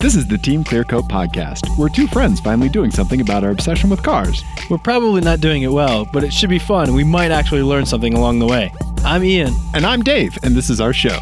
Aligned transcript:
This 0.00 0.14
is 0.14 0.28
the 0.28 0.38
Team 0.38 0.62
Clearcoat 0.62 1.08
podcast. 1.08 1.76
We're 1.76 1.88
two 1.88 2.06
friends 2.06 2.38
finally 2.38 2.68
doing 2.68 2.92
something 2.92 3.20
about 3.20 3.42
our 3.42 3.50
obsession 3.50 3.90
with 3.90 4.00
cars. 4.00 4.44
We're 4.70 4.78
probably 4.78 5.20
not 5.22 5.40
doing 5.40 5.64
it 5.64 5.72
well, 5.72 6.08
but 6.12 6.22
it 6.22 6.32
should 6.32 6.50
be 6.50 6.60
fun 6.60 6.86
and 6.86 6.94
we 6.94 7.02
might 7.02 7.32
actually 7.32 7.62
learn 7.62 7.84
something 7.84 8.14
along 8.14 8.38
the 8.38 8.46
way. 8.46 8.72
I'm 8.98 9.24
Ian. 9.24 9.52
And 9.74 9.84
I'm 9.84 10.04
Dave, 10.04 10.38
and 10.44 10.54
this 10.54 10.70
is 10.70 10.80
our 10.80 10.92
show. 10.92 11.18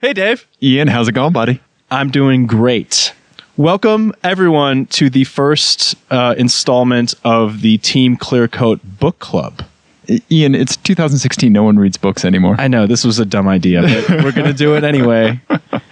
Hey, 0.00 0.12
Dave. 0.12 0.44
Ian, 0.60 0.88
how's 0.88 1.06
it 1.06 1.12
going, 1.12 1.32
buddy? 1.32 1.60
I'm 1.92 2.10
doing 2.10 2.48
great. 2.48 3.14
Welcome, 3.56 4.12
everyone, 4.24 4.86
to 4.86 5.08
the 5.08 5.22
first 5.22 5.94
uh, 6.10 6.34
installment 6.36 7.14
of 7.22 7.60
the 7.60 7.78
Team 7.78 8.16
Clearcoat 8.16 8.80
Book 8.98 9.20
Club. 9.20 9.62
I- 10.08 10.20
Ian, 10.30 10.54
it's 10.54 10.76
2016. 10.78 11.52
No 11.52 11.62
one 11.64 11.78
reads 11.78 11.96
books 11.96 12.24
anymore. 12.24 12.56
I 12.58 12.68
know 12.68 12.86
this 12.86 13.04
was 13.04 13.18
a 13.18 13.24
dumb 13.24 13.48
idea, 13.48 13.82
but 13.82 14.24
we're 14.24 14.32
going 14.32 14.46
to 14.46 14.52
do 14.52 14.74
it 14.76 14.84
anyway 14.84 15.40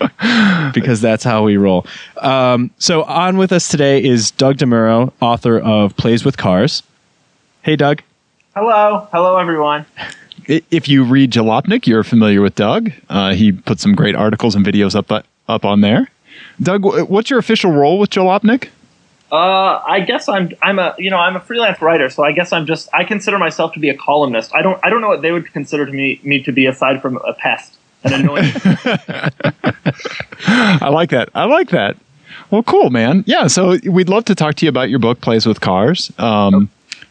because 0.75 1.01
that's 1.01 1.25
how 1.25 1.45
we 1.45 1.57
roll. 1.57 1.87
Um, 2.19 2.71
so, 2.79 3.03
on 3.05 3.37
with 3.37 3.53
us 3.53 3.69
today 3.69 4.03
is 4.03 4.31
Doug 4.31 4.59
DeMuro, 4.59 5.13
author 5.21 5.59
of 5.59 5.97
Plays 5.97 6.25
with 6.25 6.37
Cars. 6.37 6.83
Hey, 7.63 7.77
Doug. 7.77 8.03
Hello, 8.55 9.09
hello 9.13 9.37
everyone. 9.39 9.85
If 10.47 10.89
you 10.89 11.03
read 11.03 11.33
Jalopnik, 11.33 11.87
you're 11.87 12.05
familiar 12.05 12.41
with 12.41 12.55
Doug. 12.55 12.93
Uh, 13.09 13.33
he 13.35 13.51
put 13.51 13.81
some 13.81 13.95
great 13.95 14.15
articles 14.15 14.55
and 14.55 14.65
videos 14.65 14.95
up 14.95 15.25
up 15.49 15.65
on 15.65 15.81
there. 15.81 16.09
Doug, 16.61 16.85
what's 16.85 17.31
your 17.31 17.39
official 17.39 17.73
role 17.73 17.99
with 17.99 18.11
Jalopnik? 18.11 18.69
Uh, 19.33 19.81
I 19.87 20.01
guess 20.01 20.29
I'm 20.29 20.53
I'm 20.63 20.79
a 20.79 20.95
you 20.99 21.11
know 21.11 21.17
I'm 21.17 21.35
a 21.35 21.41
freelance 21.41 21.81
writer, 21.81 22.09
so 22.11 22.23
I 22.25 22.33
guess 22.33 22.53
I'm 22.53 22.67
just 22.67 22.89
I 22.93 23.05
consider 23.05 23.39
myself 23.39 23.73
to 23.73 23.81
be 23.81 23.89
a 23.89 23.97
columnist. 23.97 24.55
I 24.55 24.63
don't 24.63 24.79
I 24.85 24.91
don't 24.91 25.01
know 25.01 25.09
what 25.09 25.23
they 25.23 25.33
would 25.33 25.53
consider 25.53 25.87
to 25.87 25.93
me 25.93 26.21
me 26.23 26.43
to 26.45 26.53
be 26.53 26.67
aside 26.67 27.03
from 27.03 27.17
a 27.17 27.33
pest, 27.35 27.77
an 28.05 28.13
annoyance. 28.13 28.55
I 30.47 30.89
like 30.91 31.11
that. 31.11 31.31
I 31.35 31.45
like 31.45 31.71
that. 31.71 31.97
Well, 32.51 32.63
cool, 32.63 32.91
man. 32.91 33.25
Yeah, 33.27 33.47
so 33.49 33.77
we'd 33.91 34.09
love 34.09 34.25
to 34.27 34.35
talk 34.35 34.55
to 34.57 34.67
you 34.67 34.69
about 34.69 34.91
your 34.91 34.99
book, 34.99 35.21
Plays 35.21 35.47
with 35.47 35.61
Cars. 35.61 36.13
Um, 36.19 36.69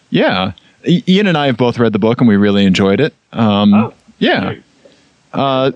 Yeah, 0.09 0.51
Ian 0.87 1.27
and 1.27 1.37
I 1.37 1.47
have 1.47 1.57
both 1.57 1.79
read 1.79 1.91
the 1.93 1.99
book 1.99 2.19
and 2.21 2.27
we 2.27 2.35
really 2.37 2.65
enjoyed 2.65 2.99
it. 2.99 3.13
Um, 3.33 3.73
Oh. 3.73 3.93
yeah. 4.19 4.55
Uh, 5.33 5.71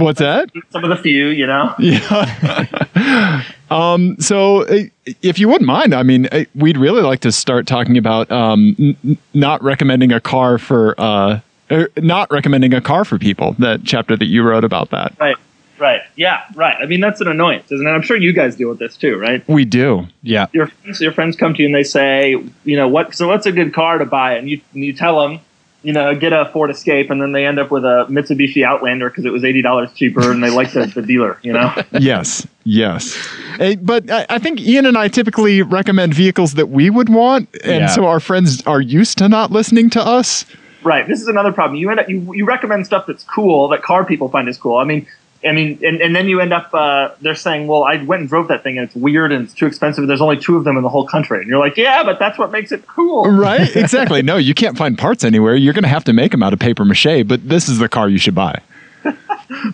what's 0.00 0.18
that? 0.20 0.50
Some 0.70 0.84
of 0.84 0.90
the 0.90 0.96
few, 0.96 1.28
you 1.28 1.46
know. 1.46 1.74
Yeah. 1.86 3.44
um, 3.70 4.16
so, 4.18 4.64
uh, 4.64 4.84
if 5.22 5.38
you 5.38 5.48
wouldn't 5.48 5.66
mind, 5.66 5.94
I 5.94 6.02
mean, 6.02 6.26
uh, 6.32 6.44
we'd 6.54 6.76
really 6.76 7.02
like 7.02 7.20
to 7.20 7.32
start 7.32 7.66
talking 7.66 7.96
about 7.96 8.30
um, 8.30 8.74
n- 8.78 9.18
not 9.34 9.62
recommending 9.62 10.12
a 10.12 10.20
car 10.20 10.58
for 10.58 10.94
uh, 10.98 11.40
er, 11.70 11.88
not 11.96 12.30
recommending 12.30 12.74
a 12.74 12.80
car 12.80 13.04
for 13.04 13.18
people. 13.18 13.54
That 13.58 13.84
chapter 13.84 14.16
that 14.16 14.26
you 14.26 14.42
wrote 14.42 14.64
about 14.64 14.90
that. 14.90 15.14
Right, 15.20 15.36
right, 15.78 16.02
yeah, 16.16 16.44
right. 16.54 16.76
I 16.80 16.86
mean 16.86 17.00
that's 17.00 17.20
an 17.20 17.28
annoyance, 17.28 17.70
isn't 17.70 17.86
it? 17.86 17.90
I'm 17.90 18.02
sure 18.02 18.16
you 18.16 18.32
guys 18.32 18.56
deal 18.56 18.68
with 18.68 18.78
this 18.78 18.96
too, 18.96 19.16
right? 19.16 19.46
We 19.48 19.64
do. 19.64 20.06
Yeah. 20.22 20.46
Your 20.52 20.66
friends, 20.68 21.00
your 21.00 21.12
friends 21.12 21.36
come 21.36 21.54
to 21.54 21.62
you 21.62 21.66
and 21.66 21.74
they 21.74 21.84
say, 21.84 22.42
you 22.64 22.76
know, 22.76 22.88
what? 22.88 23.14
So 23.14 23.28
what's 23.28 23.46
a 23.46 23.52
good 23.52 23.72
car 23.72 23.98
to 23.98 24.04
buy? 24.06 24.34
And 24.36 24.48
you 24.50 24.60
and 24.74 24.84
you 24.84 24.92
tell 24.92 25.20
them. 25.20 25.40
You 25.86 25.92
know, 25.92 26.16
get 26.16 26.32
a 26.32 26.50
Ford 26.52 26.70
Escape, 26.70 27.10
and 27.10 27.22
then 27.22 27.30
they 27.30 27.46
end 27.46 27.60
up 27.60 27.70
with 27.70 27.84
a 27.84 28.06
Mitsubishi 28.10 28.64
Outlander 28.64 29.08
because 29.08 29.24
it 29.24 29.30
was 29.32 29.44
eighty 29.44 29.62
dollars 29.62 29.92
cheaper, 29.94 30.32
and 30.32 30.42
they 30.42 30.50
like 30.50 30.72
the, 30.72 30.86
the 30.86 31.00
dealer. 31.00 31.38
You 31.42 31.52
know, 31.52 31.72
yes, 31.92 32.44
yes. 32.64 33.16
Eh, 33.60 33.76
but 33.80 34.10
I, 34.10 34.26
I 34.28 34.38
think 34.40 34.60
Ian 34.60 34.86
and 34.86 34.98
I 34.98 35.06
typically 35.06 35.62
recommend 35.62 36.12
vehicles 36.12 36.54
that 36.54 36.70
we 36.70 36.90
would 36.90 37.08
want, 37.08 37.48
and 37.62 37.82
Yeah. 37.82 37.86
so 37.86 38.04
our 38.06 38.18
friends 38.18 38.62
are 38.66 38.80
used 38.80 39.18
to 39.18 39.28
not 39.28 39.52
listening 39.52 39.88
to 39.90 40.00
us. 40.04 40.44
Right. 40.82 41.06
This 41.06 41.20
is 41.20 41.28
another 41.28 41.52
problem. 41.52 41.76
You 41.76 41.88
end 41.90 42.00
up 42.00 42.08
you, 42.08 42.34
you 42.34 42.44
recommend 42.44 42.84
stuff 42.86 43.06
that's 43.06 43.22
cool 43.22 43.68
that 43.68 43.82
car 43.82 44.04
people 44.04 44.28
find 44.28 44.48
is 44.48 44.58
cool. 44.58 44.78
I 44.78 44.84
mean, 44.84 45.06
I 45.44 45.52
mean, 45.52 45.78
and, 45.82 46.00
and 46.00 46.14
then 46.16 46.28
you 46.28 46.40
end 46.40 46.52
up 46.52 46.72
uh, 46.72 47.10
they're 47.20 47.34
saying, 47.34 47.66
well, 47.66 47.84
I 47.84 48.02
went 48.02 48.20
and 48.20 48.28
drove 48.28 48.48
that 48.48 48.62
thing 48.62 48.78
and 48.78 48.86
it's 48.86 48.96
weird 48.96 49.32
and 49.32 49.44
it's 49.44 49.54
too 49.54 49.66
expensive. 49.66 50.02
And 50.02 50.08
There's 50.10 50.20
only 50.20 50.38
two 50.38 50.56
of 50.56 50.64
them 50.64 50.76
in 50.76 50.82
the 50.82 50.88
whole 50.88 51.06
country, 51.06 51.40
and 51.40 51.48
you're 51.48 51.58
like, 51.58 51.76
yeah, 51.76 52.02
but 52.04 52.18
that's 52.18 52.38
what 52.38 52.50
makes 52.50 52.72
it 52.72 52.86
cool. 52.86 53.24
Right? 53.30 53.74
exactly. 53.76 54.22
No, 54.22 54.36
you 54.36 54.54
can't 54.54 54.76
find 54.76 54.96
parts 54.98 55.24
anywhere. 55.24 55.54
You're 55.56 55.74
going 55.74 55.82
to 55.84 55.88
have 55.88 56.04
to 56.04 56.12
make 56.12 56.32
them 56.32 56.42
out 56.42 56.52
of 56.52 56.58
paper 56.58 56.84
mache. 56.84 57.24
But 57.26 57.48
this 57.48 57.68
is 57.68 57.78
the 57.78 57.88
car 57.88 58.08
you 58.08 58.18
should 58.18 58.34
buy. 58.34 58.60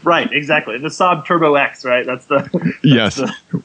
Right. 0.05 0.31
Exactly. 0.31 0.77
The 0.77 0.89
Saab 0.89 1.25
Turbo 1.25 1.55
X. 1.55 1.83
Right. 1.83 2.05
That's 2.05 2.27
the 2.27 2.75
Yes, 2.83 3.19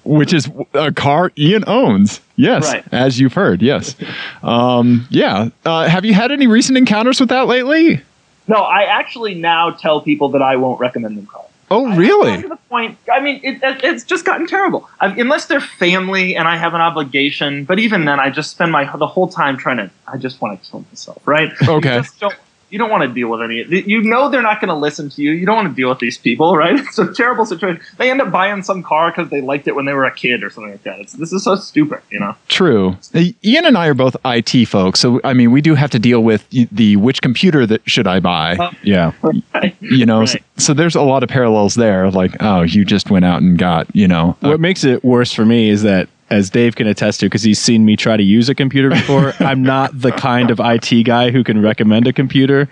which 0.06 0.32
is 0.32 0.50
a 0.74 0.94
car 0.94 1.34
Ian 1.38 1.66
owns. 1.68 2.22
Yes, 2.38 2.64
Right. 2.72 2.86
as 2.94 3.20
you've 3.20 3.34
heard. 3.34 3.62
Yes. 3.62 3.94
Um, 4.42 5.06
yeah. 5.10 5.50
Uh, 5.66 5.90
have 5.90 6.06
you 6.06 6.14
had 6.14 6.32
any 6.32 6.48
recent 6.48 6.78
encounters 6.78 7.20
with 7.20 7.28
that 7.30 7.48
lately? 7.48 8.02
no. 8.48 8.56
I 8.62 8.84
actually 8.84 9.36
now 9.36 9.72
tell 9.72 10.00
people 10.00 10.30
that 10.30 10.42
I 10.42 10.56
won't 10.56 10.80
recommend 10.80 11.18
them 11.18 11.26
cars. 11.26 11.47
Oh, 11.70 11.94
really? 11.96 12.42
to 12.42 12.48
the 12.48 12.56
point. 12.56 12.98
I 13.12 13.20
mean, 13.20 13.42
it, 13.44 13.62
it, 13.62 13.84
it's 13.84 14.04
just 14.04 14.24
gotten 14.24 14.48
terrible. 14.48 14.90
I, 15.02 15.08
unless 15.08 15.48
they're 15.48 15.60
family 15.60 16.36
and 16.36 16.48
I 16.48 16.56
have 16.56 16.74
an 16.74 16.82
obligation, 16.82 17.66
but 17.66 17.78
even 17.80 18.06
then, 18.06 18.20
I 18.20 18.30
just 18.30 18.52
spend 18.52 18.72
my 18.72 18.86
the 18.98 19.08
whole 19.08 19.28
time 19.28 19.58
trying 19.58 19.78
to. 19.78 19.92
I 20.08 20.18
just 20.18 20.42
want 20.42 20.62
to 20.62 20.70
kill 20.70 20.86
myself, 20.90 21.22
right? 21.28 21.52
Okay. 21.62 21.96
You 21.96 22.02
just 22.02 22.20
don't. 22.20 22.36
You 22.70 22.78
don't 22.80 22.90
want 22.90 23.04
to 23.04 23.08
deal 23.14 23.30
with 23.30 23.42
any. 23.42 23.64
You 23.88 24.02
know 24.04 24.30
they're 24.30 24.42
not 24.42 24.60
going 24.60 24.70
to 24.70 24.76
listen 24.76 25.10
to 25.12 25.22
you. 25.22 25.32
You 25.32 25.46
don't 25.46 25.56
want 25.56 25.70
to 25.70 25.74
deal 25.76 25.90
with 25.90 26.00
these 26.00 26.18
people, 26.18 26.56
right? 26.64 26.78
It's 26.80 26.98
a 27.00 27.14
terrible 27.14 27.46
situation. 27.46 27.82
They 27.98 28.12
end 28.12 28.22
up 28.22 28.32
buying 28.32 28.62
some 28.64 28.84
car 28.84 29.12
because 29.12 29.30
they 29.30 29.42
liked 29.42 29.68
it 29.68 29.76
when 29.76 29.86
they 29.86 29.94
were 29.94 30.06
a 30.06 30.14
kid 30.14 30.44
or 30.44 30.50
something 30.50 30.72
like 30.72 30.84
that. 30.84 31.00
It's, 31.00 31.14
this 31.14 31.32
is 31.32 31.44
so 31.44 31.56
stupid, 31.56 32.02
you 32.12 32.20
know. 32.20 32.36
True. 32.50 32.98
Uh, 33.16 33.22
Ian 33.44 33.66
and 33.66 33.78
I 33.78 33.88
are 33.88 33.94
both 33.94 34.16
IT 34.26 34.66
folks, 34.68 35.00
so 35.00 35.22
I 35.24 35.34
mean, 35.34 35.52
we 35.52 35.62
do 35.62 35.76
have 35.76 35.92
to 35.92 36.00
deal 36.00 36.22
with 36.24 36.46
the 36.50 36.96
which 36.98 37.22
computer 37.22 37.66
that 37.66 37.82
should 37.90 38.08
I 38.08 38.20
buy. 38.20 38.56
Uh, 38.58 38.72
Yeah. 38.84 39.12
you 39.80 40.06
know, 40.06 40.26
so, 40.26 40.34
right. 40.34 40.44
so 40.58 40.74
there's 40.74 40.96
a 40.96 41.02
lot 41.02 41.24
of 41.24 41.30
parallels 41.30 41.76
there. 41.76 42.10
Like, 42.12 42.36
oh, 42.42 42.64
you 42.64 42.84
just 42.86 43.10
went 43.10 43.26
out 43.26 43.42
and 43.42 43.58
got, 43.58 43.88
you 43.96 44.08
know, 44.08 44.36
a- 44.42 44.50
What 44.50 44.60
makes 44.60 44.84
it 44.84 45.04
worse 45.04 45.32
for 45.32 45.46
me 45.46 45.70
is 45.70 45.84
that, 45.84 46.10
as 46.30 46.50
Dave 46.50 46.76
can 46.76 46.88
attest 46.88 47.22
to, 47.22 47.28
because 47.28 47.44
he's 47.44 47.60
seen 47.60 47.86
me 47.86 47.96
try 47.96 48.18
to 48.18 48.24
use 48.24 48.50
a 48.50 48.56
computer 48.56 48.90
before, 48.90 49.34
I'm 49.40 49.64
not 49.64 50.00
the 50.00 50.12
kind 50.12 50.52
of 50.52 50.60
IT 50.60 51.04
guy 51.04 51.32
who 51.32 51.44
can 51.44 51.62
recommend 51.62 52.08
a 52.08 52.14
computer. 52.14 52.68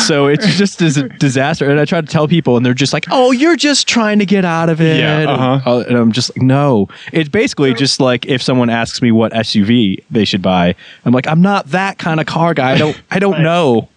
So 0.00 0.26
it's 0.26 0.46
just 0.56 0.80
a 0.80 1.08
disaster. 1.08 1.70
And 1.70 1.80
I 1.80 1.84
try 1.84 2.00
to 2.00 2.06
tell 2.06 2.28
people, 2.28 2.56
and 2.56 2.64
they're 2.64 2.74
just 2.74 2.92
like, 2.92 3.06
"Oh, 3.10 3.32
you're 3.32 3.56
just 3.56 3.88
trying 3.88 4.18
to 4.18 4.26
get 4.26 4.44
out 4.44 4.68
of 4.68 4.80
it." 4.80 4.98
Yeah, 4.98 5.30
uh-huh. 5.30 5.78
And, 5.78 5.86
and 5.86 5.96
I'm 5.96 6.12
just 6.12 6.36
like, 6.36 6.42
"No." 6.42 6.88
It's 7.12 7.28
basically 7.28 7.74
just 7.74 8.00
like 8.00 8.26
if 8.26 8.42
someone 8.42 8.70
asks 8.70 9.00
me 9.00 9.10
what 9.10 9.32
SUV 9.32 10.02
they 10.10 10.24
should 10.24 10.42
buy, 10.42 10.74
I'm 11.04 11.12
like, 11.12 11.26
"I'm 11.26 11.40
not 11.40 11.66
that 11.68 11.98
kind 11.98 12.20
of 12.20 12.26
car 12.26 12.54
guy. 12.54 12.72
I 12.72 12.78
don't. 12.78 13.00
I 13.10 13.18
don't 13.18 13.42
know." 13.42 13.88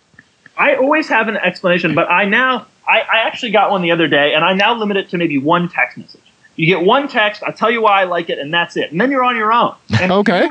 I 0.58 0.76
always 0.76 1.10
have 1.10 1.28
an 1.28 1.38
explanation, 1.38 1.96
but 1.96 2.10
I 2.10 2.26
now 2.26 2.68
I, 2.88 3.00
I 3.00 3.18
actually 3.28 3.52
got 3.52 3.72
one 3.72 3.82
the 3.82 3.92
other 3.92 4.08
day, 4.08 4.34
and 4.34 4.44
I 4.44 4.54
now 4.54 4.76
limit 4.76 4.98
it 4.98 5.10
to 5.10 5.18
maybe 5.18 5.38
one 5.38 5.70
text 5.70 5.98
message. 5.98 6.22
You 6.56 6.68
get 6.68 6.86
one 6.86 7.08
text, 7.08 7.42
I 7.44 7.52
tell 7.52 7.72
you 7.72 7.82
why 7.82 8.02
I 8.02 8.04
like 8.06 8.30
it, 8.30 8.38
and 8.40 8.54
that's 8.54 8.78
it. 8.78 8.92
And 8.92 9.02
then 9.02 9.10
you're 9.12 9.24
on 9.24 9.36
your 9.36 9.52
own. 9.52 9.76
And 10.00 10.12
Okay. 10.12 10.50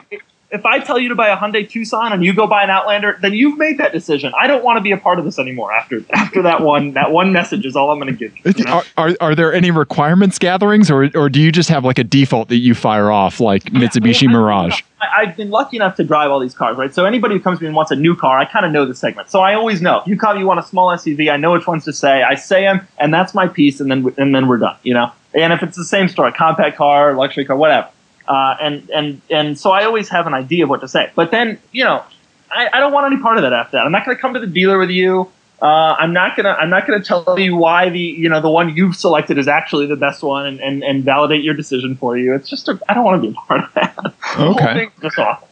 If 0.55 0.67
I 0.67 0.81
tell 0.81 0.99
you 0.99 1.09
to 1.09 1.15
buy 1.15 1.29
a 1.31 1.37
Hyundai 1.39 1.67
Tucson 1.67 2.13
and 2.13 2.23
you 2.23 2.35
go 2.35 2.47
buy 2.47 2.63
an 2.63 2.69
Outlander, 2.69 3.19
then 3.23 3.33
you've 3.33 3.57
made 3.57 3.79
that 3.79 3.91
decision. 3.91 4.35
I 4.39 4.47
don't 4.47 4.63
want 4.63 4.77
to 4.77 4.83
be 4.83 4.93
a 4.93 4.99
part 4.99 5.19
of 5.19 5.25
this 5.25 5.39
anymore. 5.39 5.73
After 5.73 6.05
after 6.13 6.43
that 6.43 6.61
one 6.61 6.93
that 6.93 7.11
one 7.11 7.33
message 7.33 7.65
is 7.65 7.75
all 7.75 7.91
I'm 7.91 7.99
going 7.99 8.15
to 8.15 8.19
give 8.19 8.37
you. 8.37 8.53
you 8.59 8.65
know? 8.65 8.83
are, 8.99 9.09
are 9.09 9.17
are 9.23 9.35
there 9.35 9.55
any 9.55 9.71
requirements 9.71 10.39
gatherings, 10.39 10.91
or 10.91 11.09
or 11.15 11.31
do 11.31 11.41
you 11.41 11.53
just 11.53 11.71
have 11.71 11.87
like 11.87 11.99
a 11.99 12.05
default 12.05 12.49
that 12.51 12.59
you 12.59 12.75
fire 12.75 13.11
off, 13.11 13.41
like 13.41 13.63
Mitsubishi 13.65 14.29
I- 14.29 14.31
I- 14.31 14.35
Mirage? 14.35 14.83
I, 15.01 15.07
I've 15.23 15.37
been 15.39 15.49
lucky 15.49 15.79
enough 15.79 15.97
to 15.97 16.05
drive 16.05 16.31
all 16.31 16.39
these 16.39 16.55
cars, 16.55 16.77
right? 16.77 16.93
So 16.95 17.07
anybody 17.07 17.35
who 17.37 17.41
comes 17.41 17.59
to 17.61 17.63
me 17.65 17.69
and 17.69 17.75
wants 17.77 17.91
a 17.91 17.97
new 17.97 18.15
car, 18.15 18.39
I 18.39 18.45
kind 18.45 18.67
of 18.67 18.73
know 18.73 18.85
the 18.85 18.95
segment. 18.95 19.31
So 19.31 19.41
I 19.41 19.55
always 19.55 19.81
know. 19.81 20.01
If 20.03 20.07
you 20.07 20.19
come, 20.19 20.39
you 20.39 20.47
want 20.47 20.61
a 20.61 20.65
small 20.65 20.89
SUV, 20.89 21.33
I 21.33 21.39
know 21.39 21.53
which 21.53 21.67
ones 21.67 21.87
to 21.87 21.95
say. 21.95 22.23
I 22.23 22.35
say 22.35 22.65
them, 22.65 22.87
and 22.99 23.13
that's 23.15 23.33
my 23.33 23.49
piece, 23.49 23.81
and 23.81 23.91
then 23.91 24.15
and 24.19 24.35
then 24.35 24.49
we're 24.49 24.59
done, 24.59 24.77
you 24.83 24.93
know. 24.93 25.11
And 25.35 25.53
if 25.53 25.63
it's 25.63 25.77
the 25.77 25.85
same 25.85 26.09
story, 26.09 26.33
compact 26.33 26.77
car, 26.77 27.15
luxury 27.15 27.45
car, 27.45 27.57
whatever. 27.57 27.89
Uh, 28.29 28.57
and 28.61 28.89
and 28.91 29.21
and 29.31 29.59
so 29.59 29.71
I 29.71 29.85
always 29.85 30.09
have 30.11 30.27
an 30.27 30.35
idea 30.35 30.65
of 30.65 30.71
what 30.71 30.81
to 30.83 30.89
say. 30.89 31.11
But 31.15 31.31
then 31.31 31.59
you 31.73 31.85
know, 31.85 32.03
I, 32.51 32.69
I 32.73 32.81
don't 32.81 32.93
want 32.93 33.13
any 33.13 33.21
part 33.21 33.37
of 33.37 33.43
that 33.43 33.53
after 33.53 33.77
that. 33.79 33.85
I'm 33.87 33.93
not 33.93 34.05
going 34.05 34.17
to 34.17 34.21
come 34.21 34.35
to 34.35 34.41
the 34.41 34.47
dealer 34.47 34.79
with 34.79 34.91
you. 34.91 35.29
Uh, 35.61 35.95
I'm 35.99 36.13
not 36.13 36.37
gonna 36.37 36.51
I'm 36.51 36.71
not 36.71 36.89
gonna 36.89 37.03
tell 37.05 37.39
you 37.39 37.55
why 37.55 37.89
the 37.89 38.01
you 38.01 38.29
know 38.29 38.41
the 38.41 38.51
one 38.51 38.75
you've 38.77 38.97
selected 38.97 39.39
is 39.39 39.47
actually 39.47 39.87
the 39.87 39.95
best 39.97 40.23
one 40.23 40.45
and, 40.45 40.61
and, 40.61 40.83
and 40.83 41.05
validate 41.05 41.45
your 41.45 41.55
decision 41.55 41.95
for 41.97 42.19
you. 42.19 42.35
It's 42.35 42.49
just 42.51 42.69
a, 42.69 42.81
I 42.89 42.95
don't 42.95 43.05
want 43.05 43.23
to 43.23 43.29
be 43.31 43.37
a 43.37 43.41
part 43.47 43.63
of 43.65 43.73
that. 43.75 43.97
The 44.05 44.39
whole 44.39 44.55
Okay. 44.55 44.75
thing's 44.75 44.93
just 45.03 45.19
awful. 45.19 45.49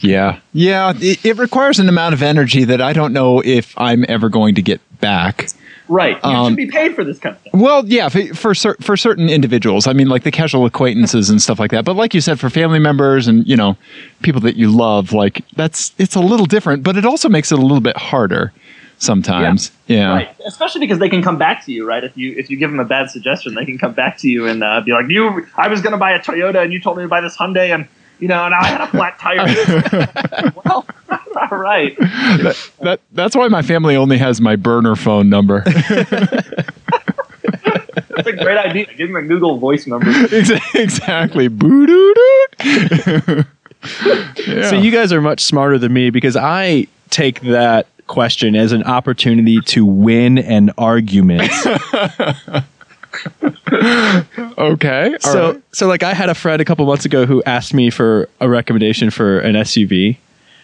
Yeah, 0.00 0.40
yeah. 0.52 0.92
It, 0.96 1.24
it 1.24 1.36
requires 1.38 1.78
an 1.78 1.88
amount 1.88 2.14
of 2.14 2.22
energy 2.22 2.64
that 2.64 2.80
I 2.82 2.92
don't 2.92 3.12
know 3.12 3.40
if 3.44 3.74
I'm 3.78 4.04
ever 4.08 4.28
going 4.28 4.54
to 4.56 4.62
get 4.62 4.80
back. 5.00 5.48
Right. 5.88 6.18
You 6.22 6.30
Um, 6.30 6.50
should 6.50 6.56
be 6.56 6.66
paid 6.66 6.94
for 6.94 7.02
this 7.04 7.18
kind 7.18 7.34
of 7.34 7.40
thing. 7.42 7.52
Well, 7.54 7.86
yeah, 7.86 8.08
for 8.08 8.22
for, 8.34 8.54
cer- 8.54 8.76
for 8.80 8.96
certain 8.96 9.28
individuals, 9.28 9.86
I 9.86 9.92
mean, 9.94 10.08
like 10.08 10.22
the 10.22 10.30
casual 10.30 10.66
acquaintances 10.66 11.30
and 11.30 11.40
stuff 11.40 11.58
like 11.58 11.70
that. 11.70 11.84
But 11.84 11.96
like 11.96 12.12
you 12.14 12.20
said, 12.20 12.38
for 12.38 12.50
family 12.50 12.78
members 12.78 13.26
and 13.26 13.46
you 13.46 13.56
know 13.56 13.76
people 14.22 14.40
that 14.42 14.56
you 14.56 14.70
love, 14.70 15.12
like 15.12 15.44
that's 15.56 15.92
it's 15.98 16.14
a 16.14 16.20
little 16.20 16.46
different, 16.46 16.82
but 16.82 16.96
it 16.96 17.04
also 17.04 17.28
makes 17.28 17.50
it 17.52 17.58
a 17.58 17.62
little 17.62 17.80
bit 17.80 17.96
harder 17.96 18.52
sometimes. 18.98 19.70
Yeah, 19.86 20.12
Right. 20.12 20.34
Especially 20.46 20.80
because 20.80 20.98
they 20.98 21.08
can 21.08 21.22
come 21.22 21.38
back 21.38 21.64
to 21.66 21.72
you, 21.72 21.86
right? 21.86 22.04
If 22.04 22.16
you 22.16 22.34
if 22.36 22.50
you 22.50 22.56
give 22.56 22.70
them 22.70 22.80
a 22.80 22.84
bad 22.84 23.10
suggestion, 23.10 23.54
they 23.54 23.64
can 23.64 23.78
come 23.78 23.92
back 23.92 24.18
to 24.18 24.28
you 24.28 24.46
and 24.46 24.62
uh, 24.62 24.80
be 24.82 24.92
like, 24.92 25.06
"You, 25.08 25.46
I 25.56 25.68
was 25.68 25.80
going 25.80 25.92
to 25.92 25.98
buy 25.98 26.12
a 26.12 26.20
Toyota, 26.20 26.62
and 26.62 26.72
you 26.72 26.80
told 26.80 26.96
me 26.96 27.04
to 27.04 27.08
buy 27.08 27.20
this 27.20 27.36
Hyundai, 27.36 27.74
and 27.74 27.86
you 28.18 28.28
know, 28.28 28.44
and 28.44 28.54
I 28.54 28.66
had 28.66 28.80
a 28.80 28.86
flat 28.88 29.18
tire." 29.18 30.52
well, 30.64 30.86
all 31.50 31.58
right. 31.58 31.96
that, 31.98 32.70
that 32.80 33.00
that's 33.12 33.36
why 33.36 33.48
my 33.48 33.62
family 33.62 33.96
only 33.96 34.18
has 34.18 34.40
my 34.40 34.56
burner 34.56 34.96
phone 34.96 35.28
number. 35.28 35.62
That's 38.10 38.28
a 38.28 38.32
great 38.32 38.58
idea. 38.58 38.86
Give 38.96 39.10
him 39.10 39.16
a 39.16 39.22
Google 39.22 39.58
voice 39.58 39.86
number. 39.86 40.10
Exactly. 40.74 41.46
Boo 41.46 41.86
doo 41.86 42.14
doo. 42.58 43.44
So 44.64 44.74
you 44.76 44.90
guys 44.90 45.12
are 45.12 45.20
much 45.20 45.40
smarter 45.40 45.78
than 45.78 45.92
me 45.92 46.10
because 46.10 46.36
I 46.36 46.88
take 47.10 47.40
that 47.42 47.86
question 48.08 48.56
as 48.56 48.72
an 48.72 48.82
opportunity 48.82 49.60
to 49.66 49.86
win 49.86 50.38
an 50.38 50.70
argument. 50.78 51.52
Okay. 54.58 55.12
all 55.12 55.20
so 55.20 55.52
right. 55.52 55.62
so 55.72 55.86
like 55.86 56.02
I 56.02 56.14
had 56.14 56.28
a 56.28 56.34
friend 56.34 56.60
a 56.60 56.64
couple 56.64 56.84
months 56.86 57.04
ago 57.04 57.26
who 57.26 57.42
asked 57.44 57.74
me 57.74 57.90
for 57.90 58.28
a 58.40 58.48
recommendation 58.48 59.10
for 59.10 59.40
an 59.40 59.54
SUV. 59.54 60.16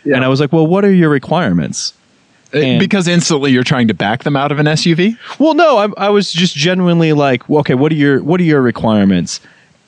Yeah. 0.05 0.17
And 0.17 0.25
I 0.25 0.29
was 0.29 0.41
like, 0.41 0.53
"Well, 0.53 0.67
what 0.67 0.85
are 0.85 0.93
your 0.93 1.11
requirements?" 1.11 1.95
Uh, 2.55 2.59
and- 2.59 2.79
because 2.79 3.09
instantly 3.09 3.51
you're 3.53 3.65
trying 3.65 3.89
to 3.89 3.95
back 3.95 4.23
them 4.25 4.37
out 4.37 4.53
of 4.53 4.59
an 4.59 4.67
SUV. 4.67 5.17
Well, 5.39 5.55
no, 5.55 5.79
I, 5.79 6.07
I 6.07 6.09
was 6.11 6.33
just 6.33 6.55
genuinely 6.55 7.13
like, 7.13 7.49
well, 7.49 7.61
"Okay, 7.61 7.75
what 7.75 7.91
are 7.93 7.97
your 7.97 8.23
what 8.23 8.41
are 8.41 8.45
your 8.45 8.63
requirements?" 8.63 9.41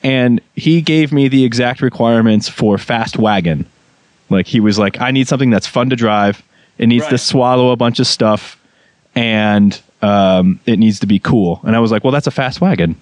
And 0.03 0.41
he 0.55 0.81
gave 0.81 1.11
me 1.11 1.27
the 1.27 1.43
exact 1.43 1.81
requirements 1.81 2.47
for 2.47 2.77
fast 2.77 3.17
wagon. 3.17 3.65
Like 4.29 4.47
he 4.47 4.59
was 4.59 4.77
like, 4.79 4.99
"I 4.99 5.11
need 5.11 5.27
something 5.27 5.49
that's 5.49 5.67
fun 5.67 5.89
to 5.89 5.95
drive. 5.95 6.43
It 6.77 6.87
needs 6.87 7.07
to 7.07 7.17
swallow 7.17 7.71
a 7.71 7.75
bunch 7.75 7.99
of 7.99 8.05
stuff, 8.05 8.59
and 9.15 9.79
um, 10.01 10.59
it 10.65 10.79
needs 10.79 10.99
to 10.99 11.07
be 11.07 11.19
cool." 11.19 11.61
And 11.63 11.75
I 11.75 11.79
was 11.79 11.91
like, 11.91 12.03
"Well, 12.03 12.11
that's 12.11 12.27
a 12.27 12.31
fast 12.31 12.61
wagon." 12.61 12.95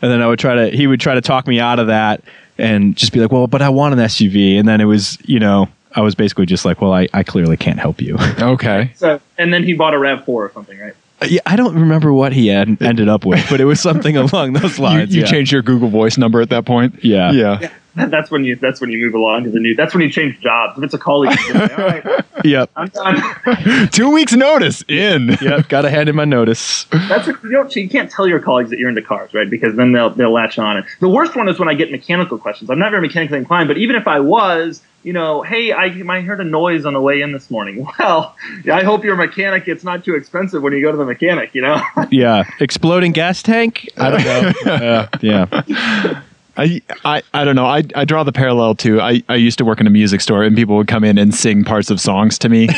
And 0.00 0.10
then 0.10 0.20
I 0.20 0.26
would 0.26 0.38
try 0.38 0.54
to 0.54 0.76
he 0.76 0.86
would 0.86 1.00
try 1.00 1.14
to 1.14 1.20
talk 1.20 1.46
me 1.46 1.60
out 1.60 1.78
of 1.78 1.86
that 1.86 2.22
and 2.58 2.96
just 2.96 3.12
be 3.12 3.20
like, 3.20 3.32
"Well, 3.32 3.46
but 3.46 3.62
I 3.62 3.68
want 3.68 3.94
an 3.94 4.00
SUV." 4.00 4.58
And 4.58 4.68
then 4.68 4.80
it 4.80 4.86
was, 4.86 5.18
you 5.24 5.38
know, 5.38 5.68
I 5.94 6.00
was 6.00 6.14
basically 6.14 6.46
just 6.46 6.64
like, 6.64 6.80
"Well, 6.80 6.92
I, 6.92 7.08
I 7.14 7.22
clearly 7.22 7.56
can't 7.56 7.78
help 7.78 8.00
you." 8.00 8.16
Okay. 8.40 8.92
So, 8.96 9.20
and 9.38 9.52
then 9.52 9.62
he 9.62 9.74
bought 9.74 9.94
a 9.94 9.98
Rav 9.98 10.24
Four 10.24 10.44
or 10.46 10.52
something, 10.52 10.78
right? 10.78 10.94
yeah, 11.28 11.40
I 11.46 11.56
don't 11.56 11.78
remember 11.78 12.12
what 12.12 12.32
he 12.32 12.48
had 12.48 12.80
ended 12.82 13.08
up 13.08 13.24
with, 13.24 13.44
but 13.48 13.60
it 13.60 13.64
was 13.64 13.80
something 13.80 14.16
along 14.16 14.54
those 14.54 14.78
lines. 14.78 15.14
you 15.14 15.22
yeah. 15.22 15.26
changed 15.26 15.52
your 15.52 15.62
Google 15.62 15.88
Voice 15.88 16.18
number 16.18 16.40
at 16.40 16.50
that 16.50 16.64
point. 16.64 17.04
Yeah. 17.04 17.32
Yeah. 17.32 17.70
That's 18.10 18.30
when 18.30 18.44
you. 18.44 18.56
That's 18.56 18.80
when 18.80 18.90
you 18.90 19.04
move 19.04 19.14
along 19.14 19.44
to 19.44 19.50
the 19.50 19.60
new. 19.60 19.74
That's 19.74 19.92
when 19.92 20.02
you 20.02 20.10
change 20.10 20.40
jobs. 20.40 20.78
If 20.78 20.84
it's 20.84 20.94
a 20.94 20.98
colleague, 20.98 21.38
you 21.46 21.52
can 21.52 21.68
say, 21.68 21.74
all 21.74 21.86
right, 21.86 22.24
Yep. 22.44 22.70
I'm 22.74 22.88
done. 22.88 23.88
Two 23.90 24.10
weeks 24.10 24.32
notice 24.32 24.82
in. 24.88 25.36
Yep. 25.40 25.68
Got 25.68 25.82
to 25.82 25.90
hand 25.90 26.08
in 26.08 26.16
my 26.16 26.24
notice. 26.24 26.84
That's 26.84 27.28
a, 27.28 27.38
you, 27.42 27.50
don't, 27.50 27.74
you 27.76 27.88
can't 27.88 28.10
tell 28.10 28.26
your 28.26 28.40
colleagues 28.40 28.70
that 28.70 28.78
you're 28.78 28.88
into 28.88 29.02
cars, 29.02 29.34
right? 29.34 29.48
Because 29.48 29.76
then 29.76 29.92
they'll 29.92 30.10
they'll 30.10 30.32
latch 30.32 30.58
on. 30.58 30.78
And 30.78 30.86
the 31.00 31.08
worst 31.08 31.36
one 31.36 31.48
is 31.48 31.58
when 31.58 31.68
I 31.68 31.74
get 31.74 31.90
mechanical 31.90 32.38
questions. 32.38 32.70
I'm 32.70 32.78
not 32.78 32.90
very 32.90 33.02
mechanically 33.02 33.38
inclined, 33.38 33.68
but 33.68 33.76
even 33.76 33.94
if 33.94 34.08
I 34.08 34.20
was, 34.20 34.82
you 35.02 35.12
know, 35.12 35.42
hey, 35.42 35.72
I, 35.72 35.84
I 36.08 36.20
heard 36.22 36.40
a 36.40 36.44
noise 36.44 36.86
on 36.86 36.94
the 36.94 37.00
way 37.00 37.20
in 37.20 37.32
this 37.32 37.50
morning. 37.50 37.86
Well, 37.98 38.34
I 38.72 38.82
hope 38.82 39.04
your 39.04 39.16
mechanic 39.16 39.68
it's 39.68 39.84
not 39.84 40.04
too 40.04 40.14
expensive 40.14 40.62
when 40.62 40.72
you 40.72 40.80
go 40.80 40.90
to 40.90 40.96
the 40.96 41.04
mechanic. 41.04 41.54
You 41.54 41.62
know. 41.62 41.82
Yeah. 42.10 42.44
Exploding 42.58 43.12
gas 43.12 43.42
tank? 43.42 43.88
I 43.98 44.10
don't 44.10 44.24
know. 44.24 44.72
Uh, 44.72 45.08
yeah. 45.20 46.22
I, 46.56 46.82
I, 47.04 47.22
I 47.32 47.44
don't 47.44 47.56
know. 47.56 47.66
I, 47.66 47.82
I 47.94 48.04
draw 48.04 48.24
the 48.24 48.32
parallel 48.32 48.74
to 48.76 49.00
I, 49.00 49.22
I 49.28 49.36
used 49.36 49.58
to 49.58 49.64
work 49.64 49.80
in 49.80 49.86
a 49.86 49.90
music 49.90 50.20
store 50.20 50.42
and 50.42 50.54
people 50.56 50.76
would 50.76 50.88
come 50.88 51.02
in 51.04 51.16
and 51.18 51.34
sing 51.34 51.64
parts 51.64 51.90
of 51.90 52.00
songs 52.00 52.38
to 52.40 52.48
me. 52.48 52.68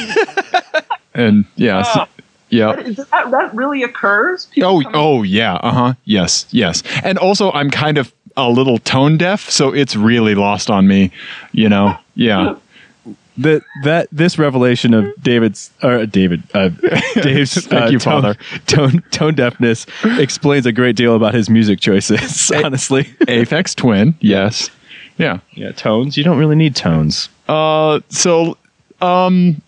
and 1.15 1.45
yeah. 1.57 1.83
Ah. 1.87 2.09
yeah. 2.51 2.75
that, 2.77 3.31
that 3.31 3.55
really 3.55 3.83
occurs. 3.83 4.47
People 4.47 4.69
Oh, 4.71 4.81
in- 4.81 4.87
oh 4.95 5.23
yeah. 5.23 5.55
Uh 5.55 5.73
huh. 5.73 5.95
Yes, 6.05 6.47
yes. 6.51 6.83
And 7.03 7.19
also, 7.19 7.51
I'm 7.53 7.71
kind 7.71 7.99
of 7.99 8.13
a 8.37 8.49
little 8.51 8.79
tone 8.79 9.17
deaf, 9.17 9.49
so 9.49 9.73
it's 9.73 9.95
really 9.97 10.35
lost 10.35 10.71
on 10.71 10.87
me. 10.89 11.11
You 11.53 11.69
know. 11.69 11.97
Yeah. 12.15 12.57
That 13.39 13.63
that 13.83 14.09
this 14.13 14.39
revelation 14.39 14.95
of 14.95 15.07
David's 15.21 15.71
or 15.83 16.07
David 16.07 16.45
uh, 16.55 16.69
Dave's 17.15 17.67
Thank 17.67 17.73
uh, 17.73 17.89
you, 17.89 17.99
tone, 17.99 18.23
Father. 18.23 18.37
tone 18.67 19.03
tone 19.11 19.35
deafness 19.35 19.87
explains 20.05 20.67
a 20.67 20.73
great 20.73 20.95
deal 20.95 21.17
about 21.17 21.35
his 21.35 21.51
music 21.51 21.81
choices. 21.81 22.51
Honestly, 22.53 23.05
Aphex 23.23 23.75
Twin. 23.75 24.15
Yes. 24.21 24.71
Yeah. 25.19 25.39
yeah, 25.53 25.73
tones. 25.73 26.17
You 26.17 26.25
don't 26.25 26.39
really 26.39 26.57
need 26.57 26.77
tones. 26.77 27.29
Uh. 27.49 28.01
So. 28.09 28.57
Um. 29.01 29.61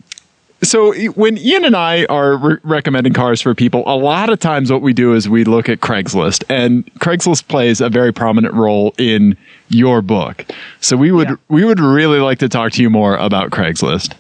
So 0.67 0.93
when 1.13 1.39
Ian 1.39 1.65
and 1.65 1.77
I 1.77 2.05
are 2.07 2.37
re- 2.37 2.57
recommending 2.65 3.13
cars 3.13 3.41
for 3.41 3.55
people, 3.55 3.85
a 3.87 3.97
lot 3.97 4.31
of 4.31 4.41
times 4.41 4.71
what 4.71 4.83
we 4.83 4.93
do 4.93 5.15
is 5.15 5.29
we 5.29 5.45
look 5.45 5.69
at 5.69 5.81
Craigslist, 5.81 6.43
and 6.49 6.85
Craigslist 6.97 7.47
plays 7.49 7.81
a 7.81 7.89
very 7.89 8.13
prominent 8.13 8.53
role 8.55 8.93
in 8.99 9.37
your 9.69 10.03
book. 10.03 10.45
So 10.81 10.97
we 10.97 11.13
would 11.13 11.29
Yeah. 11.31 11.37
we 11.49 11.65
would 11.65 11.81
really 11.81 12.19
like 12.19 12.39
to 12.41 12.49
talk 12.49 12.73
to 12.73 12.83
you 12.83 12.91
more 12.91 13.17
about 13.17 13.51
Craigslist. 13.51 14.15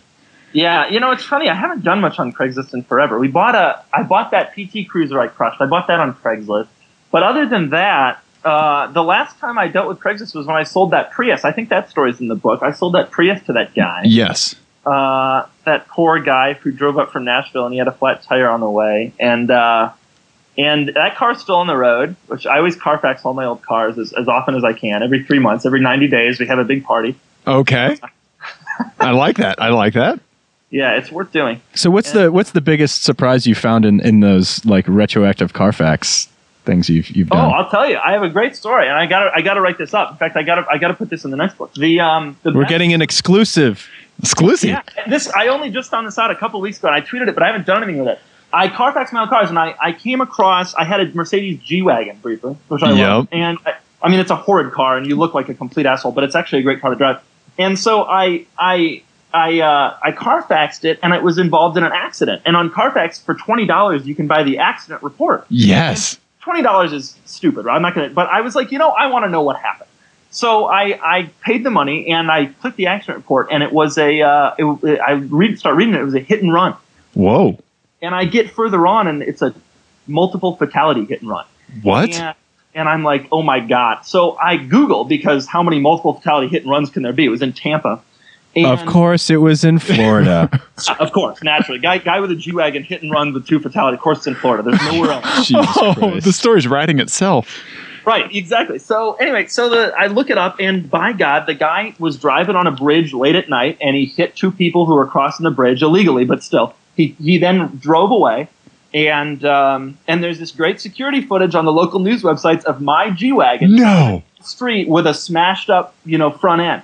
Yeah, 0.52 0.88
you 0.88 1.00
know, 1.00 1.10
it's 1.10 1.24
funny. 1.24 1.50
I 1.50 1.54
haven't 1.54 1.82
done 1.84 2.00
much 2.00 2.18
on 2.18 2.32
Craigslist 2.32 2.72
in 2.72 2.82
forever. 2.84 3.18
We 3.18 3.28
bought 3.28 3.54
a, 3.54 3.80
I 3.92 4.04
bought 4.04 4.30
that 4.30 4.54
PT 4.54 4.88
Cruiser 4.88 5.20
I 5.20 5.28
crushed. 5.28 5.60
I 5.60 5.66
bought 5.66 5.86
that 5.88 6.00
on 6.00 6.14
Craigslist. 6.14 6.68
But 7.10 7.22
other 7.24 7.46
than 7.46 7.70
that, 7.70 8.20
uh, 8.44 8.86
the 8.92 9.02
last 9.02 9.38
time 9.38 9.58
I 9.58 9.68
dealt 9.68 9.88
with 9.88 9.98
Craigslist 9.98 10.34
was 10.34 10.46
when 10.46 10.56
I 10.56 10.62
sold 10.62 10.92
that 10.92 11.10
Prius. 11.10 11.44
I 11.44 11.52
think 11.52 11.68
that 11.70 11.90
story's 11.90 12.20
in 12.20 12.28
the 12.28 12.34
book. 12.36 12.62
I 12.62 12.70
sold 12.72 12.94
that 12.94 13.10
Prius 13.10 13.42
to 13.46 13.52
that 13.54 13.74
guy. 13.74 14.02
Yes. 14.04 14.54
Uh, 14.86 15.46
that 15.64 15.88
poor 15.88 16.20
guy 16.20 16.54
who 16.54 16.70
drove 16.70 16.96
up 16.96 17.12
from 17.12 17.24
Nashville 17.24 17.64
and 17.64 17.72
he 17.72 17.78
had 17.78 17.88
a 17.88 17.92
flat 17.92 18.22
tire 18.22 18.48
on 18.48 18.60
the 18.60 18.70
way. 18.70 19.12
And, 19.18 19.50
uh, 19.50 19.90
and 20.56 20.88
that 20.94 21.16
car's 21.16 21.40
still 21.40 21.56
on 21.56 21.66
the 21.66 21.76
road, 21.76 22.14
which 22.28 22.46
I 22.46 22.58
always 22.58 22.76
Carfax 22.76 23.24
all 23.24 23.34
my 23.34 23.44
old 23.44 23.62
cars 23.62 23.98
as, 23.98 24.12
as 24.12 24.28
often 24.28 24.54
as 24.54 24.64
I 24.64 24.72
can. 24.72 25.02
Every 25.02 25.24
three 25.24 25.40
months, 25.40 25.66
every 25.66 25.80
90 25.80 26.08
days, 26.08 26.38
we 26.38 26.46
have 26.46 26.58
a 26.58 26.64
big 26.64 26.84
party. 26.84 27.18
Okay. 27.46 27.98
I 29.00 29.10
like 29.10 29.36
that. 29.38 29.60
I 29.60 29.70
like 29.70 29.94
that. 29.94 30.20
Yeah, 30.70 30.96
it's 30.96 31.10
worth 31.10 31.32
doing. 31.32 31.60
So 31.74 31.90
what's 31.90 32.12
the 32.12 32.32
what's 32.32 32.50
the 32.50 32.60
biggest 32.60 33.04
surprise 33.04 33.46
you 33.46 33.54
found 33.54 33.84
in, 33.84 34.00
in 34.00 34.20
those 34.20 34.64
like 34.64 34.84
retroactive 34.88 35.52
Carfax 35.52 36.28
things 36.64 36.88
you've 36.90 37.08
you've 37.10 37.28
done? 37.28 37.52
Oh. 37.52 37.54
I'll 37.54 37.70
tell 37.70 37.88
you, 37.88 37.96
I 37.96 38.12
have 38.12 38.24
a 38.24 38.28
great 38.28 38.56
story, 38.56 38.88
and 38.88 38.96
I 38.96 39.06
got 39.06 39.24
to 39.24 39.30
I 39.32 39.42
got 39.42 39.54
to 39.54 39.60
write 39.60 39.78
this 39.78 39.94
up. 39.94 40.10
In 40.10 40.16
fact, 40.16 40.36
I 40.36 40.42
got 40.42 40.56
to 40.56 40.66
I 40.68 40.78
got 40.78 40.88
to 40.88 40.94
put 40.94 41.08
this 41.08 41.24
in 41.24 41.30
the 41.30 41.36
next 41.36 41.56
book. 41.56 41.72
The 41.74 42.00
um, 42.00 42.36
the 42.42 42.52
We're 42.52 42.62
best- 42.62 42.70
getting 42.70 42.92
an 42.92 43.00
exclusive. 43.00 43.88
Exclusive. 44.18 44.70
yeah. 44.70 44.82
This 45.08 45.28
I 45.28 45.48
only 45.48 45.70
just 45.70 45.90
found 45.90 46.06
this 46.06 46.18
out 46.18 46.30
a 46.30 46.36
couple 46.36 46.60
weeks 46.60 46.78
ago, 46.78 46.88
and 46.88 46.96
I 46.96 47.00
tweeted 47.06 47.28
it, 47.28 47.34
but 47.34 47.42
I 47.42 47.46
haven't 47.48 47.66
done 47.66 47.82
anything 47.82 48.00
with 48.00 48.08
it. 48.08 48.18
I 48.52 48.68
Carfax 48.68 49.12
my 49.12 49.22
own 49.22 49.28
cars, 49.28 49.50
and 49.50 49.58
I 49.58 49.74
I 49.80 49.92
came 49.92 50.20
across 50.20 50.74
I 50.74 50.84
had 50.84 51.00
a 51.00 51.06
Mercedes 51.14 51.60
G 51.62 51.82
wagon 51.82 52.18
briefly, 52.22 52.56
which 52.68 52.82
I 52.82 52.92
love, 52.92 53.28
and 53.32 53.58
I, 53.66 53.74
I 54.02 54.08
mean 54.08 54.20
it's 54.20 54.30
a 54.30 54.36
horrid 54.36 54.72
car, 54.72 54.96
and 54.96 55.06
you 55.06 55.16
look 55.16 55.34
like 55.34 55.48
a 55.48 55.54
complete 55.54 55.86
asshole, 55.86 56.12
but 56.12 56.24
it's 56.24 56.34
actually 56.34 56.60
a 56.60 56.62
great 56.62 56.80
car 56.80 56.90
to 56.90 56.96
drive. 56.96 57.20
And 57.58 57.78
so 57.78 58.04
I 58.04 58.46
I. 58.58 59.02
I 59.34 59.60
uh, 59.60 59.98
I 60.02 60.12
Carfaxed 60.12 60.84
it 60.84 60.98
and 61.02 61.12
it 61.12 61.22
was 61.22 61.36
involved 61.36 61.76
in 61.76 61.84
an 61.84 61.92
accident. 61.92 62.40
And 62.46 62.56
on 62.56 62.70
Carfax 62.70 63.20
for 63.20 63.34
twenty 63.34 63.66
dollars 63.66 64.06
you 64.06 64.14
can 64.14 64.26
buy 64.26 64.44
the 64.44 64.58
accident 64.58 65.02
report. 65.02 65.44
Yes. 65.50 66.18
twenty 66.40 66.62
dollars 66.62 66.94
is 66.94 67.18
stupid. 67.26 67.66
Right? 67.66 67.76
I'm 67.76 67.82
not 67.82 67.94
gonna. 67.94 68.08
But 68.08 68.28
I 68.28 68.40
was 68.40 68.54
like, 68.54 68.72
you 68.72 68.78
know, 68.78 68.90
I 68.90 69.08
want 69.08 69.26
to 69.26 69.28
know 69.28 69.42
what 69.42 69.56
happened. 69.56 69.90
So 70.36 70.66
I, 70.66 70.98
I 71.02 71.30
paid 71.42 71.64
the 71.64 71.70
money 71.70 72.08
and 72.08 72.30
I 72.30 72.46
clicked 72.46 72.76
the 72.76 72.88
accident 72.88 73.16
report, 73.16 73.48
and 73.50 73.62
it 73.62 73.72
was 73.72 73.96
a. 73.96 74.20
Uh, 74.20 74.54
it, 74.58 75.00
I 75.00 75.12
read 75.12 75.58
start 75.58 75.76
reading 75.76 75.94
it. 75.94 76.00
It 76.00 76.04
was 76.04 76.14
a 76.14 76.20
hit 76.20 76.42
and 76.42 76.52
run, 76.52 76.74
Whoa. 77.14 77.58
and 78.02 78.14
I 78.14 78.26
get 78.26 78.50
further 78.50 78.86
on, 78.86 79.06
and 79.08 79.22
it's 79.22 79.40
a 79.40 79.54
multiple 80.06 80.54
fatality 80.56 81.06
hit 81.06 81.22
and 81.22 81.30
run. 81.30 81.46
What? 81.82 82.10
And, 82.14 82.34
and 82.74 82.86
I'm 82.86 83.02
like, 83.02 83.28
oh 83.32 83.40
my 83.42 83.60
god. 83.60 84.04
So 84.04 84.36
I 84.36 84.58
Google 84.58 85.04
because 85.06 85.46
how 85.46 85.62
many 85.62 85.80
multiple 85.80 86.12
fatality 86.12 86.48
hit 86.48 86.62
and 86.64 86.70
runs 86.70 86.90
can 86.90 87.02
there 87.02 87.14
be? 87.14 87.24
It 87.24 87.30
was 87.30 87.40
in 87.40 87.54
Tampa. 87.54 88.02
And, 88.54 88.66
Of 88.66 88.86
course, 88.86 89.28
it 89.30 89.36
was 89.36 89.64
in 89.64 89.78
Florida. 89.78 90.50
of 91.00 91.12
course, 91.12 91.42
naturally, 91.42 91.78
guy 91.78 91.96
guy 91.98 92.20
with 92.20 92.30
a 92.30 92.36
G 92.36 92.52
wagon 92.52 92.82
hit 92.82 93.02
and 93.02 93.10
run 93.10 93.32
with 93.32 93.46
two 93.46 93.58
fatality. 93.58 93.94
Of 93.96 94.02
course, 94.02 94.18
it's 94.18 94.26
in 94.26 94.34
Florida. 94.34 94.62
There's 94.70 94.82
nowhere 94.92 95.12
else. 95.12 95.24
Jesus 95.48 95.66
Oh, 95.78 95.94
Christ. 95.96 96.26
the 96.26 96.32
story's 96.32 96.66
writing 96.68 96.98
itself. 97.00 97.58
Right, 98.06 98.32
exactly. 98.34 98.78
So 98.78 99.14
anyway, 99.14 99.48
so 99.48 99.68
the 99.68 99.92
I 99.98 100.06
look 100.06 100.30
it 100.30 100.38
up, 100.38 100.56
and 100.60 100.88
by 100.88 101.12
God, 101.12 101.46
the 101.46 101.54
guy 101.54 101.92
was 101.98 102.16
driving 102.16 102.54
on 102.54 102.68
a 102.68 102.70
bridge 102.70 103.12
late 103.12 103.34
at 103.34 103.48
night, 103.48 103.78
and 103.80 103.96
he 103.96 104.06
hit 104.06 104.36
two 104.36 104.52
people 104.52 104.86
who 104.86 104.94
were 104.94 105.08
crossing 105.08 105.42
the 105.44 105.50
bridge 105.50 105.82
illegally, 105.82 106.24
but 106.24 106.42
still, 106.42 106.74
he 106.94 107.16
he 107.20 107.36
then 107.38 107.76
drove 107.78 108.12
away, 108.12 108.48
and 108.94 109.44
um, 109.44 109.98
and 110.06 110.22
there's 110.22 110.38
this 110.38 110.52
great 110.52 110.80
security 110.80 111.20
footage 111.20 111.56
on 111.56 111.64
the 111.64 111.72
local 111.72 111.98
news 111.98 112.22
websites 112.22 112.62
of 112.64 112.80
my 112.80 113.10
G 113.10 113.32
wagon 113.32 113.74
No. 113.74 114.22
street 114.40 114.88
with 114.88 115.08
a 115.08 115.12
smashed 115.14 115.68
up, 115.68 115.92
you 116.04 116.16
know, 116.16 116.30
front 116.30 116.62
end. 116.62 116.82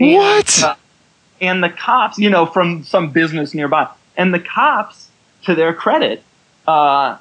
And, 0.00 0.14
What? 0.14 0.62
uh, 0.62 0.74
and 1.42 1.62
the 1.62 1.68
cops, 1.68 2.16
you 2.18 2.30
know, 2.30 2.46
from 2.46 2.84
some 2.84 3.10
business 3.10 3.52
nearby, 3.52 3.86
and 4.16 4.32
the 4.32 4.40
cops, 4.40 5.08
to 5.44 5.54
their 5.54 5.74
credit, 5.74 6.22
uh, 6.66 7.18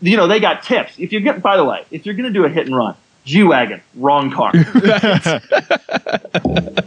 you 0.00 0.16
know, 0.16 0.26
they 0.26 0.40
got 0.40 0.62
tips. 0.62 0.94
If 0.98 1.12
you're 1.12 1.20
get, 1.20 1.42
by 1.42 1.56
the 1.56 1.64
way, 1.64 1.84
if 1.90 2.06
you're 2.06 2.14
going 2.14 2.26
to 2.26 2.32
do 2.32 2.44
a 2.44 2.48
hit 2.48 2.66
and 2.66 2.76
run, 2.76 2.94
G 3.24 3.42
wagon, 3.42 3.80
wrong 3.94 4.30
car. 4.30 4.52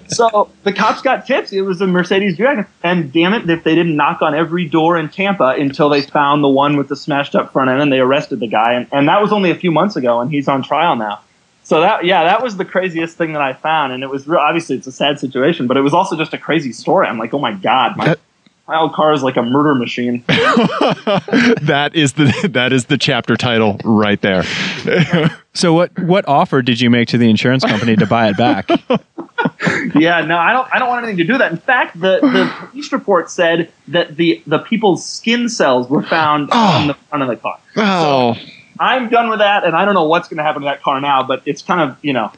so 0.07 0.49
the 0.63 0.73
cops 0.75 1.01
got 1.01 1.25
tips. 1.25 1.51
It 1.51 1.61
was 1.61 1.81
a 1.81 1.87
Mercedes 1.87 2.37
G 2.37 2.43
wagon, 2.43 2.67
and 2.83 3.11
damn 3.11 3.33
it, 3.33 3.49
if 3.49 3.63
they 3.63 3.73
didn't 3.73 3.95
knock 3.95 4.21
on 4.21 4.35
every 4.35 4.65
door 4.65 4.97
in 4.97 5.09
Tampa 5.09 5.55
until 5.57 5.89
they 5.89 6.01
found 6.01 6.43
the 6.43 6.47
one 6.47 6.77
with 6.77 6.89
the 6.89 6.95
smashed 6.95 7.35
up 7.35 7.51
front 7.51 7.71
end, 7.71 7.81
and 7.81 7.91
they 7.91 7.99
arrested 7.99 8.39
the 8.39 8.47
guy, 8.47 8.73
and, 8.73 8.87
and 8.91 9.07
that 9.07 9.21
was 9.21 9.31
only 9.31 9.49
a 9.49 9.55
few 9.55 9.71
months 9.71 9.95
ago, 9.95 10.21
and 10.21 10.29
he's 10.29 10.47
on 10.47 10.61
trial 10.61 10.95
now. 10.95 11.21
So 11.63 11.81
that 11.81 12.05
yeah, 12.05 12.23
that 12.23 12.43
was 12.43 12.57
the 12.57 12.65
craziest 12.65 13.17
thing 13.17 13.33
that 13.33 13.41
I 13.41 13.53
found, 13.53 13.93
and 13.93 14.03
it 14.03 14.09
was 14.09 14.27
real, 14.27 14.39
obviously 14.39 14.77
it's 14.77 14.87
a 14.87 14.91
sad 14.91 15.19
situation, 15.19 15.65
but 15.67 15.75
it 15.75 15.81
was 15.81 15.93
also 15.93 16.15
just 16.15 16.33
a 16.33 16.37
crazy 16.37 16.71
story. 16.71 17.07
I'm 17.07 17.17
like, 17.17 17.33
oh 17.33 17.39
my 17.39 17.53
god, 17.53 17.97
my 17.97 18.05
That- 18.05 18.19
My 18.67 18.77
old 18.79 18.93
car 18.93 19.13
is 19.13 19.23
like 19.23 19.37
a 19.37 19.43
murder 19.43 19.73
machine. 19.75 20.23
that 20.27 21.91
is 21.93 22.13
the 22.13 22.49
that 22.53 22.73
is 22.73 22.85
the 22.85 22.97
chapter 22.97 23.35
title 23.37 23.79
right 23.83 24.21
there. 24.21 24.43
So 25.53 25.73
what 25.73 25.97
what 25.97 26.27
offer 26.27 26.61
did 26.61 26.79
you 26.79 26.91
make 26.91 27.07
to 27.07 27.17
the 27.17 27.27
insurance 27.31 27.65
company 27.65 27.95
to 27.95 28.05
buy 28.05 28.29
it 28.29 28.37
back? 28.37 28.69
yeah, 29.95 30.21
no, 30.21 30.37
I 30.37 30.53
don't. 30.53 30.67
I 30.71 30.77
don't 30.77 30.87
want 30.87 31.03
anything 31.03 31.17
to 31.17 31.23
do 31.23 31.33
with 31.33 31.39
that. 31.39 31.51
In 31.51 31.57
fact, 31.57 31.99
the, 31.99 32.19
the 32.21 32.67
police 32.69 32.91
report 32.91 33.31
said 33.31 33.71
that 33.87 34.17
the 34.17 34.43
the 34.45 34.59
people's 34.59 35.03
skin 35.03 35.49
cells 35.49 35.89
were 35.89 36.03
found 36.03 36.49
Oh. 36.51 36.79
on 36.81 36.85
the 36.85 36.93
front 36.93 37.23
of 37.23 37.29
the 37.29 37.37
car. 37.37 37.57
Oh, 37.75 38.35
I'm 38.79 39.09
done 39.09 39.31
with 39.31 39.39
that, 39.39 39.63
and 39.63 39.75
I 39.75 39.83
don't 39.83 39.95
know 39.95 40.07
what's 40.07 40.27
going 40.27 40.37
to 40.37 40.43
happen 40.43 40.61
to 40.61 40.65
that 40.67 40.83
car 40.83 41.01
now. 41.01 41.23
But 41.23 41.41
it's 41.47 41.63
kind 41.63 41.81
of 41.89 41.97
you 42.03 42.13
know, 42.13 42.31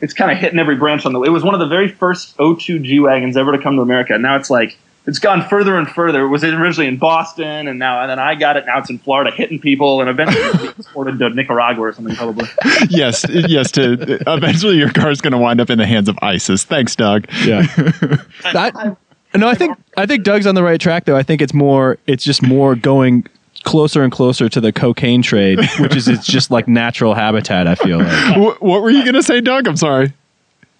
it's 0.00 0.14
kind 0.14 0.30
of 0.30 0.38
hitting 0.38 0.60
every 0.60 0.76
branch 0.76 1.04
on 1.04 1.12
the. 1.12 1.18
Way. 1.18 1.26
It 1.26 1.32
was 1.32 1.42
one 1.42 1.54
of 1.54 1.60
the 1.60 1.66
very 1.66 1.88
first 1.88 2.36
O2 2.36 2.84
G 2.84 3.00
wagons 3.00 3.36
ever 3.36 3.50
to 3.50 3.58
come 3.60 3.74
to 3.74 3.82
America. 3.82 4.14
And 4.14 4.22
now 4.22 4.36
it's 4.36 4.48
like 4.50 4.78
it's 5.10 5.18
gone 5.18 5.46
further 5.48 5.76
and 5.76 5.88
further. 5.88 6.22
It 6.22 6.28
was 6.28 6.44
originally 6.44 6.86
in 6.86 6.96
Boston, 6.96 7.66
and 7.66 7.80
now 7.80 8.00
and 8.00 8.08
then 8.08 8.20
I 8.20 8.36
got 8.36 8.56
it. 8.56 8.64
Now 8.64 8.78
it's 8.78 8.90
in 8.90 8.98
Florida, 8.98 9.32
hitting 9.32 9.58
people, 9.58 10.00
and 10.00 10.08
eventually 10.08 10.40
it'll 10.40 10.62
be 10.62 10.68
exported 10.78 11.18
to 11.18 11.30
Nicaragua 11.30 11.88
or 11.88 11.92
something 11.92 12.14
probably. 12.14 12.46
yes, 12.88 13.26
yes. 13.28 13.72
To 13.72 13.94
eventually, 14.28 14.76
your 14.76 14.92
car 14.92 15.10
is 15.10 15.20
going 15.20 15.32
to 15.32 15.38
wind 15.38 15.60
up 15.60 15.68
in 15.68 15.78
the 15.78 15.86
hands 15.86 16.08
of 16.08 16.16
ISIS. 16.22 16.62
Thanks, 16.62 16.94
Doug. 16.94 17.26
Yeah. 17.44 17.66
I, 18.44 18.96
no, 19.34 19.48
I 19.48 19.54
think 19.56 19.76
I 19.96 20.06
think 20.06 20.22
Doug's 20.22 20.46
on 20.46 20.54
the 20.54 20.62
right 20.62 20.80
track 20.80 21.06
though. 21.06 21.16
I 21.16 21.24
think 21.24 21.42
it's 21.42 21.54
more 21.54 21.98
it's 22.06 22.22
just 22.22 22.40
more 22.40 22.76
going 22.76 23.26
closer 23.64 24.04
and 24.04 24.12
closer 24.12 24.48
to 24.48 24.60
the 24.60 24.72
cocaine 24.72 25.22
trade, 25.22 25.58
which 25.80 25.96
is 25.96 26.06
it's 26.06 26.24
just 26.24 26.52
like 26.52 26.68
natural 26.68 27.14
habitat, 27.14 27.66
I 27.66 27.74
feel 27.74 27.98
like. 27.98 28.60
What 28.60 28.82
were 28.82 28.90
you 28.90 29.02
going 29.02 29.14
to 29.14 29.24
say, 29.24 29.40
Doug? 29.40 29.66
I'm 29.66 29.76
sorry. 29.76 30.14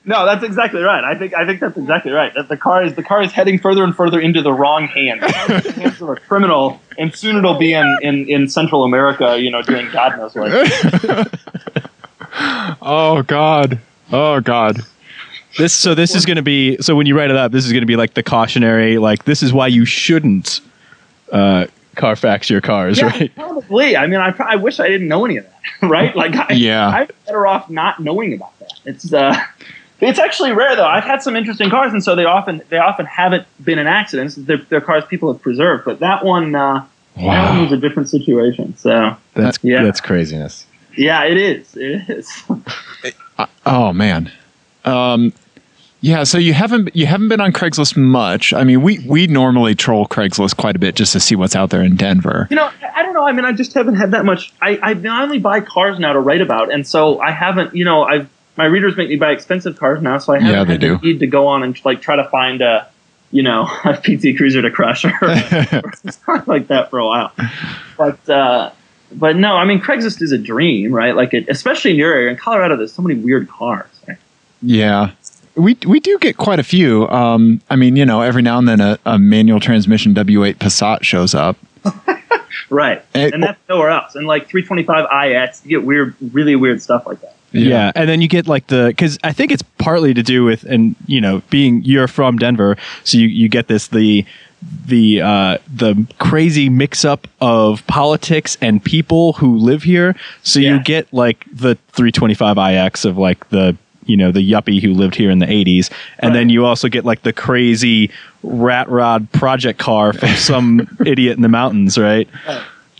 No, 0.04 0.24
that's 0.24 0.42
exactly 0.42 0.80
right. 0.80 1.04
I 1.04 1.14
think 1.18 1.34
I 1.34 1.44
think 1.44 1.60
that's 1.60 1.76
exactly 1.76 2.10
right. 2.12 2.32
That 2.34 2.48
the 2.48 2.56
car 2.56 2.82
is 2.82 2.94
the 2.94 3.02
car 3.02 3.22
is 3.22 3.32
heading 3.32 3.58
further 3.58 3.84
and 3.84 3.94
further 3.94 4.18
into 4.18 4.40
the 4.40 4.52
wrong 4.52 4.86
hands. 4.88 5.20
The 5.20 5.32
car 5.32 5.56
is 5.56 5.66
in 5.66 5.72
the 5.74 5.80
hands 5.82 6.00
of 6.02 6.08
a 6.08 6.16
criminal, 6.16 6.80
and 6.96 7.14
soon 7.14 7.36
it'll 7.36 7.58
be 7.58 7.74
in, 7.74 7.98
in, 8.00 8.28
in 8.28 8.48
Central 8.48 8.84
America, 8.84 9.38
you 9.38 9.50
know, 9.50 9.60
doing 9.62 9.90
God 9.92 10.16
knows 10.16 10.34
what. 10.34 11.30
Oh 12.82 13.22
God. 13.26 13.78
Oh 14.12 14.40
God. 14.40 14.80
This 15.58 15.72
so 15.74 15.94
this 15.94 16.14
is 16.14 16.24
going 16.24 16.36
to 16.36 16.42
be 16.42 16.76
so 16.78 16.94
when 16.94 17.06
you 17.06 17.16
write 17.16 17.30
it 17.30 17.36
up, 17.36 17.52
this 17.52 17.66
is 17.66 17.72
going 17.72 17.82
to 17.82 17.86
be 17.86 17.96
like 17.96 18.14
the 18.14 18.22
cautionary 18.22 18.98
like 18.98 19.24
this 19.24 19.42
is 19.42 19.52
why 19.52 19.66
you 19.66 19.84
shouldn't 19.84 20.60
uh 21.32 21.66
Carfax 21.96 22.48
your 22.48 22.60
cars, 22.60 22.98
Yeah, 22.98 23.06
right? 23.08 23.34
probably. 23.34 23.96
I 23.96 24.06
mean, 24.06 24.20
I, 24.20 24.32
I 24.38 24.56
wish 24.56 24.78
I 24.78 24.86
didn't 24.88 25.08
know 25.08 25.24
any 25.24 25.38
of 25.38 25.44
that, 25.44 25.60
right? 25.88 26.14
Like, 26.14 26.34
I, 26.36 26.52
Yeah. 26.54 26.88
I'm 26.88 27.08
better 27.26 27.46
off 27.48 27.68
not 27.68 27.98
knowing 28.00 28.32
about 28.32 28.56
that. 28.60 28.72
It's 28.84 29.12
uh, 29.12 29.36
it's 30.00 30.18
actually 30.18 30.52
rare 30.52 30.76
though. 30.76 30.86
I've 30.86 31.04
had 31.04 31.22
some 31.22 31.36
interesting 31.36 31.70
cars, 31.70 31.92
and 31.92 32.02
so 32.02 32.14
they 32.14 32.24
often 32.24 32.62
they 32.68 32.78
often 32.78 33.06
haven't 33.06 33.46
been 33.64 33.78
in 33.78 33.86
accidents. 33.86 34.34
They're, 34.36 34.58
they're 34.68 34.80
cars 34.80 35.04
people 35.06 35.32
have 35.32 35.42
preserved, 35.42 35.84
but 35.84 36.00
that 36.00 36.24
one 36.24 36.54
uh, 36.54 36.84
that 37.16 37.52
one 37.54 37.62
was 37.64 37.72
a 37.72 37.76
different 37.76 38.08
situation. 38.08 38.76
So 38.76 39.16
That's 39.34 39.58
Yeah. 39.62 39.82
that's 39.82 40.00
craziness. 40.00 40.66
yeah, 40.96 41.24
it 41.24 41.36
is. 41.36 41.76
It 41.76 42.08
is. 42.10 42.42
Oh 43.64 43.92
man. 43.92 44.30
Um, 44.84 45.32
yeah. 46.02 46.24
So 46.24 46.36
you 46.38 46.52
haven't 46.52 46.94
you 46.94 47.06
haven't 47.06 47.28
been 47.28 47.40
on 47.40 47.52
Craigslist 47.52 47.96
much. 47.96 48.52
I 48.52 48.64
mean, 48.64 48.82
we 48.82 48.98
we 49.06 49.26
normally 49.26 49.74
troll 49.74 50.06
Craigslist 50.06 50.56
quite 50.56 50.76
a 50.76 50.78
bit 50.78 50.94
just 50.94 51.12
to 51.14 51.20
see 51.20 51.36
what's 51.36 51.56
out 51.56 51.70
there 51.70 51.82
in 51.82 51.96
Denver. 51.96 52.46
You 52.50 52.56
know, 52.56 52.64
I- 52.82 53.00
I 53.00 53.02
don't 53.02 53.14
know. 53.14 53.26
I 53.26 53.32
mean, 53.32 53.46
I 53.46 53.52
just 53.52 53.72
haven't 53.72 53.94
had 53.94 54.10
that 54.10 54.26
much. 54.26 54.52
I, 54.60 54.78
I 54.82 55.22
only 55.22 55.38
buy 55.38 55.60
cars 55.60 55.98
now 55.98 56.12
to 56.12 56.20
write 56.20 56.42
about, 56.42 56.70
and 56.70 56.86
so 56.86 57.18
I 57.20 57.30
haven't. 57.30 57.74
You 57.74 57.84
know, 57.86 58.02
I've 58.02 58.28
my 58.56 58.64
readers 58.66 58.96
make 58.96 59.08
me 59.08 59.16
buy 59.16 59.30
expensive 59.32 59.78
cars 59.78 60.02
now, 60.02 60.18
so 60.18 60.32
I 60.34 60.38
haven't 60.40 60.54
Yeah, 60.54 60.64
they 60.64 60.78
do. 60.78 60.98
need 61.02 61.20
to 61.20 61.26
go 61.26 61.46
on 61.46 61.62
and 61.62 61.78
like 61.84 62.02
try 62.02 62.16
to 62.16 62.24
find 62.24 62.60
a, 62.60 62.88
you 63.30 63.42
know, 63.42 63.68
a 63.84 63.94
PT 63.96 64.36
Cruiser 64.36 64.60
to 64.62 64.70
crush 64.70 65.04
or, 65.04 65.12
or 65.22 65.92
something 66.10 66.42
like 66.46 66.66
that 66.68 66.90
for 66.90 66.98
a 66.98 67.06
while. 67.06 67.32
But 67.96 68.28
uh, 68.28 68.70
but 69.12 69.36
no, 69.36 69.56
I 69.56 69.64
mean, 69.64 69.80
Craigslist 69.80 70.22
is 70.22 70.30
a 70.32 70.38
dream, 70.38 70.92
right? 70.92 71.16
Like, 71.16 71.34
it, 71.34 71.46
especially 71.48 71.90
in 71.92 71.96
your 71.96 72.12
area 72.12 72.30
in 72.30 72.36
Colorado, 72.36 72.76
there's 72.76 72.92
so 72.92 73.02
many 73.02 73.18
weird 73.18 73.48
cars. 73.48 73.88
Right? 74.06 74.18
Yeah. 74.62 75.10
We, 75.56 75.76
we 75.86 75.98
do 75.98 76.16
get 76.20 76.36
quite 76.36 76.60
a 76.60 76.62
few. 76.62 77.08
Um, 77.08 77.60
I 77.68 77.74
mean, 77.76 77.96
you 77.96 78.06
know, 78.06 78.20
every 78.20 78.40
now 78.40 78.56
and 78.58 78.68
then 78.68 78.80
a, 78.80 78.98
a 79.04 79.18
manual 79.18 79.58
transmission 79.58 80.14
W8 80.14 80.54
Passat 80.56 81.02
shows 81.02 81.34
up. 81.34 81.56
Right, 82.68 83.02
Eh, 83.14 83.30
and 83.32 83.42
that's 83.42 83.58
nowhere 83.68 83.90
else. 83.90 84.14
And 84.14 84.26
like 84.28 84.48
325iX, 84.48 85.64
you 85.64 85.70
get 85.70 85.82
weird, 85.84 86.14
really 86.32 86.54
weird 86.54 86.80
stuff 86.80 87.04
like 87.06 87.20
that. 87.20 87.34
Yeah. 87.52 87.92
and 87.94 88.08
then 88.08 88.20
you 88.20 88.28
get 88.28 88.46
like 88.46 88.66
the 88.68 88.88
because 88.88 89.18
I 89.24 89.32
think 89.32 89.50
it's 89.52 89.62
partly 89.78 90.14
to 90.14 90.22
do 90.22 90.44
with 90.44 90.64
and 90.64 90.94
you 91.06 91.20
know 91.20 91.42
being 91.50 91.82
you're 91.82 92.08
from 92.08 92.38
Denver, 92.38 92.76
so 93.04 93.18
you 93.18 93.26
you 93.26 93.48
get 93.48 93.68
this 93.68 93.88
the 93.88 94.24
the 94.86 95.20
uh, 95.22 95.58
the 95.72 96.06
crazy 96.18 96.68
mix 96.68 97.04
up 97.04 97.26
of 97.40 97.86
politics 97.86 98.56
and 98.60 98.84
people 98.84 99.32
who 99.34 99.56
live 99.56 99.82
here. 99.82 100.14
So 100.42 100.60
you 100.60 100.82
get 100.82 101.12
like 101.12 101.46
the 101.52 101.78
325iX 101.94 103.04
of 103.04 103.16
like 103.16 103.48
the 103.48 103.76
you 104.04 104.16
know 104.16 104.32
the 104.32 104.48
yuppie 104.48 104.80
who 104.82 104.92
lived 104.92 105.14
here 105.14 105.30
in 105.30 105.38
the 105.38 105.46
80s, 105.46 105.90
and 106.18 106.34
then 106.34 106.48
you 106.50 106.66
also 106.66 106.88
get 106.88 107.04
like 107.04 107.22
the 107.22 107.32
crazy 107.32 108.10
rat 108.42 108.88
rod 108.88 109.30
project 109.32 109.78
car 109.78 110.12
from 110.12 110.28
some 110.36 110.98
idiot 111.06 111.36
in 111.36 111.42
the 111.42 111.48
mountains, 111.48 111.96
right? 111.98 112.28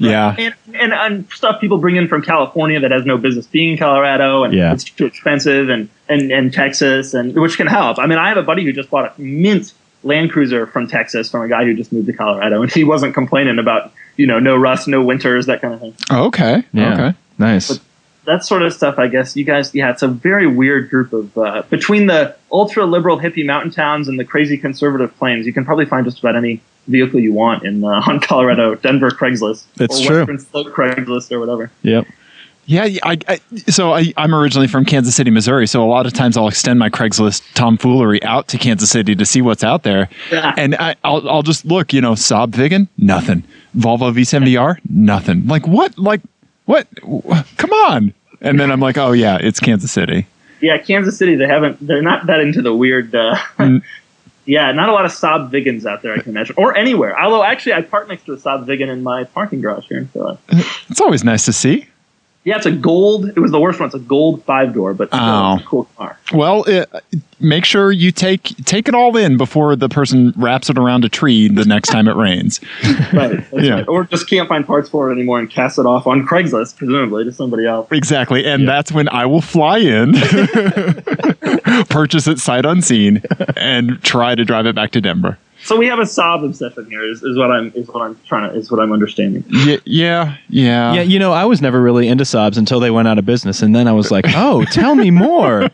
Yeah. 0.09 0.35
and, 0.39 0.55
and 0.75 0.93
and 0.93 1.31
stuff 1.33 1.61
people 1.61 1.79
bring 1.79 1.97
in 1.97 2.09
from 2.09 2.23
California 2.23 2.81
that 2.81 2.91
has 2.91 3.05
no 3.05 3.19
business 3.19 3.47
being 3.47 3.73
in 3.73 3.79
Colorado, 3.79 4.45
and 4.45 4.53
Yeah. 4.55 4.73
it's 4.73 4.85
too 4.85 5.07
expensive, 5.07 5.69
and, 5.69 5.89
and 6.09 6.31
and 6.33 6.53
Texas, 6.53 7.15
and 7.15 7.35
which 7.35 7.57
can 7.57 7.67
help. 7.67 7.99
I 7.99 8.07
mean, 8.07 8.19
I 8.19 8.29
have 8.29 8.39
a 8.39 8.43
buddy 8.43 8.65
who 8.65 8.73
just 8.73 8.91
bought 8.91 9.17
a 9.19 9.21
mint 9.21 9.73
Land 10.03 10.31
Cruiser 10.33 10.67
from 10.67 10.87
Texas 10.89 11.31
from 11.31 11.43
a 11.43 11.49
guy 11.49 11.65
who 11.65 11.75
just 11.75 11.93
moved 11.93 12.07
to 12.07 12.13
Colorado, 12.15 12.63
and 12.63 12.73
he 12.73 12.85
wasn't 12.85 13.13
complaining 13.15 13.59
about 13.59 13.93
you 14.17 14.27
know 14.27 14.39
no 14.39 14.57
rust, 14.57 14.89
no 14.89 15.03
winters, 15.03 15.47
that 15.47 15.61
kind 15.61 15.75
of 15.75 15.81
thing. 15.81 15.95
Oh, 16.11 16.25
okay. 16.27 16.65
Okay. 16.75 17.15
nice. 17.39 17.69
But- 17.69 17.81
That 18.31 18.45
sort 18.45 18.63
of 18.63 18.73
stuff, 18.73 18.97
I 18.97 19.09
guess. 19.09 19.35
You 19.37 19.43
guys, 19.45 19.75
yeah, 19.75 19.91
it's 19.91 20.03
a 20.03 20.09
very 20.09 20.47
weird 20.47 20.89
group 20.89 21.13
of 21.13 21.37
uh, 21.37 21.63
between 21.69 22.07
the 22.07 22.37
ultra 22.53 22.85
liberal 22.87 23.19
hippie 23.19 23.45
mountain 23.45 23.73
towns 23.73 24.07
and 24.07 24.21
the 24.21 24.25
crazy 24.25 24.57
conservative 24.57 25.17
plains. 25.19 25.47
You 25.47 25.53
can 25.53 25.65
probably 25.65 25.85
find 25.85 26.05
just 26.05 26.21
about 26.21 26.37
any 26.37 26.61
vehicle 26.87 27.19
you 27.19 27.33
want 27.33 27.65
in 27.65 27.83
uh, 27.83 27.89
on 28.07 28.21
Colorado 28.21 28.77
Denver 28.77 29.11
Craigslist. 29.11 29.65
That's 29.75 30.01
or 30.01 30.07
true. 30.07 30.17
Western 30.19 30.39
Slope 30.39 30.69
Craigslist 30.69 31.33
or 31.33 31.41
whatever. 31.41 31.73
Yep. 31.83 32.07
Yeah, 32.67 32.85
yeah, 32.85 33.01
I, 33.03 33.19
I, 33.27 33.41
so 33.69 33.95
I, 33.95 34.13
I'm 34.17 34.33
originally 34.33 34.69
from 34.69 34.85
Kansas 34.85 35.17
City, 35.17 35.33
Missouri. 35.33 35.67
So 35.67 35.83
a 35.83 35.91
lot 35.91 36.07
of 36.07 36.13
times 36.13 36.37
I'll 36.37 36.47
extend 36.47 36.79
my 36.79 36.89
Craigslist 36.89 37.43
tomfoolery 37.55 38.23
out 38.23 38.47
to 38.47 38.59
Kansas 38.59 38.91
City 38.91 39.17
to 39.17 39.27
see 39.27 39.43
what's 39.43 39.65
out 39.65 39.83
there, 39.83 40.09
Yeah. 40.31 40.55
and 40.57 40.77
I, 40.77 40.95
I'll, 41.03 41.29
I'll 41.29 41.43
just 41.43 41.65
look. 41.65 41.93
You 41.93 42.01
know, 42.01 42.13
Saab 42.13 42.53
Viggen, 42.53 42.87
nothing. 42.97 43.43
Volvo 43.77 44.13
V70R, 44.15 44.79
nothing. 44.89 45.49
Like 45.49 45.67
what? 45.67 45.99
Like 45.99 46.21
what? 46.67 46.87
Come 47.57 47.73
on! 47.73 48.15
And 48.41 48.59
then 48.59 48.71
I'm 48.71 48.81
like, 48.81 48.97
oh 48.99 49.13
yeah, 49.13 49.39
it's 49.41 49.61
Kansas 49.61 49.93
City. 49.93 50.27
Yeah, 50.61 50.79
Kansas 50.79 51.17
City. 51.17 51.37
They 51.37 51.47
haven't. 51.47 51.85
They're 51.87 52.03
not 52.03 52.27
that 52.27 52.41
into 52.41 52.63
the 52.63 52.75
weird. 52.75 53.15
Uh, 53.15 53.37
Mm. 53.59 53.83
yeah, 54.47 54.73
not 54.73 54.89
a 54.89 54.93
lot 54.93 55.05
of 55.05 55.13
Saab 55.13 55.51
Viggens 55.51 55.85
out 55.87 56.03
there. 56.03 56.13
I 56.15 56.19
can 56.21 56.31
imagine, 56.31 56.55
or 56.59 56.77
anywhere. 56.77 57.19
Although 57.19 57.45
actually, 57.45 57.75
I 57.75 57.83
park 57.83 58.09
next 58.09 58.25
to 58.27 58.33
a 58.33 58.37
Saab 58.37 58.67
Viggen 58.67 58.89
in 58.89 59.03
my 59.03 59.25
parking 59.25 59.61
garage 59.61 59.87
here 59.87 59.99
in 59.99 60.07
Philly. 60.09 60.39
It's 60.89 61.01
always 61.01 61.23
nice 61.25 61.45
to 61.45 61.53
see. 61.53 61.87
Yeah, 62.43 62.57
it's 62.57 62.65
a 62.65 62.73
gold. 62.73 63.29
It 63.29 63.39
was 63.39 63.51
the 63.51 63.61
worst 63.61 63.81
one. 63.81 63.89
It's 63.89 63.95
a 63.95 63.99
gold 63.99 64.43
five 64.45 64.73
door, 64.73 64.95
but 64.95 65.09
still, 65.09 65.21
Oh. 65.21 65.55
it's 65.55 65.63
a 65.63 65.67
oh. 65.67 65.69
cool 65.69 65.85
car. 65.99 66.19
Well, 66.33 66.65
it, 66.65 66.89
make 67.39 67.67
sure 67.67 67.93
you 67.93 68.13
take 68.13 68.43
take 68.65 68.89
it 68.89 68.95
all 68.95 69.15
in 69.17 69.37
before 69.37 69.77
the 69.77 69.91
person 69.91 70.33
wraps 70.37 70.71
it 70.71 70.79
around 70.79 71.05
a 71.05 71.11
tree 71.11 71.49
the 71.49 71.67
next 71.67 71.89
time 71.89 72.09
it 72.09 72.17
rains. 72.17 72.61
Right. 73.13 73.45
Yeah. 73.53 73.75
right. 73.75 73.89
Or 73.89 74.05
just 74.05 74.29
can't 74.29 74.49
find 74.49 74.65
parts 74.65 74.89
for 74.89 75.11
it 75.11 75.15
anymore 75.15 75.41
and 75.41 75.51
cast 75.51 75.79
it 75.79 75.87
off 75.87 76.07
on 76.07 76.27
Craigslist, 76.27 76.77
presumably 76.77 77.25
to 77.25 77.33
somebody 77.33 77.67
else. 77.67 77.89
Exactly. 77.91 78.47
And 78.47 78.69
that's 78.69 78.93
when 78.93 79.09
I 79.09 79.27
will 79.27 79.41
fly 79.41 79.79
in, 79.79 80.13
purchase 81.89 82.29
it 82.29 82.39
sight 82.39 82.65
unseen, 82.65 83.23
and 83.57 84.01
try 84.03 84.35
to 84.35 84.45
drive 84.45 84.67
it 84.67 84.75
back 84.77 84.93
to 84.93 85.01
Denver. 85.01 85.39
So 85.63 85.77
we 85.77 85.87
have 85.89 85.99
a 85.99 86.03
Saab 86.05 86.45
obsession 86.45 86.87
here. 86.91 87.03
Is, 87.09 87.23
is 87.23 87.37
what 87.37 87.51
I'm 87.51 87.73
is 87.75 87.87
what 87.89 88.03
I'm 88.03 88.19
trying 88.27 88.51
to 88.51 88.57
is 88.57 88.71
what 88.71 88.81
I'm 88.81 88.93
understanding. 88.93 89.45
Yeah, 89.49 89.77
yeah, 89.85 90.37
yeah. 90.49 90.95
Yeah, 90.95 91.03
you 91.03 91.19
know, 91.19 91.33
I 91.33 91.45
was 91.45 91.61
never 91.61 91.81
really 91.81 92.09
into 92.09 92.25
Saabs 92.25 92.57
until 92.57 92.81
they 92.81 92.91
went 92.91 93.09
out 93.09 93.19
of 93.19 93.27
business, 93.27 93.63
and 93.63 93.75
then 93.75 93.87
I 93.87 93.93
was 93.93 94.11
like, 94.11 94.25
"Oh, 94.29 94.65
tell 94.65 94.95
me 94.95 95.11
more." 95.11 95.71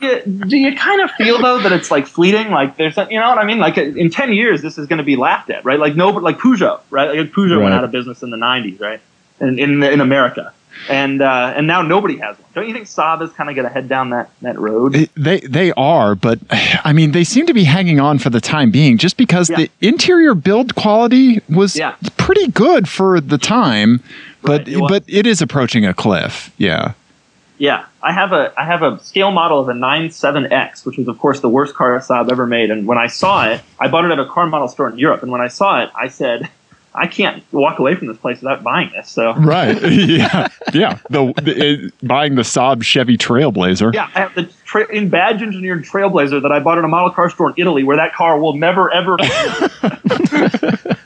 Yeah, 0.00 0.20
do 0.48 0.56
you 0.56 0.76
kind 0.76 1.00
of 1.02 1.10
feel 1.12 1.40
though 1.40 1.58
that 1.60 1.72
it's 1.72 1.90
like 1.90 2.06
fleeting? 2.06 2.50
Like 2.50 2.76
there's, 2.76 2.96
you 2.96 3.18
know 3.20 3.28
what 3.28 3.38
I 3.38 3.44
mean? 3.44 3.58
Like 3.58 3.78
in 3.78 4.10
ten 4.10 4.32
years, 4.32 4.60
this 4.60 4.76
is 4.76 4.86
going 4.86 4.98
to 4.98 5.04
be 5.04 5.16
laughed 5.16 5.50
at, 5.50 5.64
right? 5.64 5.78
Like 5.78 5.94
no, 5.96 6.12
but 6.12 6.22
like 6.22 6.38
Peugeot, 6.38 6.80
right? 6.90 7.16
Like 7.16 7.32
Peugeot 7.32 7.56
Right. 7.56 7.62
went 7.64 7.74
out 7.74 7.84
of 7.84 7.92
business 7.92 8.22
in 8.22 8.30
the 8.30 8.36
'90s, 8.36 8.80
right? 8.80 9.00
In 9.40 9.58
in, 9.58 9.82
in 9.82 10.00
America, 10.00 10.52
and 10.88 11.20
uh, 11.22 11.52
and 11.56 11.66
now 11.66 11.82
nobody 11.82 12.16
has 12.18 12.36
one. 12.38 12.48
Don't 12.54 12.68
you 12.68 12.72
think 12.74 12.86
Saab 12.86 13.22
is 13.22 13.30
kind 13.32 13.50
of 13.50 13.56
going 13.56 13.66
to 13.68 13.72
head 13.72 13.88
down 13.88 14.10
that 14.10 14.30
that 14.42 14.58
road? 14.58 15.08
They- 15.16 15.40
They 15.40 15.72
are, 15.72 16.14
but 16.14 16.38
I 16.84 16.92
mean, 16.92 17.12
they 17.12 17.24
seem 17.24 17.46
to 17.46 17.54
be 17.54 17.64
hanging 17.64 18.00
on 18.00 18.18
for 18.18 18.30
the 18.30 18.40
time 18.40 18.70
being, 18.70 18.98
just 18.98 19.16
because 19.16 19.50
Yeah. 19.50 19.56
the 19.56 19.70
interior 19.80 20.34
build 20.34 20.74
quality 20.74 21.40
was 21.48 21.76
Yeah. 21.76 21.94
pretty 22.16 22.48
good 22.48 22.88
for 22.88 23.20
the 23.20 23.38
time, 23.38 24.00
but 24.42 24.60
Right, 24.66 24.68
it 24.68 24.80
but 24.88 25.04
it 25.06 25.26
is 25.26 25.42
approaching 25.42 25.84
a 25.86 25.92
cliff. 25.94 26.50
Yeah, 26.58 26.92
Yeah, 27.58 27.84
I 28.02 28.12
have 28.12 28.32
a 28.32 28.52
I 28.58 28.64
have 28.64 28.82
a 28.82 28.98
scale 29.02 29.30
model 29.30 29.58
of 29.60 29.68
a 29.68 29.74
97X, 29.74 30.84
which 30.84 30.98
was 30.98 31.08
of 31.08 31.18
course 31.18 31.40
the 31.40 31.48
worst 31.48 31.74
car 31.74 31.98
Saab 32.00 32.30
ever 32.30 32.46
made. 32.46 32.70
And 32.70 32.86
when 32.86 32.98
I 32.98 33.06
saw 33.08 33.46
it, 33.48 33.60
I 33.80 33.88
bought 33.88 34.04
it 34.04 34.10
at 34.10 34.18
a 34.18 34.26
car 34.26 34.46
model 34.46 34.68
store 34.68 34.88
in 34.90 34.98
Europe. 34.98 35.22
And 35.22 35.32
when 35.32 35.40
I 35.40 35.48
saw 35.48 35.82
it, 35.82 35.90
I 35.94 36.08
said, 36.08 36.48
I 36.96 37.06
can't 37.06 37.42
walk 37.52 37.78
away 37.78 37.94
from 37.94 38.08
this 38.08 38.16
place 38.16 38.40
without 38.40 38.62
buying 38.62 38.90
this. 38.92 39.08
So 39.08 39.34
Right. 39.36 39.80
yeah. 39.90 40.48
Yeah. 40.72 40.98
The, 41.10 41.32
the 41.42 41.84
it, 41.86 41.94
buying 42.06 42.34
the 42.36 42.42
Saab 42.42 42.82
Chevy 42.82 43.16
Trailblazer. 43.16 43.94
yeah, 43.94 44.10
I 44.14 44.20
have 44.20 44.34
the 44.34 44.44
tra- 44.64 44.90
in 44.92 45.08
badge 45.08 45.42
engineered 45.42 45.84
Trailblazer 45.84 46.42
that 46.42 46.52
I 46.52 46.60
bought 46.60 46.78
at 46.78 46.84
a 46.84 46.88
model 46.88 47.10
car 47.10 47.30
store 47.30 47.50
in 47.50 47.54
Italy, 47.58 47.84
where 47.84 47.96
that 47.96 48.14
car 48.14 48.38
will 48.38 48.54
never 48.56 48.92
ever. 48.92 49.16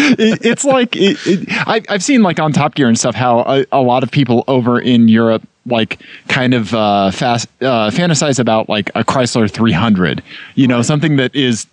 It, 0.00 0.44
it's 0.46 0.64
like 0.64 0.94
it, 0.94 1.18
I, 1.66 1.82
I've 1.88 2.04
seen 2.04 2.22
like 2.22 2.38
on 2.38 2.52
Top 2.52 2.76
Gear 2.76 2.86
and 2.86 2.96
stuff 2.96 3.16
how 3.16 3.40
a, 3.40 3.66
a 3.72 3.80
lot 3.80 4.04
of 4.04 4.12
people 4.12 4.44
over 4.46 4.78
in 4.78 5.08
Europe 5.08 5.42
like 5.68 6.00
kind 6.28 6.54
of 6.54 6.74
uh, 6.74 7.10
fast 7.10 7.48
uh, 7.60 7.90
fantasize 7.90 8.38
about 8.38 8.68
like 8.68 8.90
a 8.94 9.04
Chrysler 9.04 9.50
300. 9.50 10.22
You 10.54 10.66
know, 10.66 10.82
something 10.82 11.16
that 11.16 11.34
is 11.34 11.66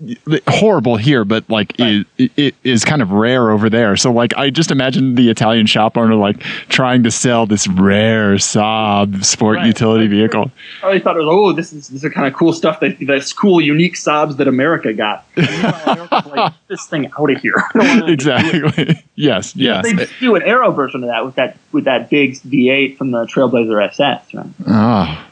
horrible 0.48 0.98
here, 0.98 1.26
but 1.26 1.50
like 1.50 1.74
Right. 1.80 2.06
it, 2.18 2.32
it 2.38 2.56
is 2.64 2.86
kind 2.86 3.02
of 3.02 3.12
rare 3.12 3.52
over 3.52 3.70
there. 3.70 3.96
So 3.96 4.12
like 4.12 4.36
I 4.38 4.50
just 4.50 4.72
imagine 4.72 5.16
the 5.16 5.30
Italian 5.30 5.66
shop 5.66 5.98
owner 5.98 6.16
like 6.16 6.40
trying 6.70 7.04
to 7.04 7.12
sell 7.12 7.46
this 7.46 7.68
rare 7.68 8.36
Saab 8.36 9.24
sport 9.26 9.58
Right. 9.58 9.68
utility 9.68 10.08
vehicle. 10.08 10.52
I 10.84 11.00
thought 11.00 11.16
it 11.16 11.20
was 11.20 11.28
oh 11.30 11.52
this 11.54 11.74
is 11.74 11.90
this 11.90 12.04
is 12.04 12.14
kind 12.14 12.28
of 12.28 12.34
cool 12.34 12.54
stuff 12.54 12.80
that 12.82 12.98
that's 13.02 13.34
cool 13.34 13.60
unique 13.62 13.96
Saabs 13.96 14.38
that 14.38 14.48
America 14.48 14.94
got. 14.94 15.26
And 15.36 15.48
meanwhile, 15.50 15.84
America's 15.86 16.26
like, 16.32 16.54
this 16.68 16.86
thing 16.88 17.12
out 17.20 17.30
of 17.32 17.38
here. 17.42 17.54
I 17.76 17.78
don't 17.78 17.88
want 17.88 18.04
anything 18.10 18.18
to 18.18 18.52
do 18.52 18.64
with 18.64 18.80
it." 18.80 18.90
Exactly. 18.90 19.04
yes. 19.16 19.56
Yes. 19.56 19.84
They 19.86 19.94
just 19.94 20.14
do 20.20 20.36
an 20.36 20.42
aero 20.44 20.72
version 20.72 21.04
of 21.04 21.10
that 21.10 21.26
with 21.26 21.36
that 21.36 21.58
with 21.72 21.84
that 21.86 22.10
big 22.10 22.34
V8 22.36 22.98
from 22.98 23.12
the 23.12 23.26
Trailblazer 23.26 23.85
SS, 23.92 24.34
right? 24.34 24.46
Oh. 24.68 25.26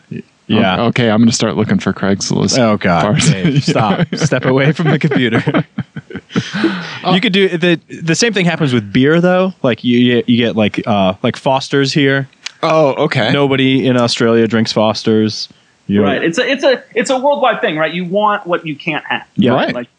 Yeah. 0.47 0.83
Okay, 0.83 1.09
I'm 1.09 1.19
going 1.19 1.29
to 1.29 1.35
start 1.35 1.55
looking 1.55 1.79
for 1.79 1.93
Craigslist. 1.93 2.59
Oh 2.59 2.77
God! 2.77 3.01
Cars. 3.01 3.31
Dave, 3.31 3.63
stop! 3.63 4.13
Step 4.15 4.45
away 4.45 4.73
from 4.73 4.91
the 4.91 4.99
computer. 4.99 5.41
you 7.13 7.21
could 7.21 7.33
do 7.33 7.57
the 7.57 7.79
the 8.01 8.15
same 8.15 8.33
thing 8.33 8.45
happens 8.45 8.73
with 8.73 8.91
beer 8.91 9.21
though. 9.21 9.53
Like 9.63 9.83
you 9.83 9.97
you 9.97 10.15
get, 10.15 10.29
you 10.29 10.37
get 10.37 10.55
like 10.55 10.85
uh 10.85 11.15
like 11.23 11.37
Foster's 11.37 11.93
here. 11.93 12.27
Oh, 12.61 12.93
okay. 13.05 13.31
Nobody 13.31 13.87
in 13.87 13.97
Australia 13.97 14.47
drinks 14.47 14.71
Foster's. 14.71 15.49
You're, 15.87 16.03
Right. 16.03 16.23
It's 16.23 16.37
a 16.37 16.49
it's 16.49 16.63
a 16.63 16.83
it's 16.95 17.09
a 17.09 17.17
worldwide 17.19 17.61
thing, 17.61 17.77
right? 17.77 17.93
You 17.93 18.05
want 18.05 18.47
what 18.47 18.65
you 18.65 18.75
can't 18.75 19.05
have. 19.05 19.27
Yeah. 19.35 19.51
Right. 19.51 19.73
Like 19.73 19.89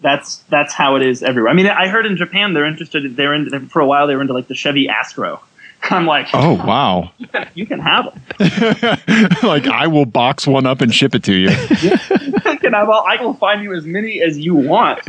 that's 0.00 0.38
that's 0.48 0.74
how 0.74 0.96
it 0.96 1.02
is 1.02 1.22
everywhere. 1.22 1.50
I 1.50 1.54
mean, 1.54 1.66
I 1.68 1.88
heard 1.88 2.06
in 2.06 2.16
Japan 2.16 2.54
they're 2.54 2.66
interested. 2.66 3.16
They're 3.16 3.34
in 3.34 3.68
for 3.68 3.80
a 3.80 3.86
while. 3.86 4.06
They 4.06 4.16
were 4.16 4.22
into 4.22 4.34
like 4.34 4.48
the 4.48 4.54
Chevy 4.54 4.88
Astro. 4.88 5.40
I'm 5.90 6.06
like, 6.06 6.28
Oh, 6.32 6.54
wow. 6.54 7.10
you, 7.18 7.26
can, 7.26 7.48
you 7.54 7.66
can 7.66 7.80
have 7.80 8.06
them. 8.38 8.98
like 9.42 9.66
I 9.66 9.86
will 9.86 10.04
box 10.04 10.46
one 10.46 10.66
up 10.66 10.80
and 10.80 10.94
ship 10.94 11.14
it 11.14 11.24
to 11.24 11.34
you. 11.34 11.50
You 11.50 12.58
can 12.58 12.72
have 12.72 12.88
all, 12.88 13.04
I 13.06 13.16
will 13.20 13.34
find 13.34 13.62
you 13.62 13.74
as 13.74 13.84
many 13.84 14.22
as 14.22 14.38
you 14.38 14.54
want. 14.54 15.00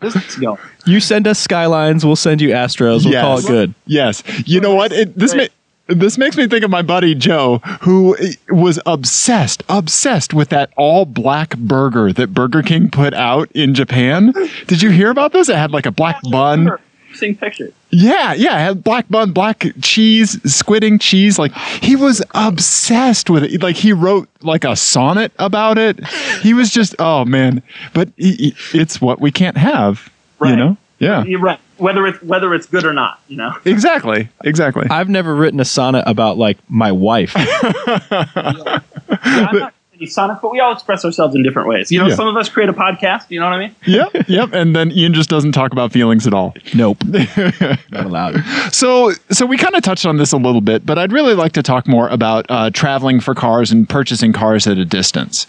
this 0.00 0.16
is 0.16 0.36
going. 0.36 0.58
You 0.86 1.00
send 1.00 1.26
us 1.26 1.38
Skylines, 1.38 2.04
we'll 2.04 2.16
send 2.16 2.40
you 2.40 2.50
Astros. 2.50 3.04
We'll 3.04 3.20
call 3.20 3.38
it 3.38 3.46
good. 3.46 3.74
Yes. 3.86 4.22
You 4.48 4.60
know 4.60 4.74
what? 4.74 4.92
It, 4.92 5.14
this 5.16 5.34
ma- 5.34 5.46
this 5.88 6.18
makes 6.18 6.36
me 6.36 6.46
think 6.46 6.64
of 6.64 6.70
my 6.70 6.82
buddy 6.82 7.14
Joe, 7.14 7.58
who 7.80 8.14
was 8.50 8.78
obsessed, 8.84 9.62
obsessed 9.70 10.34
with 10.34 10.50
that 10.50 10.70
all 10.76 11.06
black 11.06 11.56
burger 11.56 12.12
that 12.12 12.34
Burger 12.34 12.62
King 12.62 12.90
put 12.90 13.14
out 13.14 13.50
in 13.52 13.74
Japan. 13.74 14.34
Did 14.66 14.82
you 14.82 14.90
hear 14.90 15.10
about 15.10 15.32
this? 15.32 15.48
It 15.48 15.56
had 15.56 15.70
like 15.70 15.86
a 15.86 15.90
black 15.90 16.20
bun. 16.30 16.70
Seeing 17.18 17.36
pictures. 17.36 17.72
Yeah, 17.90 18.32
yeah, 18.34 18.58
had 18.58 18.84
black 18.84 19.08
bun, 19.08 19.32
black 19.32 19.64
cheese, 19.82 20.36
squidding 20.38 21.00
cheese. 21.00 21.38
Like 21.38 21.52
he 21.54 21.96
was 21.96 22.22
obsessed 22.34 23.28
with 23.30 23.44
it. 23.44 23.62
Like 23.62 23.76
he 23.76 23.92
wrote 23.92 24.28
like 24.42 24.64
a 24.64 24.76
sonnet 24.76 25.32
about 25.38 25.78
it. 25.78 26.04
He 26.42 26.54
was 26.54 26.70
just, 26.70 26.94
oh 26.98 27.24
man. 27.24 27.62
But 27.94 28.10
he, 28.16 28.54
he- 28.70 28.78
it's 28.78 29.00
what 29.00 29.20
we 29.20 29.30
can't 29.32 29.56
have. 29.56 30.10
Right. 30.38 30.50
You 30.50 30.56
know? 30.56 30.76
Yeah. 30.98 31.24
You're 31.24 31.40
right. 31.40 31.60
Whether 31.78 32.06
it's 32.08 32.22
whether 32.22 32.54
it's 32.54 32.66
good 32.66 32.84
or 32.84 32.92
not, 32.92 33.20
you 33.28 33.36
know. 33.36 33.52
Exactly. 33.64 34.28
Exactly. 34.44 34.86
I've 34.90 35.08
never 35.08 35.34
written 35.34 35.60
a 35.60 35.64
sonnet 35.64 36.02
about 36.06 36.36
like 36.38 36.58
my 36.68 36.90
wife. 36.92 37.34
Yeah, 37.36 38.00
I'm 39.10 39.56
not 39.58 39.72
any 39.74 39.77
sonic, 40.06 40.38
but 40.40 40.50
we 40.52 40.60
all 40.60 40.72
express 40.72 41.04
ourselves 41.04 41.34
in 41.34 41.42
different 41.42 41.68
ways. 41.68 41.90
You 41.92 41.98
know, 41.98 42.06
Yeah. 42.08 42.14
some 42.14 42.28
of 42.28 42.36
us 42.36 42.48
create 42.48 42.68
a 42.68 42.72
podcast. 42.72 43.24
You 43.30 43.40
know 43.40 43.46
what 43.46 43.54
I 43.54 43.58
mean? 43.58 43.74
yep. 43.86 44.10
Yep. 44.28 44.52
And 44.52 44.74
then 44.76 44.90
Ian 44.92 45.14
just 45.14 45.28
doesn't 45.30 45.52
talk 45.52 45.72
about 45.72 45.92
feelings 45.92 46.26
at 46.26 46.34
all. 46.34 46.54
nope, 46.74 46.98
not 47.90 48.06
allowed. 48.06 48.42
So, 48.72 49.12
so 49.30 49.46
we 49.46 49.56
kind 49.56 49.74
of 49.74 49.82
touched 49.82 50.06
on 50.06 50.16
this 50.16 50.32
a 50.32 50.36
little 50.36 50.60
bit, 50.60 50.84
but 50.86 50.98
I'd 50.98 51.12
really 51.12 51.34
like 51.34 51.52
to 51.52 51.62
talk 51.62 51.86
more 51.88 52.08
about 52.08 52.46
uh, 52.48 52.70
traveling 52.70 53.20
for 53.20 53.34
cars 53.34 53.70
and 53.72 53.88
purchasing 53.88 54.32
cars 54.32 54.66
at 54.66 54.78
a 54.78 54.84
distance. 54.84 55.46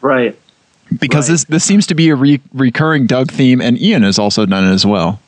Right. 0.00 0.38
because 1.00 1.28
Right. 1.28 1.34
this 1.34 1.44
this 1.44 1.64
seems 1.64 1.86
to 1.86 1.94
be 1.94 2.08
a 2.10 2.16
re- 2.16 2.40
recurring 2.52 3.06
Doug 3.06 3.30
theme, 3.30 3.60
and 3.60 3.80
Ian 3.80 4.02
has 4.02 4.18
also 4.18 4.44
done 4.46 4.64
it 4.66 4.72
as 4.72 4.84
well. 4.84 5.20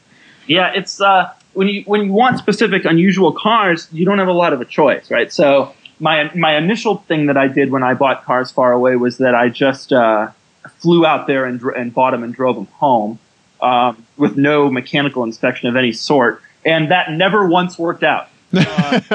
Yeah, 0.46 0.72
it's 0.74 1.00
uh, 1.00 1.30
when 1.54 1.68
you 1.68 1.82
when 1.86 2.04
you 2.04 2.12
want 2.12 2.38
specific 2.38 2.84
unusual 2.84 3.32
cars, 3.32 3.88
you 3.92 4.04
don't 4.04 4.18
have 4.18 4.28
a 4.28 4.32
lot 4.32 4.52
of 4.52 4.60
a 4.60 4.64
choice, 4.66 5.10
right? 5.10 5.32
So 5.32 5.72
my 6.00 6.30
my 6.34 6.56
initial 6.56 6.98
thing 6.98 7.26
that 7.26 7.36
I 7.36 7.48
did 7.48 7.70
when 7.70 7.82
I 7.82 7.94
bought 7.94 8.24
cars 8.24 8.50
far 8.50 8.72
away 8.72 8.96
was 8.96 9.18
that 9.18 9.34
I 9.34 9.48
just 9.48 9.92
uh, 9.92 10.30
flew 10.78 11.06
out 11.06 11.26
there 11.26 11.44
and, 11.44 11.60
and 11.62 11.92
bought 11.92 12.12
them 12.12 12.22
and 12.22 12.34
drove 12.34 12.56
them 12.56 12.66
home 12.66 13.18
um, 13.60 14.04
with 14.16 14.36
no 14.36 14.70
mechanical 14.70 15.24
inspection 15.24 15.68
of 15.68 15.76
any 15.76 15.92
sort, 15.92 16.42
and 16.64 16.90
that 16.90 17.12
never 17.12 17.46
once 17.46 17.78
worked 17.78 18.02
out. 18.02 18.28
Uh, 18.52 19.00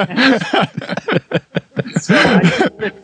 so 2.00 2.14
I 2.14 2.42
started, 2.42 2.94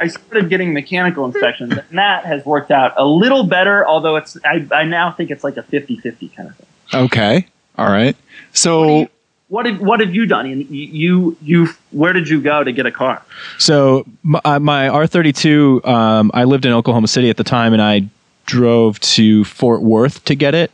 I 0.00 0.06
started 0.08 0.48
getting 0.48 0.72
mechanical 0.72 1.24
inspections, 1.24 1.76
and 1.76 1.98
that 1.98 2.24
has 2.24 2.44
worked 2.44 2.70
out 2.70 2.94
a 2.96 3.04
little 3.04 3.44
better. 3.44 3.86
Although 3.86 4.16
it's 4.16 4.36
I, 4.44 4.66
I 4.72 4.84
now 4.84 5.12
think 5.12 5.30
it's 5.30 5.44
like 5.44 5.56
a 5.56 5.62
50-50 5.62 6.34
kind 6.34 6.48
of 6.48 6.56
thing. 6.56 6.66
Okay, 6.94 7.46
all 7.78 7.90
right. 7.90 8.16
So 8.52 9.08
What 9.52 9.66
have 9.66 9.82
what 9.82 10.00
have 10.00 10.14
you 10.14 10.24
done? 10.24 10.46
And 10.46 10.66
you 10.70 11.36
you 11.42 11.68
where 11.90 12.14
did 12.14 12.26
you 12.26 12.40
go 12.40 12.64
to 12.64 12.72
get 12.72 12.86
a 12.86 12.90
car? 12.90 13.22
So 13.58 14.06
my, 14.22 14.40
uh, 14.46 14.58
my 14.58 14.88
R32, 14.88 15.86
um, 15.86 16.30
I 16.32 16.44
lived 16.44 16.64
in 16.64 16.72
Oklahoma 16.72 17.06
City 17.06 17.28
at 17.28 17.36
the 17.36 17.44
time, 17.44 17.74
and 17.74 17.82
I 17.82 18.08
drove 18.46 18.98
to 19.00 19.44
Fort 19.44 19.82
Worth 19.82 20.24
to 20.24 20.34
get 20.34 20.54
it, 20.54 20.70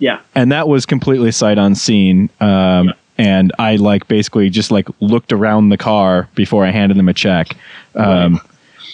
Yeah, 0.00 0.20
and 0.34 0.52
that 0.52 0.68
was 0.68 0.84
completely 0.84 1.32
sight 1.32 1.56
unseen. 1.56 2.28
Um, 2.40 2.92
And 3.16 3.52
I 3.58 3.76
like 3.76 4.06
basically 4.06 4.50
just 4.50 4.70
like 4.70 4.88
looked 5.00 5.32
around 5.32 5.70
the 5.70 5.78
car 5.78 6.28
before 6.34 6.66
I 6.66 6.70
handed 6.72 6.98
them 6.98 7.08
a 7.08 7.14
check. 7.14 7.56
Um, 7.94 8.38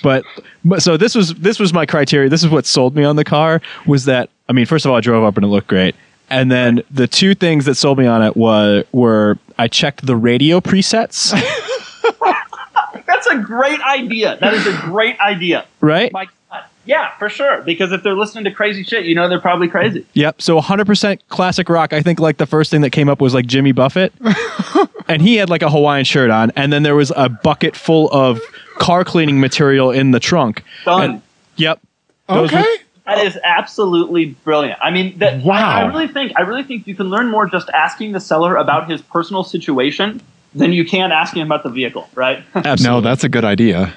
but, 0.03 0.25
but 0.65 0.83
so 0.83 0.97
this 0.97 1.17
was 1.17 1.35
this 1.35 1.59
was 1.59 1.73
my 1.73 1.85
criteria. 1.85 2.29
This 2.29 2.45
is 2.45 2.49
what 2.49 2.65
sold 2.65 2.95
me 2.95 3.03
on 3.03 3.17
the 3.17 3.25
car 3.25 3.61
was 3.87 4.05
that 4.05 4.31
I 4.49 4.53
mean, 4.53 4.67
first 4.67 4.85
of 4.85 4.93
all, 4.93 4.97
I 4.97 5.01
drove 5.01 5.25
up 5.25 5.37
and 5.37 5.45
it 5.45 5.49
looked 5.49 5.67
great. 5.67 5.97
And 6.29 6.51
then 6.51 6.83
the 6.91 7.07
two 7.07 7.35
things 7.35 7.65
that 7.67 7.77
sold 7.77 7.99
me 7.99 8.07
on 8.07 8.23
it 8.23 8.37
was 8.37 8.85
were 8.93 9.39
I 9.59 9.69
checked 9.69 10.05
the 10.07 10.17
radio 10.17 10.61
presets, 10.61 11.31
that's 13.07 13.27
a 13.27 13.39
great 13.39 13.81
idea. 13.81 14.37
That 14.41 14.55
is 14.55 14.67
a 14.67 14.73
great 14.83 15.19
idea. 15.21 15.67
right? 15.81 16.13
My 16.13 16.27
God. 16.51 16.65
Yeah, 16.85 17.17
for 17.19 17.29
sure. 17.29 17.63
Because 17.63 17.91
if 17.93 18.03
they're 18.03 18.15
listening 18.15 18.45
to 18.45 18.51
crazy 18.53 18.83
shit, 18.85 19.05
you 19.07 19.15
know 19.15 19.29
they're 19.29 19.41
probably 19.41 19.69
crazy. 19.69 20.07
Yep. 20.15 20.41
So 20.43 20.61
100% 20.61 21.19
classic 21.29 21.69
rock. 21.69 21.93
I 21.93 22.01
think 22.03 22.21
like 22.21 22.37
the 22.37 22.47
first 22.47 22.71
thing 22.71 22.81
that 22.83 22.91
came 22.91 23.09
up 23.09 23.21
was 23.21 23.35
like 23.35 23.47
Jimmy 23.47 23.73
Buffett. 23.73 24.13
and 25.09 25.21
he 25.21 25.37
had 25.37 25.51
like 25.51 25.63
a 25.63 25.71
Hawaiian 25.71 26.05
shirt 26.05 26.31
on. 26.31 26.53
And 26.55 26.73
then 26.73 26.83
there 26.85 26.95
was 26.95 27.13
a 27.17 27.29
bucket 27.29 27.75
full 27.77 28.09
of 28.13 28.41
car 28.79 29.05
cleaning 29.05 29.41
material 29.41 29.91
in 29.91 30.13
the 30.13 30.21
trunk. 30.21 30.63
Done. 30.85 31.11
And- 31.11 31.23
yep. 31.57 31.81
Those 32.29 32.53
okay, 32.53 32.63
were- 32.63 32.85
That 33.07 33.25
is 33.25 33.39
absolutely 33.45 34.27
brilliant. 34.27 34.79
I 34.83 34.91
mean, 34.91 35.19
that, 35.19 35.43
Wow. 35.43 35.55
I, 35.55 35.83
I 35.83 35.87
really 35.87 36.09
think 36.09 36.33
I 36.37 36.43
really 36.43 36.65
think 36.65 36.87
you 36.87 36.95
can 36.95 37.09
learn 37.09 37.31
more 37.31 37.47
just 37.47 37.71
asking 37.71 38.13
the 38.13 38.21
seller 38.21 38.57
about 38.57 38.91
his 38.91 39.01
personal 39.01 39.45
situation 39.45 40.21
than 40.55 40.73
you 40.73 40.85
can 40.85 41.13
asking 41.13 41.43
him 41.43 41.49
about 41.49 41.63
the 41.63 41.71
vehicle, 41.71 42.09
right? 42.15 42.43
Absolutely. 42.55 42.85
no, 42.85 43.01
that's 43.01 43.25
a 43.25 43.29
good 43.29 43.45
idea. 43.45 43.95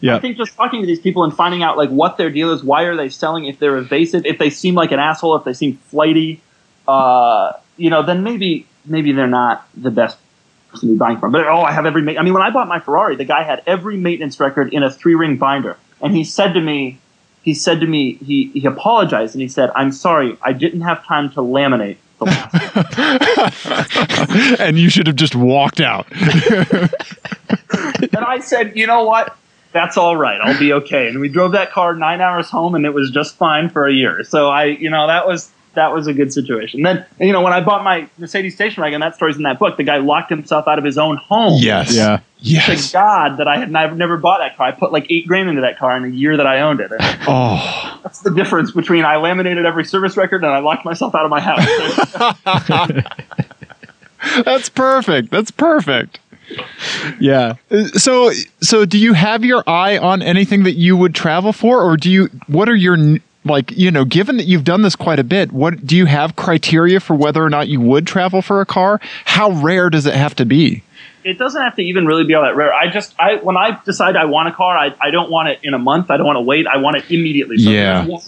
Yeah. 0.00 0.16
I 0.16 0.20
think 0.20 0.36
just 0.36 0.54
talking 0.56 0.80
to 0.80 0.86
these 0.86 1.00
people 1.00 1.24
and 1.24 1.34
finding 1.34 1.62
out 1.62 1.76
like 1.76 1.90
what 1.90 2.16
their 2.16 2.30
deal 2.30 2.52
is, 2.52 2.62
why 2.64 2.82
are 2.84 2.96
they 2.96 3.08
selling, 3.08 3.44
if 3.46 3.58
they're 3.58 3.76
evasive, 3.76 4.24
if 4.24 4.38
they 4.38 4.50
seem 4.50 4.74
like 4.74 4.92
an 4.92 4.98
asshole, 4.98 5.36
if 5.36 5.44
they 5.44 5.52
seem 5.52 5.76
flighty, 5.88 6.40
uh, 6.88 7.52
you 7.76 7.90
know, 7.90 8.02
then 8.02 8.22
maybe 8.22 8.66
maybe 8.84 9.12
they're 9.12 9.26
not 9.26 9.66
the 9.76 9.90
best 9.90 10.18
person 10.70 10.88
to 10.88 10.94
be 10.94 10.98
buying 10.98 11.18
from. 11.18 11.32
But 11.32 11.46
oh, 11.46 11.60
I 11.62 11.72
have 11.72 11.86
every. 11.86 12.02
Ma- 12.02 12.18
I 12.18 12.22
mean, 12.22 12.34
when 12.34 12.42
I 12.42 12.50
bought 12.50 12.68
my 12.68 12.80
Ferrari, 12.80 13.16
the 13.16 13.24
guy 13.24 13.42
had 13.42 13.62
every 13.66 13.96
maintenance 13.96 14.40
record 14.40 14.72
in 14.72 14.82
a 14.82 14.90
three 14.90 15.14
ring 15.14 15.36
binder, 15.36 15.76
and 16.00 16.14
he 16.14 16.24
said 16.24 16.54
to 16.54 16.60
me, 16.60 16.98
he 17.42 17.54
said 17.54 17.80
to 17.80 17.86
me, 17.86 18.14
he 18.14 18.50
he 18.52 18.66
apologized 18.66 19.34
and 19.34 19.42
he 19.42 19.48
said, 19.48 19.70
"I'm 19.74 19.92
sorry, 19.92 20.36
I 20.42 20.52
didn't 20.52 20.82
have 20.82 21.04
time 21.04 21.30
to 21.30 21.40
laminate." 21.40 21.96
The 22.18 22.26
and 24.60 24.78
you 24.78 24.90
should 24.90 25.06
have 25.06 25.16
just 25.16 25.34
walked 25.34 25.80
out. 25.80 26.06
and 26.12 26.90
I 28.24 28.40
said, 28.40 28.76
you 28.76 28.86
know 28.86 29.04
what? 29.04 29.34
That's 29.72 29.96
all 29.96 30.16
right. 30.16 30.40
I'll 30.42 30.58
be 30.58 30.72
okay. 30.74 31.08
And 31.08 31.20
we 31.20 31.28
drove 31.28 31.52
that 31.52 31.70
car 31.70 31.94
nine 31.94 32.20
hours 32.20 32.50
home, 32.50 32.74
and 32.74 32.84
it 32.84 32.92
was 32.92 33.10
just 33.10 33.36
fine 33.36 33.70
for 33.70 33.86
a 33.86 33.92
year. 33.92 34.22
So 34.24 34.50
I, 34.50 34.64
you 34.64 34.90
know, 34.90 35.06
that 35.06 35.26
was 35.26 35.50
that 35.74 35.92
was 35.92 36.06
a 36.06 36.12
good 36.12 36.32
situation. 36.32 36.82
Then 36.82 37.04
you 37.18 37.32
know 37.32 37.40
when 37.42 37.52
I 37.52 37.60
bought 37.60 37.84
my 37.84 38.08
Mercedes 38.18 38.54
station 38.54 38.82
wagon, 38.82 39.00
that 39.00 39.14
story's 39.14 39.36
in 39.36 39.42
that 39.44 39.58
book. 39.58 39.76
The 39.76 39.84
guy 39.84 39.98
locked 39.98 40.30
himself 40.30 40.66
out 40.68 40.78
of 40.78 40.84
his 40.84 40.98
own 40.98 41.16
home. 41.16 41.60
Yes. 41.62 41.94
Yeah. 41.94 42.16
Thank 42.18 42.26
Yes. 42.42 42.92
God 42.92 43.36
that 43.36 43.46
I 43.46 43.58
had 43.58 43.70
never, 43.70 43.94
never 43.94 44.16
bought 44.16 44.38
that 44.38 44.56
car. 44.56 44.66
I 44.68 44.72
put 44.72 44.92
like 44.92 45.06
eight 45.10 45.26
grand 45.28 45.50
into 45.50 45.60
that 45.60 45.78
car 45.78 45.94
in 45.96 46.04
the 46.04 46.10
year 46.16 46.38
that 46.38 46.46
I 46.46 46.62
owned 46.62 46.80
it. 46.80 46.90
And 46.90 47.00
Oh. 47.28 48.00
that's 48.02 48.20
the 48.20 48.30
difference 48.30 48.70
between 48.72 49.04
I 49.04 49.16
laminated 49.16 49.66
every 49.66 49.84
service 49.84 50.16
record 50.16 50.42
and 50.42 50.50
I 50.52 50.60
locked 50.60 50.86
myself 50.86 51.14
out 51.14 51.24
of 51.26 51.30
my 51.30 51.40
house. 51.40 53.04
That's 54.44 54.68
perfect. 54.68 55.30
That's 55.30 55.50
perfect. 55.50 56.18
Yeah. 57.20 57.54
So, 57.94 58.32
so 58.60 58.84
do 58.84 58.98
you 58.98 59.12
have 59.14 59.44
your 59.44 59.62
eye 59.68 59.96
on 59.98 60.20
anything 60.22 60.64
that 60.64 60.74
you 60.74 60.96
would 60.96 61.14
travel 61.14 61.52
for, 61.52 61.80
or 61.82 61.96
do 61.96 62.10
you? 62.10 62.26
What 62.48 62.68
are 62.68 62.74
your 62.74 62.94
n- 62.94 63.22
like? 63.44 63.70
You 63.72 63.90
know, 63.90 64.04
given 64.04 64.36
that 64.38 64.44
you've 64.44 64.64
done 64.64 64.82
this 64.82 64.96
quite 64.96 65.18
a 65.18 65.24
bit, 65.24 65.52
what 65.52 65.86
do 65.86 65.96
you 65.96 66.06
have 66.06 66.36
criteria 66.36 67.00
for 67.00 67.14
whether 67.14 67.42
or 67.44 67.50
not 67.50 67.68
you 67.68 67.80
would 67.80 68.06
travel 68.06 68.42
for 68.42 68.60
a 68.60 68.66
car? 68.66 69.00
How 69.24 69.50
rare 69.52 69.90
does 69.90 70.06
it 70.06 70.14
have 70.14 70.34
to 70.36 70.44
be? 70.44 70.82
it 71.22 71.36
doesn't 71.36 71.60
have 71.60 71.76
to 71.76 71.82
even 71.82 72.06
really 72.06 72.24
be 72.24 72.32
all 72.32 72.42
that 72.42 72.56
rare. 72.56 72.72
I 72.72 72.88
just 72.88 73.14
I 73.18 73.34
when 73.36 73.54
I 73.54 73.78
decide 73.84 74.16
I 74.16 74.24
want 74.24 74.48
a 74.48 74.52
car, 74.52 74.74
I, 74.78 74.94
I 75.02 75.10
don't 75.10 75.30
want 75.30 75.50
it 75.50 75.58
in 75.62 75.74
a 75.74 75.78
month. 75.78 76.10
I 76.10 76.16
don't 76.16 76.24
want 76.26 76.36
to 76.38 76.40
wait. 76.40 76.66
I 76.66 76.78
want 76.78 76.96
it 76.96 77.10
immediately. 77.10 77.58
So 77.58 77.68
if 77.68 77.74
Yeah. 77.74 77.94
there's 77.98 78.08
one- 78.08 78.22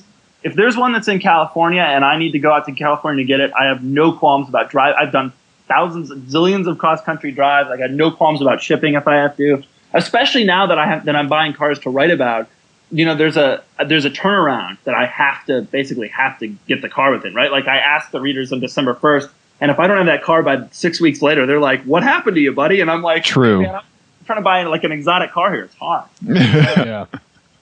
If 0.44 0.54
there's 0.56 0.76
one 0.76 0.92
that's 0.92 1.08
in 1.08 1.18
California 1.18 1.80
and 1.80 2.04
I 2.04 2.18
need 2.18 2.32
to 2.32 2.38
go 2.38 2.52
out 2.52 2.66
to 2.66 2.72
California 2.72 3.24
to 3.24 3.26
get 3.26 3.40
it, 3.40 3.50
I 3.58 3.64
have 3.66 3.82
no 3.82 4.12
qualms 4.12 4.46
about 4.50 4.68
drive. 4.70 4.94
I've 4.98 5.10
done 5.12 5.32
thousands, 5.68 6.10
zillions 6.30 6.66
of 6.66 6.76
cross 6.76 7.00
country 7.00 7.32
drives. 7.32 7.70
I 7.70 7.78
got 7.78 7.92
no 7.92 8.10
qualms 8.10 8.42
about 8.42 8.60
shipping 8.60 8.92
if 8.92 9.08
I 9.08 9.14
have 9.14 9.36
to. 9.38 9.62
Especially 9.94 10.44
now 10.44 10.66
that 10.66 10.78
I 10.78 10.86
have 10.86 11.06
that 11.06 11.16
I'm 11.16 11.28
buying 11.28 11.54
cars 11.54 11.78
to 11.80 11.90
write 11.90 12.10
about. 12.10 12.46
You 12.92 13.06
know, 13.06 13.14
there's 13.14 13.36
a 13.36 13.62
there's 13.86 14.04
a 14.04 14.10
turnaround 14.10 14.76
that 14.84 14.94
I 14.94 15.06
have 15.06 15.44
to 15.46 15.62
basically 15.62 16.08
have 16.08 16.38
to 16.40 16.48
get 16.68 16.82
the 16.82 16.88
car 16.88 17.10
within, 17.10 17.34
right? 17.34 17.50
Like 17.50 17.66
I 17.66 17.78
asked 17.78 18.12
the 18.12 18.20
readers 18.20 18.52
on 18.52 18.60
December 18.60 18.94
first, 18.94 19.28
and 19.60 19.70
if 19.70 19.78
I 19.78 19.86
don't 19.86 19.96
have 19.96 20.06
that 20.06 20.22
car 20.22 20.42
by 20.42 20.68
six 20.72 21.00
weeks 21.00 21.22
later, 21.22 21.46
they're 21.46 21.58
like, 21.58 21.82
"What 21.84 22.02
happened 22.02 22.36
to 22.36 22.40
you, 22.42 22.52
buddy?" 22.52 22.80
And 22.80 22.90
I'm 22.90 23.02
like, 23.02 23.24
True. 23.24 23.62
"Man, 23.62 23.74
I'm 23.74 23.82
trying 24.26 24.38
to 24.38 24.42
buy 24.42 24.62
like 24.64 24.84
an 24.84 24.92
exotic 24.92 25.32
car 25.32 25.52
here. 25.52 25.64
It's 25.64 25.74
hard." 25.76 26.08
Yeah. 26.28 27.06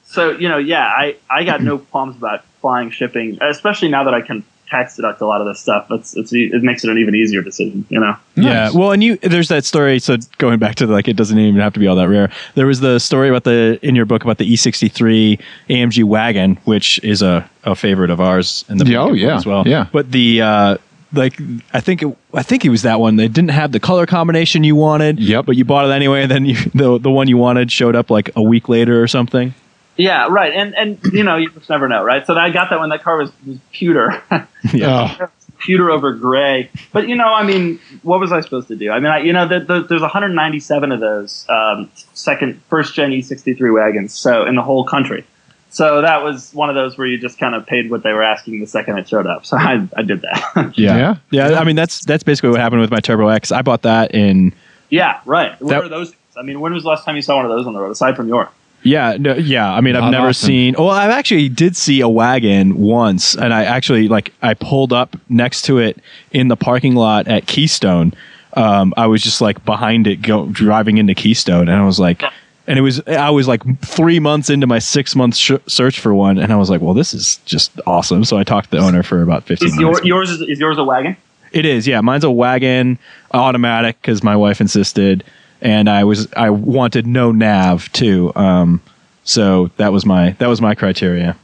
So 0.04 0.30
you 0.32 0.48
know, 0.48 0.58
yeah, 0.58 0.84
I 0.84 1.16
I 1.30 1.44
got 1.44 1.62
no 1.62 1.78
qualms 1.78 2.16
about 2.16 2.44
flying 2.60 2.90
shipping, 2.90 3.38
especially 3.40 3.88
now 3.88 4.04
that 4.04 4.14
I 4.14 4.22
can 4.22 4.42
tax 4.70 4.96
deduct 4.96 5.20
a 5.20 5.26
lot 5.26 5.40
of 5.40 5.46
this 5.46 5.60
stuff. 5.60 5.86
It's 5.90 6.16
it's 6.16 6.32
e- 6.32 6.50
it 6.52 6.62
makes 6.62 6.84
it 6.84 6.90
an 6.90 6.98
even 6.98 7.14
easier 7.14 7.42
decision, 7.42 7.84
you 7.90 7.98
know. 8.00 8.14
Yeah. 8.36 8.42
Nice. 8.64 8.74
Well, 8.74 8.92
and 8.92 9.02
you 9.02 9.16
there's 9.16 9.48
that 9.48 9.64
story. 9.64 9.98
So 9.98 10.16
going 10.38 10.58
back 10.58 10.76
to 10.76 10.86
like 10.86 11.08
it 11.08 11.16
doesn't 11.16 11.38
even 11.38 11.60
have 11.60 11.74
to 11.74 11.80
be 11.80 11.86
all 11.86 11.96
that 11.96 12.08
rare. 12.08 12.30
There 12.54 12.66
was 12.66 12.80
the 12.80 12.98
story 13.00 13.28
about 13.28 13.44
the 13.44 13.78
in 13.82 13.94
your 13.96 14.06
book 14.06 14.22
about 14.24 14.38
the 14.38 14.50
E63 14.50 15.40
AMG 15.68 16.04
wagon, 16.04 16.56
which 16.64 16.98
is 17.02 17.22
a, 17.22 17.48
a 17.64 17.74
favorite 17.74 18.10
of 18.10 18.20
ours 18.20 18.64
in 18.68 18.78
the 18.78 18.86
Yeah, 18.86 18.98
book 19.02 19.10
oh, 19.10 19.12
yeah, 19.14 19.36
as 19.36 19.44
well. 19.46 19.66
yeah. 19.66 19.86
But 19.92 20.12
the 20.12 20.42
uh, 20.42 20.76
like 21.12 21.38
I 21.72 21.80
think 21.80 22.02
it, 22.02 22.16
I 22.32 22.42
think 22.44 22.64
it 22.64 22.68
was 22.68 22.82
that 22.82 23.00
one. 23.00 23.16
They 23.16 23.28
didn't 23.28 23.50
have 23.50 23.72
the 23.72 23.80
color 23.80 24.06
combination 24.06 24.62
you 24.64 24.76
wanted. 24.76 25.18
Yep. 25.18 25.46
But 25.46 25.56
you 25.56 25.64
bought 25.64 25.86
it 25.86 25.92
anyway, 25.92 26.22
and 26.22 26.30
then 26.30 26.44
you, 26.46 26.54
the 26.74 26.98
the 26.98 27.10
one 27.10 27.26
you 27.28 27.36
wanted 27.36 27.72
showed 27.72 27.96
up 27.96 28.10
like 28.10 28.30
a 28.36 28.42
week 28.42 28.68
later 28.68 29.02
or 29.02 29.08
something. 29.08 29.54
Yeah, 30.00 30.28
right. 30.30 30.52
And 30.52 30.74
and 30.74 30.98
you 31.12 31.22
know, 31.22 31.36
you 31.36 31.50
just 31.50 31.68
never 31.68 31.88
know, 31.88 32.02
right? 32.02 32.26
So 32.26 32.34
I 32.36 32.50
got 32.50 32.70
that 32.70 32.80
when 32.80 32.88
that 32.90 33.02
car 33.02 33.18
was, 33.18 33.30
was 33.46 33.58
pewter. 33.72 34.22
Oh, 34.74 35.28
pewter 35.58 35.90
over 35.90 36.12
gray. 36.12 36.70
But 36.92 37.08
you 37.08 37.16
know, 37.16 37.32
I 37.32 37.44
mean, 37.44 37.80
what 38.02 38.20
was 38.20 38.30
I 38.30 38.40
supposed 38.42 38.68
to 38.68 38.76
do? 38.76 38.90
I 38.90 39.00
mean, 39.00 39.10
I, 39.10 39.18
you 39.20 39.32
know, 39.32 39.48
the, 39.48 39.60
the, 39.60 39.80
there's 39.82 40.02
197 40.02 40.92
of 40.92 41.00
those 41.00 41.46
um, 41.48 41.90
second, 42.12 42.60
first 42.68 42.94
gen 42.94 43.10
E63 43.10 43.72
wagons, 43.74 44.12
so 44.12 44.44
in 44.44 44.54
the 44.54 44.62
whole 44.62 44.84
country. 44.84 45.24
So 45.70 46.02
that 46.02 46.22
was 46.22 46.52
one 46.52 46.68
of 46.68 46.74
those 46.74 46.98
where 46.98 47.06
you 47.06 47.16
just 47.18 47.38
kind 47.38 47.54
of 47.54 47.64
paid 47.66 47.90
what 47.90 48.02
they 48.02 48.12
were 48.12 48.22
asking 48.22 48.60
the 48.60 48.66
second 48.66 48.98
it 48.98 49.08
showed 49.08 49.26
up. 49.26 49.46
So 49.46 49.56
I, 49.56 49.86
I 49.96 50.02
did 50.02 50.20
that. 50.22 50.72
Yeah. 50.76 51.16
yeah. 51.30 51.58
I 51.58 51.64
mean, 51.64 51.76
that's 51.76 52.04
that's 52.04 52.22
basically 52.22 52.50
what 52.50 52.60
happened 52.60 52.82
with 52.82 52.90
my 52.90 53.00
Turbo 53.00 53.28
X. 53.28 53.50
I 53.52 53.62
bought 53.62 53.82
that 53.82 54.14
in 54.14 54.52
yeah, 54.90 55.20
right. 55.24 55.58
What 55.60 55.70
That- 55.70 55.84
are 55.84 55.88
those? 55.88 56.14
I 56.36 56.42
mean, 56.42 56.60
when 56.60 56.72
was 56.72 56.82
the 56.84 56.88
last 56.88 57.04
time 57.04 57.16
you 57.16 57.22
saw 57.22 57.36
one 57.36 57.44
of 57.44 57.50
those 57.50 57.66
on 57.66 57.72
the 57.72 57.80
road 57.80 57.90
aside 57.90 58.16
from 58.16 58.28
your? 58.28 58.50
Yeah, 58.82 59.16
no, 59.18 59.34
yeah. 59.34 59.70
I 59.70 59.80
mean, 59.80 59.94
I've 59.94 60.10
never 60.10 60.28
often. 60.28 60.34
seen. 60.34 60.74
Well, 60.78 60.90
I 60.90 61.06
actually 61.06 61.48
did 61.48 61.76
see 61.76 62.00
a 62.00 62.08
wagon 62.08 62.78
once, 62.78 63.34
and 63.36 63.52
I 63.52 63.64
actually 63.64 64.08
like 64.08 64.32
I 64.40 64.54
pulled 64.54 64.92
up 64.92 65.16
next 65.28 65.62
to 65.66 65.78
it 65.78 65.98
in 66.32 66.48
the 66.48 66.56
parking 66.56 66.94
lot 66.94 67.28
at 67.28 67.46
Keystone. 67.46 68.14
Um, 68.54 68.94
I 68.96 69.06
was 69.06 69.22
just 69.22 69.40
like 69.40 69.64
behind 69.64 70.06
it, 70.06 70.22
go 70.22 70.46
driving 70.46 70.98
into 70.98 71.14
Keystone, 71.14 71.68
and 71.68 71.80
I 71.80 71.84
was 71.84 72.00
like, 72.00 72.22
and 72.66 72.78
it 72.78 72.82
was 72.82 73.00
I 73.06 73.30
was 73.30 73.46
like 73.46 73.62
three 73.80 74.18
months 74.18 74.48
into 74.48 74.66
my 74.66 74.78
six 74.78 75.14
month 75.14 75.36
sh- 75.36 75.52
search 75.66 76.00
for 76.00 76.14
one, 76.14 76.38
and 76.38 76.52
I 76.52 76.56
was 76.56 76.70
like, 76.70 76.80
well, 76.80 76.94
this 76.94 77.12
is 77.12 77.36
just 77.44 77.78
awesome. 77.86 78.24
So 78.24 78.38
I 78.38 78.44
talked 78.44 78.70
to 78.70 78.78
the 78.78 78.82
owner 78.82 79.02
for 79.02 79.22
about 79.22 79.44
fifteen 79.44 79.68
Is 79.68 79.76
minutes. 79.76 80.00
your, 80.04 80.20
yours 80.20 80.30
is, 80.30 80.40
is 80.40 80.58
yours 80.58 80.78
a 80.78 80.84
wagon? 80.84 81.16
It 81.52 81.66
is, 81.66 81.86
yeah. 81.86 82.00
Mine's 82.00 82.24
a 82.24 82.30
wagon, 82.30 82.98
automatic, 83.34 84.00
because 84.00 84.22
my 84.22 84.36
wife 84.36 84.60
insisted, 84.60 85.24
and 85.62 85.88
I 85.88 86.04
was 86.04 86.28
I 86.34 86.50
wanted 86.50 87.06
no 87.06 87.32
nav 87.32 87.90
too. 87.92 88.32
Um, 88.36 88.80
so 89.24 89.70
that 89.76 89.92
was 89.92 90.04
my 90.06 90.30
that 90.38 90.48
was 90.48 90.60
my 90.60 90.74
criteria. 90.74 91.36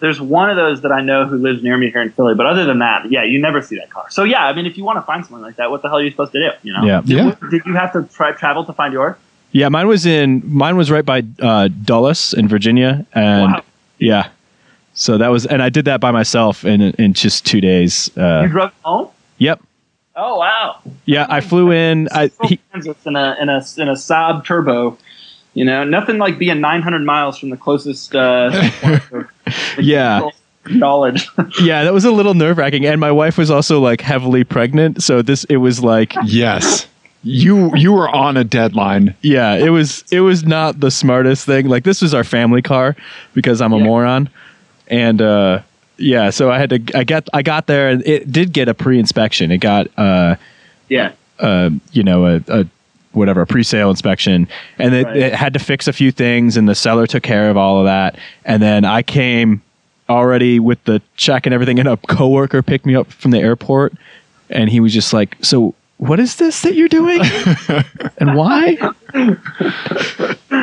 There's 0.00 0.20
one 0.20 0.50
of 0.50 0.56
those 0.56 0.82
that 0.82 0.92
I 0.92 1.00
know 1.00 1.24
who 1.26 1.38
lives 1.38 1.62
near 1.62 1.78
me 1.78 1.90
here 1.90 2.02
in 2.02 2.10
Philly, 2.10 2.34
but 2.34 2.44
other 2.44 2.64
than 2.66 2.80
that, 2.80 3.10
yeah, 3.10 3.22
you 3.24 3.40
never 3.40 3.62
see 3.62 3.76
that 3.76 3.90
car. 3.90 4.04
So 4.10 4.24
yeah, 4.24 4.44
I 4.44 4.52
mean, 4.52 4.66
if 4.66 4.76
you 4.76 4.84
want 4.84 4.98
to 4.98 5.02
find 5.02 5.24
something 5.24 5.42
like 5.42 5.56
that, 5.56 5.70
what 5.70 5.80
the 5.82 5.88
hell 5.88 5.98
are 5.98 6.02
you 6.02 6.10
supposed 6.10 6.32
to 6.32 6.40
do? 6.40 6.50
You 6.62 6.74
know? 6.74 6.84
Yeah. 6.84 7.00
Yeah. 7.06 7.34
Did 7.50 7.62
you 7.64 7.74
have 7.74 7.92
to 7.94 8.02
try 8.12 8.32
travel 8.32 8.64
to 8.66 8.72
find 8.74 8.92
yours? 8.92 9.16
Yeah, 9.52 9.68
mine 9.70 9.86
was 9.86 10.04
in 10.04 10.42
mine 10.44 10.76
was 10.76 10.90
right 10.90 11.06
by 11.06 11.22
uh, 11.40 11.68
Dulles 11.84 12.34
in 12.34 12.48
Virginia, 12.48 13.06
and 13.14 13.52
Wow. 13.52 13.62
yeah, 13.98 14.28
so 14.94 15.16
that 15.16 15.28
was 15.28 15.46
and 15.46 15.62
I 15.62 15.68
did 15.70 15.84
that 15.86 16.00
by 16.00 16.10
myself 16.10 16.64
in 16.64 16.82
in 16.82 17.14
just 17.14 17.46
two 17.46 17.60
days. 17.60 18.10
You 18.16 18.22
Uh, 18.22 18.46
drove 18.48 18.72
home? 18.82 19.08
yep, 19.38 19.60
Oh 20.16 20.38
wow! 20.38 20.78
yeah, 21.06 21.26
I 21.28 21.40
flew 21.40 21.72
in. 21.72 22.08
I 22.12 22.30
he, 22.44 22.58
Kansas 22.72 22.96
in 23.04 23.16
a 23.16 23.36
in 23.40 23.48
a 23.48 23.56
in 23.78 23.88
a 23.88 23.94
Saab 23.94 24.44
turbo. 24.44 24.96
You 25.54 25.64
know, 25.64 25.84
nothing 25.84 26.18
like 26.18 26.36
being 26.38 26.60
900 26.60 27.04
miles 27.04 27.38
from 27.38 27.50
the 27.50 27.56
closest. 27.56 28.14
Uh, 28.14 28.50
point 28.80 29.00
of 29.14 29.28
Yeah. 29.78 30.28
knowledge. 30.68 31.28
yeah, 31.60 31.84
that 31.84 31.92
was 31.92 32.04
a 32.04 32.10
little 32.10 32.34
nerve 32.34 32.58
wracking, 32.58 32.84
and 32.86 33.00
my 33.00 33.12
wife 33.12 33.38
was 33.38 33.50
also 33.50 33.78
like 33.80 34.00
heavily 34.00 34.42
pregnant, 34.44 35.02
so 35.02 35.22
this 35.22 35.44
it 35.44 35.58
was 35.58 35.80
like 35.82 36.12
yes. 36.24 36.86
You 37.22 37.74
you 37.74 37.92
were 37.92 38.08
on 38.08 38.36
a 38.36 38.44
deadline. 38.44 39.14
yeah, 39.22 39.54
it 39.54 39.70
was 39.70 40.04
it 40.12 40.20
was 40.20 40.44
not 40.44 40.80
the 40.80 40.90
smartest 40.90 41.46
thing. 41.46 41.68
Like 41.68 41.84
this 41.84 42.02
was 42.02 42.12
our 42.14 42.24
family 42.24 42.60
car 42.62 42.94
because 43.32 43.60
I'm 43.62 43.72
a 43.72 43.78
Yeah. 43.78 43.84
moron, 43.84 44.28
and 44.88 45.22
uh, 45.22 45.60
yeah, 45.96 46.30
so 46.30 46.50
I 46.50 46.58
had 46.58 46.70
to 46.70 46.98
I 46.98 47.04
got 47.04 47.28
I 47.32 47.42
got 47.42 47.66
there 47.66 47.88
and 47.88 48.06
it 48.06 48.30
did 48.30 48.52
get 48.52 48.68
a 48.68 48.74
pre 48.74 48.98
inspection. 48.98 49.50
It 49.50 49.58
got 49.58 49.86
uh 49.98 50.36
yeah, 50.88 51.12
uh 51.38 51.70
you 51.92 52.02
know 52.02 52.26
a, 52.26 52.40
a 52.48 52.66
whatever 53.12 53.42
a 53.42 53.46
pre-sale 53.46 53.90
inspection 53.90 54.48
and 54.76 54.92
it, 54.92 55.06
Right. 55.06 55.16
it 55.16 55.34
had 55.34 55.52
to 55.52 55.60
fix 55.60 55.86
a 55.86 55.92
few 55.92 56.10
things 56.10 56.56
and 56.56 56.68
the 56.68 56.74
seller 56.74 57.06
took 57.06 57.22
care 57.22 57.48
of 57.48 57.56
all 57.56 57.78
of 57.78 57.84
that 57.84 58.18
and 58.44 58.60
then 58.60 58.84
i 58.84 59.02
came 59.02 59.62
already 60.08 60.58
with 60.58 60.82
the 60.82 61.00
check 61.16 61.46
and 61.46 61.54
everything 61.54 61.78
and 61.78 61.86
a 61.88 61.96
coworker 61.96 62.60
picked 62.60 62.84
me 62.84 62.96
up 62.96 63.12
from 63.12 63.30
the 63.30 63.38
airport 63.38 63.92
and 64.50 64.68
he 64.68 64.80
was 64.80 64.92
just 64.92 65.12
like 65.12 65.36
so 65.42 65.76
what 66.06 66.20
is 66.20 66.36
this 66.36 66.62
that 66.62 66.74
you're 66.74 66.88
doing 66.88 67.20
and 68.18 68.34
why 68.36 68.76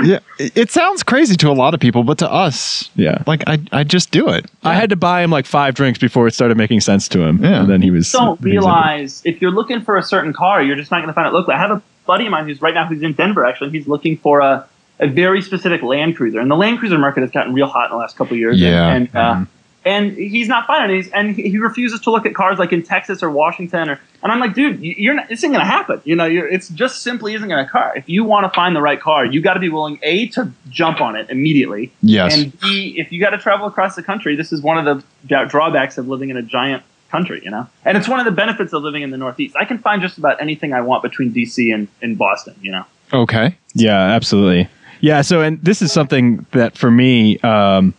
Yeah. 0.04 0.19
It 0.39 0.58
it 0.58 0.71
sounds 0.71 1.04
crazy 1.04 1.36
to 1.38 1.49
a 1.49 1.54
lot 1.54 1.73
of 1.73 1.80
people, 1.80 2.04
but 2.04 2.17
to 2.19 2.32
us, 2.32 2.89
yeah 2.95 3.23
like 3.27 3.43
I 3.47 3.60
I 3.71 3.84
just 3.84 4.12
do 4.12 4.30
it. 4.30 4.45
i 4.63 4.73
had 4.73 4.89
to 4.89 4.95
buy 4.95 5.21
him 5.23 5.30
like 5.32 5.45
five 5.45 5.75
drinks 5.75 5.99
before 5.99 6.27
it 6.27 6.34
started 6.34 6.58
making 6.58 6.80
sense 6.82 7.08
to 7.10 7.21
him 7.21 7.43
Yeah. 7.43 7.62
and 7.62 7.69
then 7.69 7.82
he 7.82 7.91
was 7.91 8.12
don't 8.12 8.39
he 8.39 8.45
was 8.45 8.51
realize 8.65 9.21
if 9.25 9.41
you're 9.41 9.51
looking 9.51 9.82
for 9.82 9.97
a 9.97 10.04
certain 10.04 10.34
car, 10.34 10.62
you're 10.63 10.75
just 10.75 10.91
not 10.91 10.97
going 10.97 11.08
to 11.08 11.13
find 11.13 11.27
it 11.27 11.34
locally. 11.34 11.56
I 11.56 11.60
have 11.60 11.71
a 11.71 11.82
buddy 12.06 12.25
of 12.25 12.32
mine 12.32 12.47
who's 12.47 12.62
right 12.62 12.73
now 12.73 12.88
who's 12.88 13.01
in 13.04 13.13
Denver. 13.13 13.45
Actually, 13.45 13.69
he's 13.71 13.88
looking 13.88 14.17
for 14.17 14.39
a, 14.39 14.65
a 14.99 15.08
very 15.08 15.41
specific 15.41 15.82
Land 15.84 16.15
Cruiser, 16.17 16.39
and 16.39 16.49
the 16.49 16.56
Land 16.56 16.80
Cruiser 16.80 16.97
market 16.97 17.21
has 17.21 17.32
gotten 17.32 17.54
real 17.54 17.67
hot 17.67 17.86
in 17.86 17.91
the 17.91 17.97
last 17.97 18.15
couple 18.17 18.34
of 18.34 18.39
years. 18.39 18.60
Yeah. 18.60 18.89
and 18.93 19.08
uh, 19.15 19.34
Mhm. 19.36 19.47
And 19.83 20.11
he's 20.13 20.47
not 20.47 20.67
finding. 20.67 20.97
He's, 20.97 21.09
and 21.11 21.35
he 21.35 21.57
refuses 21.57 21.99
to 22.01 22.11
look 22.11 22.25
at 22.25 22.35
cars 22.35 22.59
like 22.59 22.71
in 22.71 22.83
Texas 22.83 23.23
or 23.23 23.31
Washington, 23.31 23.89
or 23.89 23.99
and 24.23 24.31
I'm 24.31 24.39
like, 24.39 24.53
dude, 24.53 24.79
you- 24.81 24.95
you're 24.97 25.13
not. 25.15 25.29
This 25.29 25.39
isn't 25.39 25.51
going 25.51 25.65
to 25.65 25.71
happen. 25.71 26.01
You 26.03 26.15
know, 26.15 26.25
you're, 26.25 26.47
it's 26.47 26.69
just 26.69 27.01
simply 27.01 27.33
isn't 27.33 27.47
going 27.49 27.65
to 27.65 27.71
car. 27.71 27.93
If 27.95 28.07
you 28.07 28.23
want 28.23 28.45
to 28.45 28.55
find 28.55 28.75
the 28.75 28.81
right 28.81 28.99
car, 29.01 29.25
you 29.25 29.41
got 29.41 29.55
to 29.55 29.59
be 29.59 29.69
willing 29.69 29.99
a 30.03 30.27
to 30.29 30.51
jump 30.69 31.01
on 31.01 31.15
it 31.15 31.29
immediately. 31.29 31.91
Yes. 32.01 32.37
And 32.37 32.59
B, 32.59 32.95
if 32.97 33.11
you 33.11 33.19
got 33.19 33.31
to 33.31 33.37
travel 33.37 33.67
across 33.67 33.95
the 33.95 34.03
country, 34.03 34.35
this 34.35 34.51
is 34.51 34.61
one 34.61 34.77
of 34.85 35.03
the 35.27 35.45
drawbacks 35.47 35.97
of 35.97 36.07
living 36.07 36.29
in 36.29 36.37
a 36.37 36.41
giant 36.43 36.83
country, 37.09 37.41
you 37.43 37.51
know? 37.51 37.67
And 37.83 37.97
it's 37.97 38.07
one 38.07 38.19
of 38.19 38.25
the 38.25 38.31
benefits 38.31 38.71
of 38.73 38.83
living 38.83 39.01
in 39.01 39.09
the 39.09 39.17
Northeast. 39.17 39.55
I 39.59 39.65
can 39.65 39.79
find 39.79 40.01
just 40.01 40.17
about 40.17 40.41
anything 40.41 40.71
I 40.73 40.81
want 40.81 41.03
between 41.03 41.33
DC 41.33 41.73
and, 41.73 41.87
and 42.01 42.17
Boston, 42.17 42.55
you 42.61 42.71
know? 42.71 42.85
okay. 43.11 43.57
Yeah, 43.73 43.97
absolutely. 43.99 44.69
Yeah, 45.01 45.21
so 45.21 45.41
and 45.41 45.61
this 45.63 45.81
is 45.81 45.91
something 45.91 46.45
that 46.51 46.77
for 46.77 46.91
me, 46.91 47.37
um, 47.39 47.93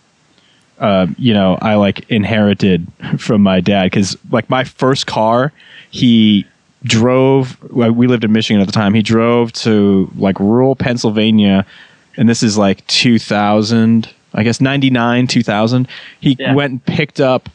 uh, 0.82 1.06
you 1.16 1.32
know, 1.32 1.56
I 1.62 1.76
like 1.76 2.10
inherited 2.10 2.86
from 3.16 3.42
my 3.42 3.60
dad 3.60 3.84
because 3.84 4.18
like 4.30 4.50
my 4.50 4.64
first 4.64 5.06
car, 5.06 5.52
he 5.90 6.44
drove. 6.82 7.56
We 7.70 8.06
lived 8.08 8.24
in 8.24 8.32
Michigan 8.32 8.60
at 8.60 8.66
the 8.66 8.72
time. 8.72 8.92
He 8.92 9.02
drove 9.02 9.52
to 9.64 10.10
like 10.16 10.38
rural 10.40 10.74
Pennsylvania, 10.76 11.64
and 12.16 12.28
this 12.28 12.42
is 12.42 12.58
like 12.58 12.84
2000, 12.88 14.08
I 14.34 14.42
guess 14.42 14.60
99, 14.60 15.26
2000. 15.28 15.88
He 16.20 16.36
Yeah. 16.38 16.54
went 16.54 16.70
and 16.72 16.84
picked 16.84 17.20
up 17.20 17.48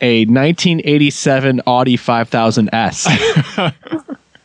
a 0.00 0.24
1987 0.26 1.60
Audi 1.66 1.96
5000S. 1.96 3.06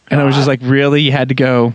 and 0.09 0.19
I 0.19 0.23
was 0.23 0.35
just 0.35 0.47
like, 0.47 0.59
really? 0.63 1.01
You 1.01 1.11
had 1.11 1.29
to 1.29 1.35
go? 1.35 1.73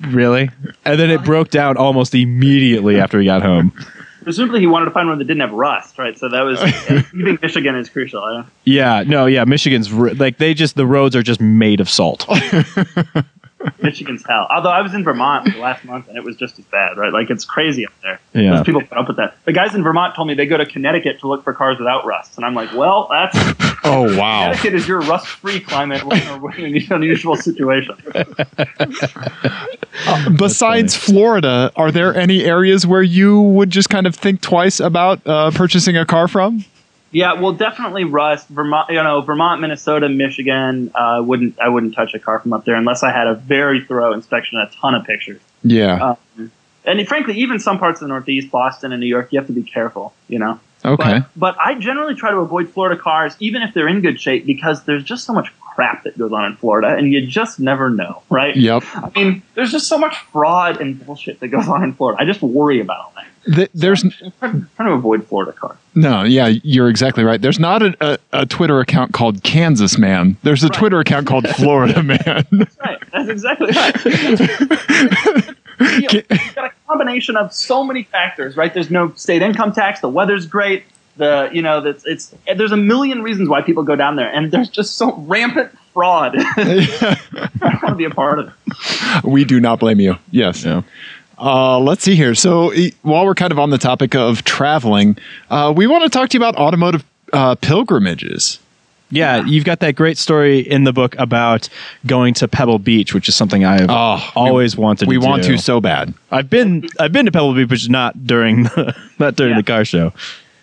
Really? 0.00 0.48
And 0.84 0.98
then 0.98 1.10
it 1.10 1.24
broke 1.24 1.50
down 1.50 1.76
almost 1.76 2.14
immediately 2.14 2.98
after 3.00 3.18
we 3.18 3.24
got 3.26 3.42
home. 3.42 3.72
Presumably, 4.28 4.60
he 4.60 4.66
wanted 4.66 4.84
to 4.84 4.90
find 4.90 5.08
one 5.08 5.16
that 5.16 5.24
didn't 5.24 5.40
have 5.40 5.52
rust, 5.52 5.96
right? 5.96 6.18
So 6.18 6.28
that 6.28 6.42
was 6.42 6.60
leaving 7.14 7.38
Michigan 7.40 7.74
is 7.74 7.88
crucial. 7.88 8.30
Yeah? 8.30 8.44
Yeah, 8.64 9.04
no, 9.06 9.24
yeah, 9.24 9.44
Michigan's 9.44 9.90
like 9.90 10.36
they 10.36 10.52
just 10.52 10.76
the 10.76 10.84
roads 10.84 11.16
are 11.16 11.22
just 11.22 11.40
made 11.40 11.80
of 11.80 11.88
salt. 11.88 12.26
Michigan's 13.82 14.24
hell. 14.26 14.46
Although 14.50 14.70
I 14.70 14.82
was 14.82 14.94
in 14.94 15.04
Vermont 15.04 15.56
last 15.56 15.84
month 15.84 16.08
and 16.08 16.16
it 16.16 16.24
was 16.24 16.36
just 16.36 16.58
as 16.58 16.64
bad, 16.66 16.96
right? 16.96 17.12
Like 17.12 17.30
it's 17.30 17.44
crazy 17.44 17.86
up 17.86 17.92
there. 18.02 18.20
Yeah. 18.34 18.56
Those 18.56 18.64
people 18.64 18.82
put 18.82 18.98
up 18.98 19.08
with 19.08 19.16
that. 19.16 19.36
The 19.44 19.52
guys 19.52 19.74
in 19.74 19.82
Vermont 19.82 20.14
told 20.14 20.28
me 20.28 20.34
they 20.34 20.46
go 20.46 20.56
to 20.56 20.66
Connecticut 20.66 21.20
to 21.20 21.28
look 21.28 21.44
for 21.44 21.52
cars 21.52 21.78
without 21.78 22.06
rust, 22.06 22.36
and 22.36 22.44
I'm 22.44 22.54
like, 22.54 22.72
well, 22.72 23.08
that's 23.10 23.36
Oh 23.84 24.16
wow. 24.18 24.46
Connecticut 24.46 24.74
is 24.74 24.88
your 24.88 25.00
rust-free 25.00 25.60
climate 25.60 26.04
when 26.04 26.22
you're 26.22 26.54
in 26.58 26.76
an 26.76 26.92
unusual 26.92 27.36
situation. 27.36 27.96
Besides 30.36 30.96
Florida, 30.96 31.72
are 31.76 31.90
there 31.90 32.14
any 32.14 32.44
areas 32.44 32.86
where 32.86 33.02
you 33.02 33.40
would 33.40 33.70
just 33.70 33.88
kind 33.88 34.06
of 34.06 34.14
think 34.14 34.40
twice 34.40 34.80
about 34.80 35.24
uh, 35.26 35.50
purchasing 35.52 35.96
a 35.96 36.04
car 36.04 36.28
from? 36.28 36.64
Yeah, 37.10 37.34
well, 37.34 37.52
definitely 37.52 38.04
rust. 38.04 38.48
Vermont, 38.48 38.90
you 38.90 39.02
know, 39.02 39.22
Vermont, 39.22 39.60
Minnesota, 39.60 40.08
Michigan. 40.08 40.90
Uh, 40.94 41.22
wouldn't 41.24 41.58
I 41.58 41.68
wouldn't 41.68 41.94
touch 41.94 42.14
a 42.14 42.18
car 42.18 42.40
from 42.40 42.52
up 42.52 42.64
there 42.64 42.74
unless 42.74 43.02
I 43.02 43.12
had 43.12 43.26
a 43.26 43.34
very 43.34 43.84
thorough 43.84 44.12
inspection 44.12 44.58
and 44.58 44.68
a 44.68 44.72
ton 44.72 44.94
of 44.94 45.04
pictures. 45.04 45.40
Yeah. 45.62 46.16
Um, 46.36 46.50
and 46.84 47.08
frankly, 47.08 47.38
even 47.38 47.58
some 47.58 47.78
parts 47.78 48.00
of 48.00 48.06
the 48.06 48.08
Northeast, 48.08 48.50
Boston 48.50 48.92
and 48.92 49.00
New 49.00 49.06
York, 49.06 49.32
you 49.32 49.38
have 49.38 49.46
to 49.46 49.52
be 49.52 49.62
careful. 49.62 50.12
You 50.28 50.38
know. 50.38 50.60
Okay. 50.92 51.20
But, 51.20 51.30
but 51.36 51.56
I 51.58 51.74
generally 51.74 52.14
try 52.14 52.30
to 52.30 52.38
avoid 52.38 52.68
Florida 52.70 53.00
cars, 53.00 53.36
even 53.40 53.62
if 53.62 53.74
they're 53.74 53.88
in 53.88 54.00
good 54.00 54.20
shape, 54.20 54.46
because 54.46 54.84
there's 54.84 55.04
just 55.04 55.24
so 55.24 55.32
much 55.32 55.52
crap 55.60 56.02
that 56.04 56.18
goes 56.18 56.32
on 56.32 56.44
in 56.46 56.56
Florida, 56.56 56.88
and 56.96 57.12
you 57.12 57.24
just 57.26 57.60
never 57.60 57.88
know, 57.88 58.22
right? 58.30 58.56
Yep. 58.56 58.82
I 58.94 59.10
mean, 59.14 59.42
there's 59.54 59.70
just 59.70 59.86
so 59.88 59.96
much 59.98 60.16
fraud 60.32 60.80
and 60.80 61.04
bullshit 61.06 61.38
that 61.40 61.48
goes 61.48 61.68
on 61.68 61.84
in 61.84 61.92
Florida. 61.92 62.20
I 62.20 62.24
just 62.24 62.42
worry 62.42 62.80
about 62.80 62.98
all 62.98 63.12
that. 63.14 63.24
Th- 63.54 63.70
there's 63.72 64.02
I'm 64.04 64.10
trying, 64.10 64.66
trying 64.76 64.88
to 64.88 64.92
avoid 64.92 65.26
Florida 65.26 65.52
cars. 65.52 65.78
no, 65.94 66.22
yeah, 66.24 66.48
you're 66.64 66.88
exactly 66.90 67.24
right. 67.24 67.40
There's 67.40 67.58
not 67.60 67.80
a, 67.82 67.96
a, 68.00 68.18
a 68.42 68.46
Twitter 68.46 68.80
account 68.80 69.14
called 69.14 69.42
Kansas 69.42 69.96
Man. 69.96 70.36
There's 70.42 70.64
a 70.64 70.66
Right. 70.66 70.78
Twitter 70.78 70.98
account 71.00 71.26
called 71.28 71.48
Florida 71.48 72.02
Man. 72.02 72.18
Right. 72.84 72.98
That's 73.12 73.28
exactly 73.30 73.70
right. 73.70 75.54
you 75.80 76.00
know, 76.00 76.08
you've 76.30 76.54
got 76.54 76.64
a 76.66 76.72
combination 76.86 77.36
of 77.36 77.52
so 77.52 77.84
many 77.84 78.02
factors, 78.04 78.56
right? 78.56 78.72
There's 78.72 78.90
no 78.90 79.12
state 79.14 79.42
income 79.42 79.72
tax. 79.72 80.00
The 80.00 80.08
weather's 80.08 80.46
great. 80.46 80.84
The 81.16 81.50
you 81.52 81.62
know 81.62 81.80
that's 81.80 82.04
it's 82.06 82.34
there's 82.56 82.70
a 82.72 82.76
million 82.76 83.22
reasons 83.22 83.48
why 83.48 83.62
people 83.62 83.82
go 83.82 83.96
down 83.96 84.16
there, 84.16 84.32
and 84.32 84.52
there's 84.52 84.68
just 84.68 84.94
so 84.96 85.16
rampant 85.16 85.76
fraud. 85.92 86.34
I 86.56 87.16
don't 87.60 87.82
want 87.82 87.88
to 87.88 87.94
be 87.96 88.04
a 88.04 88.10
part 88.10 88.38
of 88.38 88.52
it. 88.66 89.24
we 89.24 89.44
do 89.44 89.58
not 89.58 89.80
blame 89.80 89.98
you. 89.98 90.14
Yes. 90.30 90.64
Yeah. 90.64 90.82
Uh, 91.36 91.78
let's 91.78 92.02
see 92.02 92.14
here. 92.16 92.34
So 92.34 92.72
e- 92.72 92.94
while 93.02 93.24
we're 93.24 93.34
kind 93.34 93.52
of 93.52 93.58
on 93.58 93.70
the 93.70 93.78
topic 93.78 94.14
of 94.14 94.44
traveling, 94.44 95.16
uh, 95.50 95.72
we 95.76 95.86
want 95.86 96.04
to 96.04 96.08
talk 96.10 96.30
to 96.30 96.38
you 96.38 96.44
about 96.44 96.56
automotive 96.56 97.04
uh, 97.32 97.54
pilgrimages. 97.56 98.58
Yeah, 99.10 99.44
you've 99.46 99.64
got 99.64 99.80
that 99.80 99.94
great 99.96 100.18
story 100.18 100.58
in 100.60 100.84
the 100.84 100.92
book 100.92 101.14
about 101.18 101.68
going 102.06 102.34
to 102.34 102.48
Pebble 102.48 102.78
Beach, 102.78 103.14
which 103.14 103.28
is 103.28 103.34
something 103.34 103.64
I've 103.64 103.88
Oh, 103.88 104.22
always 104.36 104.76
wanted 104.76 104.98
to 105.00 105.04
do. 105.06 105.08
We 105.10 105.18
to 105.18 105.26
want 105.26 105.42
do. 105.44 105.56
to 105.56 105.62
so 105.62 105.80
bad. 105.80 106.12
I've 106.30 106.50
been 106.50 106.86
I've 107.00 107.12
been 107.12 107.24
to 107.26 107.32
Pebble 107.32 107.54
Beach, 107.54 107.68
but 107.68 107.88
not 107.88 108.26
during 108.26 108.64
the, 108.64 108.94
not 109.18 109.36
during 109.36 109.52
Yeah. 109.54 109.60
the 109.60 109.62
car 109.64 109.84
show. 109.86 110.12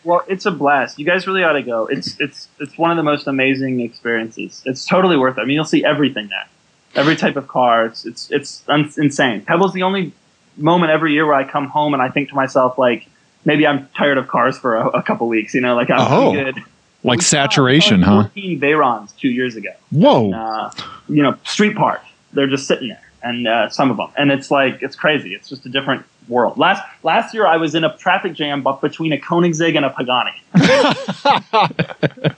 Well, 0.04 0.22
it's 0.28 0.46
a 0.46 0.52
blast. 0.52 1.00
You 1.00 1.06
guys 1.06 1.26
really 1.26 1.44
ought 1.44 1.54
to 1.54 1.64
go. 1.64 1.88
It's 1.88 2.20
it's 2.20 2.48
it's 2.60 2.78
one 2.78 2.92
of 2.92 2.98
the 2.98 3.04
most 3.04 3.26
amazing 3.26 3.80
experiences. 3.82 4.62
It's 4.66 4.86
totally 4.86 5.18
worth 5.18 5.38
it. 5.40 5.42
I 5.42 5.46
mean, 5.46 5.56
you'll 5.56 5.66
see 5.66 5.84
everything 5.84 6.28
there, 6.28 6.46
every 6.94 7.16
type 7.16 7.38
of 7.38 7.48
car. 7.48 7.86
It's 7.88 8.06
it's 8.06 8.30
it's 8.30 8.64
un- 8.68 8.92
insane. 8.98 9.42
Pebble's 9.42 9.74
the 9.74 9.82
only 9.82 10.12
moment 10.58 10.92
every 10.92 11.14
year 11.14 11.26
where 11.26 11.34
I 11.34 11.44
come 11.44 11.68
home 11.68 11.94
and 11.96 12.04
I 12.04 12.10
think 12.10 12.30
to 12.30 12.36
myself 12.36 12.78
like, 12.78 13.08
maybe 13.44 13.66
I'm 13.66 13.90
tired 13.98 14.20
of 14.20 14.28
cars 14.28 14.56
for 14.60 14.76
a, 14.76 14.88
a 14.90 15.02
couple 15.02 15.28
weeks. 15.28 15.56
You 15.56 15.62
know, 15.62 15.76
like 15.76 15.90
I'm 15.90 15.98
Oh. 16.14 16.32
good. 16.34 16.60
Like 17.06 17.20
We 17.20 17.24
saturation, 17.24 18.00
we 18.00 18.06
saw 18.06 18.24
huh? 18.24 18.30
14 18.30 18.60
Veyrons 18.60 19.18
two 19.18 19.30
years 19.30 19.56
ago. 19.56 19.70
Whoa. 19.92 20.34
Uh, 20.34 20.72
you 21.08 21.22
know, 21.22 21.38
street 21.46 21.76
park. 21.76 22.02
They're 22.34 22.48
just 22.48 22.68
sitting 22.68 22.90
there, 22.90 23.02
and 23.24 23.48
uh, 23.48 23.70
some 23.70 23.92
of 23.92 23.98
them, 23.98 24.10
and 24.18 24.32
it's 24.32 24.52
like 24.52 24.82
it's 24.82 24.96
crazy. 24.96 25.34
It's 25.34 25.48
just 25.48 25.66
a 25.66 25.70
different 25.70 26.06
world. 26.28 26.58
Last 26.58 26.84
last 27.04 27.34
year, 27.34 27.46
I 27.48 27.58
was 27.58 27.76
in 27.76 27.84
a 27.84 27.96
traffic 27.98 28.34
jam, 28.34 28.62
but 28.62 28.82
between 28.82 29.14
a 29.14 29.18
Koenigsegg 29.18 29.78
and 29.78 29.86
a 29.86 29.90
Pagani. 29.90 30.34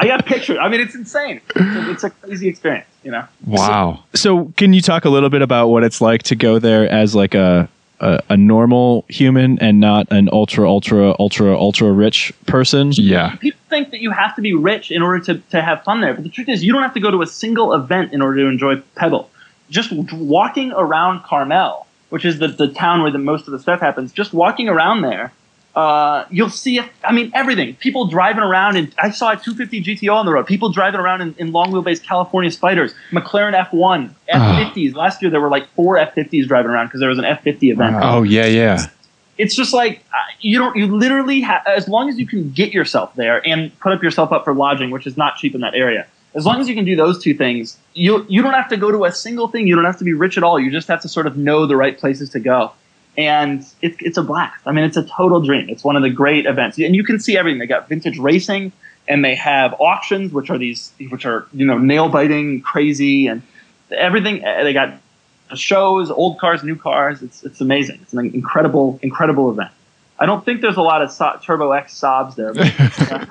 I 0.00 0.06
got 0.06 0.24
pictures. 0.24 0.56
I 0.60 0.68
mean, 0.68 0.80
it's 0.80 0.94
insane. 0.94 1.42
It's 1.54 1.58
a, 1.58 1.90
it's 1.90 2.04
a 2.04 2.10
crazy 2.10 2.48
experience. 2.48 2.86
You 3.04 3.12
know. 3.12 3.24
Wow. 3.46 4.02
So, 4.14 4.46
can 4.56 4.72
you 4.72 4.80
talk 4.80 5.04
a 5.04 5.10
little 5.10 5.30
bit 5.30 5.42
about 5.42 5.68
what 5.68 5.84
it's 5.84 6.00
like 6.00 6.22
to 6.24 6.34
go 6.34 6.58
there 6.58 6.90
as 6.90 7.14
like 7.14 7.34
a 7.34 7.68
a, 8.00 8.20
a 8.30 8.36
normal 8.36 9.04
human 9.08 9.58
and 9.60 9.80
not 9.80 10.06
an 10.10 10.28
ultra 10.32 10.68
ultra 10.68 11.14
ultra 11.18 11.56
ultra 11.56 11.92
rich 11.92 12.32
person? 12.46 12.92
Yeah. 12.94 13.36
People 13.36 13.60
think 13.68 13.90
that 13.90 14.00
you 14.00 14.10
have 14.10 14.34
to 14.36 14.42
be 14.42 14.54
rich 14.54 14.90
in 14.90 15.02
order 15.02 15.24
to, 15.26 15.38
to 15.50 15.62
have 15.62 15.84
fun 15.84 16.00
there, 16.00 16.14
but 16.14 16.24
the 16.24 16.30
truth 16.30 16.48
is, 16.48 16.64
you 16.64 16.72
don't 16.72 16.82
have 16.82 16.94
to 16.94 17.00
go 17.00 17.10
to 17.10 17.22
a 17.22 17.26
single 17.26 17.72
event 17.72 18.12
in 18.12 18.22
order 18.22 18.42
to 18.42 18.46
enjoy 18.46 18.76
Pebble. 18.96 19.30
Just 19.70 19.92
walking 20.12 20.72
around 20.72 21.22
Carmel, 21.22 21.86
which 22.08 22.24
is 22.24 22.38
the, 22.38 22.48
the 22.48 22.68
town 22.68 23.02
where 23.02 23.12
the 23.12 23.18
most 23.18 23.46
of 23.46 23.52
the 23.52 23.58
stuff 23.58 23.80
happens, 23.80 24.12
just 24.12 24.32
walking 24.32 24.68
around 24.68 25.02
there, 25.02 25.32
uh, 25.74 26.24
you'll 26.30 26.50
see, 26.50 26.78
it, 26.78 26.86
I 27.04 27.12
mean, 27.12 27.30
everything. 27.34 27.74
People 27.76 28.06
driving 28.06 28.42
around, 28.42 28.76
and 28.76 28.92
I 28.98 29.10
saw 29.10 29.32
a 29.32 29.36
250 29.36 29.82
GTO 29.84 30.14
on 30.14 30.26
the 30.26 30.32
road. 30.32 30.46
People 30.46 30.70
driving 30.72 31.00
around 31.00 31.20
in, 31.20 31.34
in 31.38 31.52
long 31.52 31.70
wheelbase 31.72 32.02
California 32.02 32.50
Spiders, 32.50 32.92
McLaren 33.12 33.54
F1, 33.70 34.10
F50s. 34.28 34.94
Last 34.94 35.22
year, 35.22 35.30
there 35.30 35.40
were 35.40 35.48
like 35.48 35.68
four 35.74 35.96
F50s 35.96 36.46
driving 36.46 36.70
around 36.70 36.86
because 36.86 37.00
there 37.00 37.08
was 37.08 37.18
an 37.18 37.24
F50 37.24 37.72
event 37.72 37.96
Oh 38.02 38.22
yeah, 38.22 38.46
yeah. 38.46 38.86
it's 39.38 39.54
just 39.54 39.72
like 39.72 40.04
uh, 40.12 40.16
you 40.40 40.58
don't 40.58 40.74
you 40.76 40.86
literally 40.86 41.40
ha- 41.40 41.62
as 41.66 41.88
long 41.88 42.08
as 42.08 42.18
you 42.18 42.26
can 42.26 42.50
get 42.50 42.72
yourself 42.74 43.14
there 43.14 43.46
and 43.46 43.78
put 43.80 43.92
up 43.92 44.02
yourself 44.02 44.32
up 44.32 44.44
for 44.44 44.52
lodging 44.54 44.90
which 44.90 45.06
is 45.06 45.16
not 45.16 45.36
cheap 45.36 45.54
in 45.54 45.60
that 45.60 45.74
area 45.74 46.06
as 46.34 46.44
long 46.46 46.60
as 46.60 46.68
you 46.68 46.74
can 46.74 46.84
do 46.84 46.94
those 46.96 47.22
two 47.22 47.32
things 47.34 47.76
you 47.94 48.24
you 48.28 48.42
don't 48.42 48.52
have 48.54 48.68
to 48.68 48.76
go 48.76 48.90
to 48.90 49.04
a 49.04 49.12
single 49.12 49.48
thing 49.48 49.66
you 49.66 49.74
don't 49.74 49.84
have 49.84 49.96
to 49.98 50.04
be 50.04 50.12
rich 50.12 50.36
at 50.36 50.42
all 50.44 50.58
you 50.60 50.70
just 50.70 50.88
have 50.88 51.00
to 51.00 51.08
sort 51.08 51.26
of 51.26 51.36
know 51.36 51.64
the 51.66 51.76
right 51.76 51.96
places 51.98 52.28
to 52.30 52.40
go 52.40 52.70
and 53.16 53.66
it's 53.82 53.96
it's 54.00 54.16
a 54.16 54.22
blast 54.22 54.60
i 54.66 54.72
mean 54.72 54.84
it's 54.84 54.96
a 54.96 55.04
total 55.04 55.40
dream 55.40 55.68
it's 55.68 55.82
one 55.82 55.96
of 55.96 56.02
the 56.02 56.10
great 56.10 56.46
events 56.46 56.78
and 56.78 56.94
you 56.94 57.02
can 57.04 57.18
see 57.18 57.36
everything 57.36 57.58
they 57.58 57.66
got 57.66 57.88
vintage 57.88 58.18
racing 58.18 58.72
and 59.08 59.24
they 59.24 59.34
have 59.34 59.74
auctions 59.80 60.32
which 60.32 60.48
are 60.50 60.58
these 60.58 60.92
which 61.08 61.26
are 61.26 61.46
you 61.52 61.66
know 61.66 61.76
nail 61.78 62.08
biting 62.08 62.60
crazy 62.60 63.26
and 63.26 63.42
everything 63.90 64.44
uh, 64.44 64.62
they 64.62 64.72
got 64.72 64.94
shows, 65.56 66.10
old 66.10 66.38
cars, 66.38 66.62
new 66.62 66.76
cars. 66.76 67.22
It's 67.22 67.42
it's 67.44 67.60
amazing. 67.60 67.98
It's 68.02 68.12
an 68.12 68.32
incredible, 68.34 68.98
incredible 69.02 69.50
event. 69.50 69.70
I 70.18 70.26
don't 70.26 70.44
think 70.44 70.60
there's 70.60 70.76
a 70.76 70.82
lot 70.82 71.02
of 71.02 71.10
so- 71.10 71.38
Turbo 71.42 71.72
X 71.72 71.98
Saabs 71.98 72.34
there, 72.34 72.52
but 72.52 73.28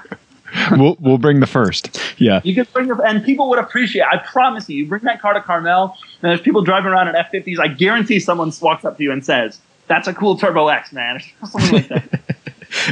we'll 0.80 0.98
we'll 1.00 1.18
bring 1.18 1.40
the 1.40 1.48
first. 1.48 2.00
Yeah. 2.18 2.42
you 2.44 2.54
can 2.56 2.68
bring 2.74 2.92
up, 2.92 3.00
and 3.06 3.24
people 3.24 3.50
would 3.50 3.60
appreciate. 3.60 4.04
I 4.04 4.18
promise 4.18 4.70
you, 4.70 4.78
you 4.78 4.88
bring 4.88 5.04
that 5.04 5.22
car 5.22 5.34
to 5.34 5.42
Carmel, 5.42 5.96
and 6.22 6.30
there's 6.30 6.42
people 6.42 6.64
driving 6.64 6.92
around 6.92 7.08
in 7.08 7.16
F50s. 7.16 7.60
I 7.60 7.68
guarantee 7.68 8.20
someone 8.20 8.52
walks 8.62 8.84
up 8.86 8.98
to 8.98 9.04
you 9.04 9.12
and 9.12 9.26
says, 9.26 9.60
"That's 9.90 10.08
a 10.08 10.14
cool 10.14 10.38
Turbo 10.38 10.70
X, 10.70 10.94
man," 10.94 11.18
or 11.18 11.20
something 11.48 11.74
like 11.74 11.88
that. 11.90 12.22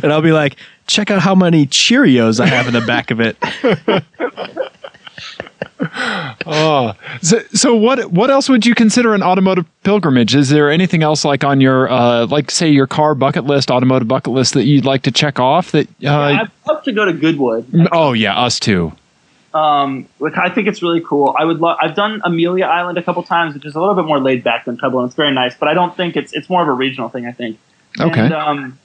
And 0.01 0.11
I'll 0.11 0.23
be 0.23 0.31
like, 0.31 0.55
check 0.87 1.11
out 1.11 1.21
how 1.21 1.35
many 1.35 1.67
Cheerios 1.67 2.39
I 2.39 2.47
have 2.47 2.65
in 2.67 2.73
the 2.73 2.81
back 2.81 3.11
of 3.11 3.19
it. 3.21 3.37
Oh, 6.49 6.93
so, 7.21 7.39
so 7.53 7.75
what 7.75 8.11
what 8.11 8.29
else 8.31 8.49
would 8.49 8.65
you 8.65 8.73
consider 8.73 9.13
an 9.13 9.21
automotive 9.21 9.65
pilgrimage? 9.83 10.33
Is 10.35 10.49
there 10.49 10.71
anything 10.71 11.03
else 11.03 11.23
like 11.25 11.43
on 11.43 11.61
your 11.61 11.89
uh, 11.89 12.25
like 12.27 12.49
say 12.49 12.69
your 12.69 12.87
car 12.87 13.13
bucket 13.15 13.45
list, 13.45 13.69
automotive 13.69 14.07
bucket 14.07 14.33
list 14.33 14.53
that 14.55 14.63
you'd 14.65 14.85
like 14.85 15.03
to 15.03 15.11
check 15.11 15.39
off? 15.39 15.71
That 15.71 15.87
uh, 16.03 16.17
I'd 16.17 16.51
love 16.67 16.83
to 16.83 16.91
go 16.91 17.05
to 17.05 17.13
Goodwood. 17.13 17.89
oh 17.91 18.13
yeah, 18.13 18.39
us 18.39 18.59
too. 18.59 18.91
Um, 19.57 20.07
like 20.19 20.37
I 20.37 20.49
think 20.49 20.67
it's 20.67 20.81
really 20.81 21.01
cool. 21.01 21.35
I 21.37 21.43
would 21.45 21.59
love. 21.59 21.77
I've 21.81 21.95
done 21.95 22.21
Amelia 22.23 22.65
Island 22.65 22.97
a 22.97 23.03
couple 23.03 23.23
times, 23.23 23.53
which 23.55 23.65
is 23.65 23.75
a 23.75 23.79
little 23.79 23.95
bit 23.95 24.05
more 24.05 24.19
laid 24.19 24.43
back 24.43 24.65
than 24.65 24.77
Pebble, 24.77 24.99
and 24.99 25.07
it's 25.07 25.15
very 25.15 25.33
nice. 25.33 25.55
But 25.55 25.67
I 25.69 25.73
don't 25.73 25.95
think 25.95 26.15
it's 26.15 26.33
it's 26.33 26.49
more 26.49 26.61
of 26.61 26.67
a 26.67 26.73
regional 26.73 27.09
thing. 27.09 27.25
I 27.25 27.31
think. 27.31 27.57
Okay. 27.99 28.19
And, 28.21 28.33
um, 28.33 28.79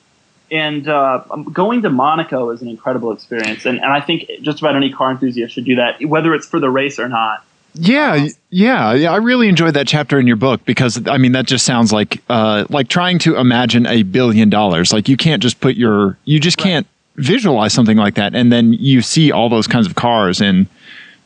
and 0.51 0.89
uh, 0.89 1.25
um, 1.31 1.45
going 1.45 1.83
to 1.83 1.91
Monaco 1.91 2.51
is 2.51 2.63
an 2.63 2.69
incredible 2.69 3.13
experience, 3.13 3.67
and, 3.67 3.79
and 3.79 3.93
I 3.93 4.01
think 4.01 4.31
just 4.43 4.61
about 4.61 4.77
any 4.77 4.91
car 4.93 5.11
enthusiast 5.11 5.55
should 5.55 5.65
do 5.65 5.77
that, 5.77 6.05
whether 6.05 6.35
it's 6.35 6.47
for 6.47 6.61
the 6.61 6.71
race 6.71 6.99
or 6.99 7.09
not. 7.09 7.45
Yeah, 7.75 8.29
yeah, 8.51 8.93
yeah. 8.93 9.13
I 9.13 9.17
really 9.17 9.49
enjoyed 9.49 9.75
that 9.75 9.87
chapter 9.87 10.19
in 10.21 10.27
your 10.27 10.37
book 10.37 10.65
because 10.67 11.07
I 11.09 11.17
mean 11.17 11.33
that 11.33 11.47
just 11.47 11.65
sounds 11.65 11.91
like 11.93 12.23
uh, 12.29 12.67
like 12.69 12.89
trying 12.89 13.19
to 13.21 13.37
imagine 13.37 13.87
a 13.87 14.03
billion 14.03 14.51
dollars. 14.51 14.93
Like 14.93 15.09
you 15.09 15.17
can't 15.17 15.43
just 15.43 15.61
put 15.61 15.75
your 15.75 16.19
you 16.25 16.39
just 16.39 16.59
Right. 16.61 16.65
can't 16.65 16.87
visualize 17.17 17.73
something 17.73 17.97
like 17.97 18.15
that, 18.15 18.35
and 18.35 18.53
then 18.53 18.73
you 18.75 19.03
see 19.03 19.31
all 19.31 19.49
those 19.49 19.67
kinds 19.67 19.87
of 19.87 19.95
cars 19.95 20.41
in 20.41 20.67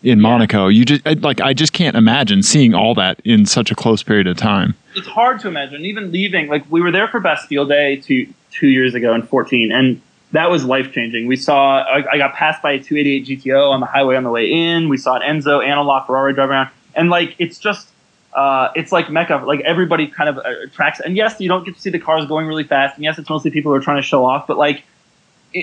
in 0.03 0.21
Monaco. 0.21 0.69
You 0.69 0.85
just 0.85 1.05
like 1.23 1.41
I 1.41 1.53
just 1.53 1.73
can't 1.73 1.97
imagine 1.97 2.43
seeing 2.43 2.75
all 2.75 2.95
that 2.95 3.21
in 3.25 3.47
such 3.47 3.71
a 3.71 3.75
close 3.75 4.03
period 4.03 4.27
of 4.27 4.37
time. 4.37 4.75
It's 4.95 5.09
hard 5.09 5.41
to 5.41 5.49
imagine. 5.49 5.85
Even 5.85 6.13
leaving, 6.13 6.49
like 6.49 6.65
we 6.71 6.81
were 6.81 6.91
there 6.91 7.09
for 7.09 7.21
Bastille 7.21 7.67
Day 7.67 7.97
two 7.97 8.33
two 8.51 8.69
years 8.69 8.95
ago 8.95 9.15
in 9.15 9.23
fourteen, 9.23 9.73
and 9.73 10.01
that 10.33 10.51
was 10.51 10.65
life 10.65 10.93
changing. 10.93 11.27
We 11.27 11.37
saw 11.37 11.83
I, 11.83 12.13
I, 12.13 12.19
got 12.19 12.35
passed 12.35 12.61
by 12.61 12.73
a 12.73 12.83
288 12.83 13.43
GTO 13.43 13.71
on 13.71 13.81
the 13.81 13.87
highway 13.87 14.17
on 14.17 14.25
the 14.25 14.31
way 14.31 14.51
in. 14.51 14.89
We 14.89 14.97
saw 14.97 15.17
an 15.17 15.23
Enzo 15.23 15.65
analog 15.65 16.07
Ferrari 16.07 16.35
drive 16.35 16.51
around, 16.51 16.71
and 16.95 17.11
like 17.11 17.35
it's 17.39 17.59
just 17.59 17.89
uh, 18.35 18.71
it's 18.75 18.93
like 18.93 19.11
mecca. 19.11 19.43
Like 19.47 19.61
everybody 19.61 20.07
kind 20.07 20.29
of 20.29 20.39
uh, 20.39 20.53
tracks. 20.73 21.01
And 21.01 21.17
yes, 21.17 21.41
you 21.41 21.49
don't 21.49 21.65
get 21.65 21.75
to 21.75 21.81
see 21.81 21.91
the 21.91 21.99
cars 21.99 22.27
going 22.27 22.47
really 22.47 22.65
fast. 22.65 22.97
And 22.97 23.05
yes, 23.05 23.19
it's 23.19 23.31
mostly 23.31 23.51
people 23.51 23.73
who 23.73 23.77
are 23.77 23.81
trying 23.81 23.97
to 23.97 24.07
show 24.07 24.25
off. 24.25 24.47
But 24.47 24.59
like 24.59 24.85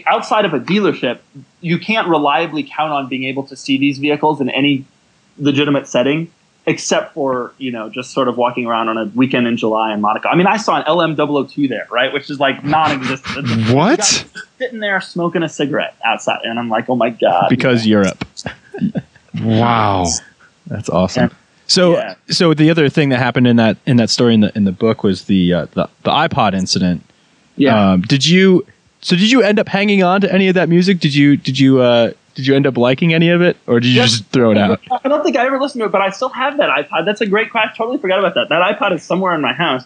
outside 0.05 0.45
of 0.45 0.53
a 0.53 0.59
dealership, 0.59 1.19
you 1.61 1.79
can't 1.79 2.07
reliably 2.07 2.63
count 2.63 2.91
on 2.91 3.07
being 3.07 3.25
able 3.25 3.43
to 3.43 3.55
see 3.55 3.77
these 3.77 3.97
vehicles 3.97 4.41
in 4.41 4.49
any 4.49 4.85
legitimate 5.37 5.87
setting 5.87 6.31
except 6.65 7.13
for 7.13 7.53
you 7.57 7.71
know 7.71 7.89
just 7.89 8.11
sort 8.11 8.27
of 8.27 8.37
walking 8.37 8.65
around 8.65 8.89
on 8.89 8.97
a 8.97 9.05
weekend 9.15 9.47
in 9.47 9.57
July 9.57 9.93
in 9.93 10.01
Monaco. 10.01 10.29
I 10.29 10.35
mean, 10.35 10.47
I 10.47 10.57
saw 10.57 10.77
an 10.77 10.83
LM002 10.83 11.67
there, 11.69 11.87
right, 11.91 12.13
which 12.13 12.29
is 12.29 12.39
like 12.39 12.63
non-existent. 12.63 13.69
what? 13.73 14.03
Sitting 14.57 14.79
there 14.79 15.01
smoking 15.01 15.43
a 15.43 15.49
cigarette 15.49 15.95
outside, 16.05 16.39
and 16.43 16.59
I'm 16.59 16.69
like, 16.69 16.89
oh 16.89 16.95
my 16.95 17.09
god, 17.09 17.47
because 17.49 17.85
Europe. 17.85 18.25
wow, 19.41 20.05
that's 20.67 20.89
awesome. 20.89 21.31
so, 21.67 21.97
yeah. 21.97 22.15
so 22.29 22.53
the 22.53 22.69
other 22.69 22.89
thing 22.89 23.09
that 23.09 23.19
happened 23.19 23.47
in 23.47 23.57
that 23.57 23.77
in 23.85 23.97
that 23.97 24.09
story 24.09 24.33
in 24.33 24.41
the 24.41 24.51
in 24.55 24.63
the 24.63 24.71
book 24.71 25.03
was 25.03 25.25
the 25.25 25.53
uh, 25.53 25.65
the, 25.73 25.89
the 26.03 26.11
iPod 26.11 26.53
incident. 26.53 27.03
Yeah. 27.55 27.91
Um, 27.91 28.01
did 28.01 28.25
you? 28.25 28.65
So 29.03 29.17
did 29.17 29.29
you 29.29 29.41
end 29.41 29.59
up 29.59 29.67
hanging 29.67 30.01
on 30.01 30.21
to 30.21 30.33
any 30.33 30.47
of 30.47 30.55
that 30.55 30.69
music? 30.69 30.99
Did 30.99 31.13
you? 31.13 31.37
Did 31.37 31.59
you? 31.59 31.81
Uh, 31.81 32.13
did 32.35 32.47
you 32.47 32.55
end 32.55 32.65
up 32.65 32.77
liking 32.77 33.13
any 33.13 33.29
of 33.29 33.41
it, 33.41 33.57
or 33.67 33.79
did 33.79 33.89
you 33.89 33.95
yes. 33.95 34.11
just 34.11 34.25
throw 34.27 34.51
it 34.51 34.57
out? 34.57 34.81
I 35.03 35.07
don't 35.07 35.23
think 35.23 35.37
I 35.37 35.45
ever 35.45 35.59
listened 35.59 35.81
to 35.81 35.85
it, 35.85 35.91
but 35.91 36.01
I 36.01 36.09
still 36.09 36.29
have 36.29 36.57
that 36.57 36.69
iPod. 36.69 37.05
That's 37.05 37.21
a 37.21 37.27
great 37.27 37.51
question. 37.51 37.75
Totally 37.75 37.99
forgot 37.99 38.19
about 38.19 38.33
that. 38.33 38.49
That 38.49 38.75
iPod 38.75 38.95
is 38.95 39.03
somewhere 39.03 39.35
in 39.35 39.41
my 39.41 39.53
house, 39.53 39.83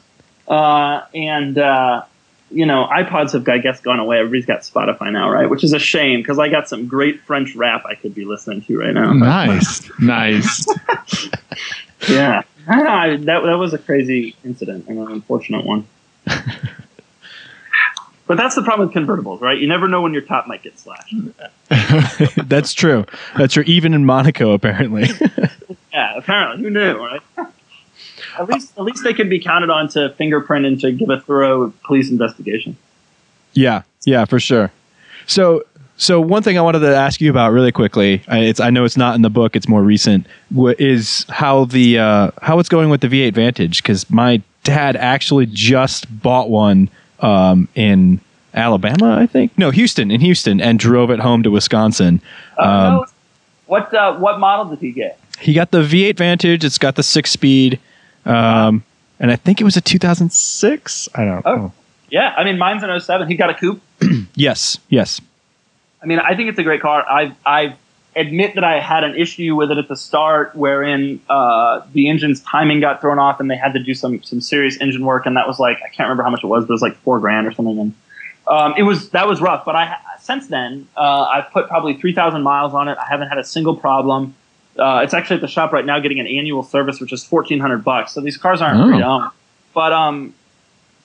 uh, 0.47 1.01
and 1.13 1.57
uh, 1.57 2.03
you 2.51 2.65
know, 2.65 2.87
iPods 2.89 3.33
have, 3.33 3.47
I 3.49 3.57
guess, 3.57 3.81
gone 3.81 3.99
away. 3.99 4.19
Everybody's 4.19 4.45
got 4.45 4.61
Spotify 4.61 5.11
now, 5.11 5.29
right? 5.29 5.49
Which 5.49 5.63
is 5.63 5.73
a 5.73 5.79
shame 5.79 6.21
because 6.21 6.39
I 6.39 6.47
got 6.47 6.69
some 6.69 6.87
great 6.87 7.21
French 7.21 7.55
rap 7.55 7.85
I 7.85 7.95
could 7.95 8.15
be 8.15 8.23
listening 8.23 8.61
to 8.63 8.79
right 8.79 8.93
now. 8.93 9.11
Nice, 9.13 9.89
nice. 9.99 10.65
yeah, 12.07 12.43
I, 12.67 13.17
that 13.17 13.43
that 13.43 13.57
was 13.57 13.73
a 13.73 13.79
crazy 13.79 14.35
incident 14.45 14.87
and 14.87 14.99
an 14.99 15.11
unfortunate 15.11 15.65
one. 15.65 15.87
But 18.27 18.35
that's 18.35 18.55
the 18.55 18.61
problem 18.61 18.89
with 18.89 18.95
convertibles, 18.95 19.39
right? 19.39 19.57
You 19.57 19.67
never 19.67 19.87
know 19.87 20.01
when 20.01 20.13
your 20.13 20.21
top 20.21 20.47
might 20.47 20.61
get 20.61 20.77
slashed. 20.77 21.15
that's 22.49 22.73
true. 22.73 23.05
That's 23.37 23.53
true. 23.53 23.63
Even 23.65 23.93
in 23.93 24.05
Monaco, 24.05 24.51
apparently. 24.51 25.07
yeah, 25.93 26.17
apparently. 26.17 26.63
Who 26.63 26.69
knew, 26.69 26.97
right? 26.97 27.21
at 28.37 28.49
least, 28.49 28.77
at 28.77 28.83
least 28.83 29.03
they 29.03 29.13
can 29.13 29.29
be 29.29 29.39
counted 29.39 29.69
on 29.69 29.87
to 29.89 30.13
fingerprint 30.17 30.65
and 30.65 30.79
to 30.81 30.91
give 30.91 31.09
a 31.09 31.21
thorough 31.21 31.73
police 31.85 32.09
investigation. 32.09 32.77
Yeah, 33.53 33.83
yeah, 34.05 34.25
for 34.25 34.39
sure. 34.39 34.71
So, 35.25 35.63
so 35.95 36.19
one 36.19 36.43
thing 36.43 36.57
I 36.57 36.61
wanted 36.61 36.79
to 36.79 36.95
ask 36.95 37.21
you 37.21 37.29
about 37.29 37.53
really 37.53 37.71
quickly, 37.71 38.21
it's 38.27 38.59
I 38.59 38.69
know 38.69 38.83
it's 38.83 38.97
not 38.97 39.15
in 39.15 39.21
the 39.21 39.29
book, 39.29 39.55
it's 39.55 39.67
more 39.67 39.81
recent, 39.81 40.27
is 40.77 41.25
how 41.29 41.65
the 41.65 41.99
uh, 41.99 42.31
how 42.41 42.59
it's 42.59 42.69
going 42.69 42.89
with 42.89 43.01
the 43.01 43.07
V8 43.07 43.33
Vantage 43.33 43.81
because 43.81 44.09
my 44.09 44.41
dad 44.63 44.95
actually 44.95 45.45
just 45.47 46.05
bought 46.21 46.49
one 46.49 46.89
um, 47.19 47.67
in 47.75 48.19
Alabama, 48.53 49.17
I 49.17 49.27
think. 49.27 49.57
No, 49.57 49.71
Houston, 49.71 50.11
in 50.11 50.21
Houston, 50.21 50.59
and 50.61 50.79
drove 50.79 51.11
it 51.11 51.19
home 51.19 51.43
to 51.43 51.51
Wisconsin. 51.51 52.21
Uh, 52.57 52.61
um. 52.61 53.05
What 53.67 53.93
uh, 53.93 54.17
what 54.17 54.39
model 54.39 54.65
did 54.65 54.79
he 54.79 54.91
get? 54.91 55.19
He 55.39 55.53
got 55.53 55.71
the 55.71 55.81
V8 55.81 56.17
Vantage. 56.17 56.63
It's 56.63 56.77
got 56.77 56.95
the 56.95 57.03
six 57.03 57.31
speed, 57.31 57.79
um, 58.25 58.83
and 59.19 59.29
I 59.29 59.35
think 59.35 59.59
it 59.59 59.65
was 59.65 59.75
a 59.75 59.81
2006. 59.81 61.09
I 61.13 61.25
don't. 61.25 61.45
Oh, 61.45 61.55
know. 61.55 61.73
yeah. 62.09 62.33
I 62.37 62.43
mean, 62.43 62.57
mine's 62.57 62.81
an 62.83 62.99
07. 62.99 63.27
He 63.27 63.35
got 63.35 63.49
a 63.49 63.53
coupe. 63.53 63.81
yes, 64.35 64.79
yes. 64.89 65.19
I 66.01 66.05
mean, 66.05 66.19
I 66.19 66.35
think 66.35 66.49
it's 66.49 66.59
a 66.59 66.63
great 66.63 66.81
car. 66.81 67.05
I've 67.09 67.35
I've 67.45 67.73
admit 68.17 68.55
that 68.55 68.63
I 68.63 68.79
had 68.79 69.03
an 69.03 69.15
issue 69.15 69.55
with 69.55 69.71
it 69.71 69.77
at 69.77 69.87
the 69.87 69.95
start, 69.95 70.55
wherein 70.55 71.21
uh, 71.29 71.81
the 71.93 72.09
engine's 72.09 72.41
timing 72.41 72.79
got 72.79 72.99
thrown 72.99 73.19
off, 73.19 73.39
and 73.39 73.49
they 73.49 73.55
had 73.55 73.73
to 73.73 73.79
do 73.79 73.93
some 73.93 74.21
some 74.23 74.41
serious 74.41 74.79
engine 74.81 75.05
work, 75.05 75.25
and 75.25 75.37
that 75.37 75.47
was 75.47 75.59
like 75.59 75.77
I 75.77 75.89
can't 75.89 76.07
remember 76.07 76.23
how 76.23 76.29
much 76.29 76.43
it 76.43 76.47
was, 76.47 76.65
but 76.65 76.71
it 76.71 76.73
was 76.73 76.81
like 76.81 76.97
four 76.97 77.19
grand 77.19 77.47
or 77.47 77.53
something, 77.53 77.79
and 77.79 77.95
um, 78.47 78.73
it 78.77 78.83
was 78.83 79.09
that 79.11 79.27
was 79.27 79.39
rough. 79.41 79.63
But 79.65 79.75
I 79.75 79.95
since 80.19 80.47
then 80.47 80.87
uh, 80.97 81.23
I've 81.23 81.51
put 81.51 81.67
probably 81.67 81.95
three 81.95 82.13
thousand 82.13 82.43
miles 82.43 82.73
on 82.73 82.87
it. 82.87 82.97
I 82.97 83.05
haven't 83.07 83.29
had 83.29 83.37
a 83.37 83.43
single 83.43 83.75
problem. 83.75 84.35
Uh, 84.77 85.01
it's 85.03 85.13
actually 85.13 85.35
at 85.35 85.41
the 85.41 85.47
shop 85.47 85.71
right 85.71 85.85
now 85.85 85.99
getting 85.99 86.19
an 86.19 86.27
annual 86.27 86.63
service, 86.63 86.99
which 86.99 87.13
is 87.13 87.23
fourteen 87.23 87.59
hundred 87.59 87.83
bucks. 87.83 88.13
So 88.13 88.21
these 88.21 88.37
cars 88.37 88.61
aren't 88.61 88.79
oh. 88.79 88.89
free 88.89 88.99
to 88.99 89.05
own, 89.05 89.29
but 89.73 89.93
um, 89.93 90.33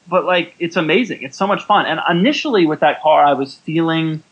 but 0.09 0.25
like 0.25 0.55
it's 0.59 0.77
amazing. 0.77 1.23
It's 1.23 1.37
so 1.37 1.47
much 1.47 1.63
fun. 1.65 1.87
And 1.87 2.01
initially 2.11 2.67
with 2.67 2.81
that 2.81 3.03
car, 3.03 3.25
I 3.25 3.35
was 3.35 3.55
feeling 3.57 4.23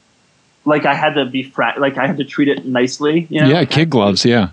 like 0.70 0.86
I 0.86 0.94
had 0.94 1.14
to 1.14 1.26
be 1.26 1.42
fra- 1.42 1.74
like 1.78 1.98
I 1.98 2.06
had 2.06 2.16
to 2.18 2.24
treat 2.24 2.48
it 2.48 2.64
nicely. 2.64 3.26
You 3.28 3.40
know? 3.40 3.48
Yeah, 3.48 3.64
kid 3.64 3.90
gloves. 3.90 4.24
Yeah. 4.24 4.50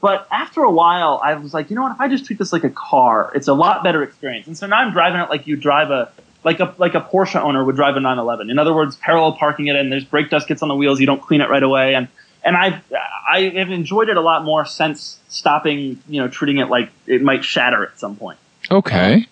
But 0.00 0.28
after 0.30 0.62
a 0.62 0.70
while, 0.70 1.20
I 1.22 1.34
was 1.34 1.52
like, 1.52 1.68
you 1.68 1.76
know 1.76 1.82
what? 1.82 1.92
If 1.92 2.00
I 2.00 2.08
just 2.08 2.24
treat 2.24 2.38
this 2.38 2.52
like 2.52 2.64
a 2.64 2.70
car, 2.70 3.32
it's 3.34 3.48
a 3.48 3.54
lot 3.54 3.82
better 3.82 4.02
experience. 4.02 4.46
And 4.46 4.56
so 4.56 4.66
now 4.66 4.76
I'm 4.76 4.92
driving 4.92 5.20
it 5.20 5.28
like 5.28 5.46
you 5.46 5.56
drive 5.56 5.90
a 5.90 6.10
like 6.44 6.60
a 6.60 6.74
like 6.78 6.94
a 6.94 7.00
Porsche 7.00 7.40
owner 7.40 7.64
would 7.64 7.76
drive 7.76 7.96
a 7.96 8.00
911. 8.00 8.48
In 8.48 8.58
other 8.58 8.72
words, 8.72 8.96
parallel 8.96 9.32
parking 9.32 9.66
it, 9.66 9.76
and 9.76 9.90
there's 9.90 10.04
brake 10.04 10.30
dust 10.30 10.46
gets 10.46 10.62
on 10.62 10.68
the 10.68 10.76
wheels. 10.76 11.00
You 11.00 11.06
don't 11.06 11.20
clean 11.20 11.40
it 11.40 11.50
right 11.50 11.62
away, 11.62 11.94
and 11.94 12.08
and 12.44 12.56
I've 12.56 12.80
I 13.28 13.52
have 13.56 13.70
enjoyed 13.70 14.08
it 14.08 14.16
a 14.16 14.20
lot 14.20 14.44
more 14.44 14.64
since 14.64 15.18
stopping, 15.28 16.00
you 16.08 16.22
know, 16.22 16.28
treating 16.28 16.58
it 16.58 16.68
like 16.68 16.90
it 17.06 17.20
might 17.22 17.44
shatter 17.44 17.84
at 17.84 17.98
some 17.98 18.14
point. 18.14 18.38
Okay. 18.70 19.14
Um, 19.14 19.26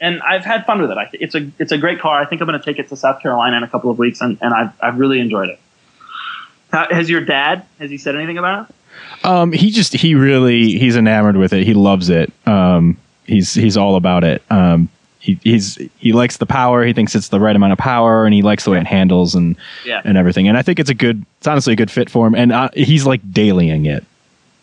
and 0.00 0.22
I've 0.22 0.44
had 0.44 0.66
fun 0.66 0.82
with 0.82 0.90
it. 0.90 0.98
I 0.98 1.06
th- 1.06 1.22
it's 1.22 1.34
a 1.34 1.50
it's 1.58 1.72
a 1.72 1.78
great 1.78 2.00
car. 2.00 2.20
I 2.20 2.26
think 2.26 2.40
I'm 2.42 2.48
going 2.48 2.58
to 2.58 2.64
take 2.64 2.78
it 2.78 2.88
to 2.88 2.96
South 2.96 3.22
Carolina 3.22 3.56
in 3.58 3.62
a 3.62 3.68
couple 3.68 3.90
of 3.90 3.98
weeks, 3.98 4.20
and, 4.20 4.38
and 4.40 4.52
I've 4.52 4.72
I've 4.82 4.98
really 4.98 5.20
enjoyed 5.20 5.48
it. 5.48 5.60
How, 6.76 6.86
has 6.90 7.08
your 7.08 7.22
dad 7.22 7.64
has 7.78 7.90
he 7.90 7.96
said 7.96 8.16
anything 8.16 8.36
about 8.36 8.68
it? 8.68 9.24
Um, 9.24 9.50
he 9.52 9.70
just 9.70 9.94
he 9.94 10.14
really 10.14 10.78
he's 10.78 10.94
enamored 10.94 11.36
with 11.36 11.54
it. 11.54 11.64
He 11.64 11.72
loves 11.72 12.10
it. 12.10 12.30
Um, 12.46 12.98
he's 13.24 13.54
he's 13.54 13.78
all 13.78 13.96
about 13.96 14.24
it. 14.24 14.42
Um, 14.50 14.90
he 15.18 15.38
he's 15.42 15.76
he 15.96 16.12
likes 16.12 16.36
the 16.36 16.44
power. 16.44 16.84
He 16.84 16.92
thinks 16.92 17.14
it's 17.14 17.28
the 17.28 17.40
right 17.40 17.56
amount 17.56 17.72
of 17.72 17.78
power, 17.78 18.26
and 18.26 18.34
he 18.34 18.42
likes 18.42 18.64
the 18.64 18.72
way 18.72 18.78
it 18.78 18.86
handles 18.86 19.34
and 19.34 19.56
yeah. 19.86 20.02
and 20.04 20.18
everything. 20.18 20.48
And 20.48 20.58
I 20.58 20.62
think 20.62 20.78
it's 20.78 20.90
a 20.90 20.94
good. 20.94 21.24
It's 21.38 21.46
honestly 21.46 21.72
a 21.72 21.76
good 21.76 21.90
fit 21.90 22.10
for 22.10 22.26
him. 22.26 22.34
And 22.34 22.52
uh, 22.52 22.68
he's 22.74 23.06
like 23.06 23.22
dailying 23.22 23.86
it. 23.86 24.04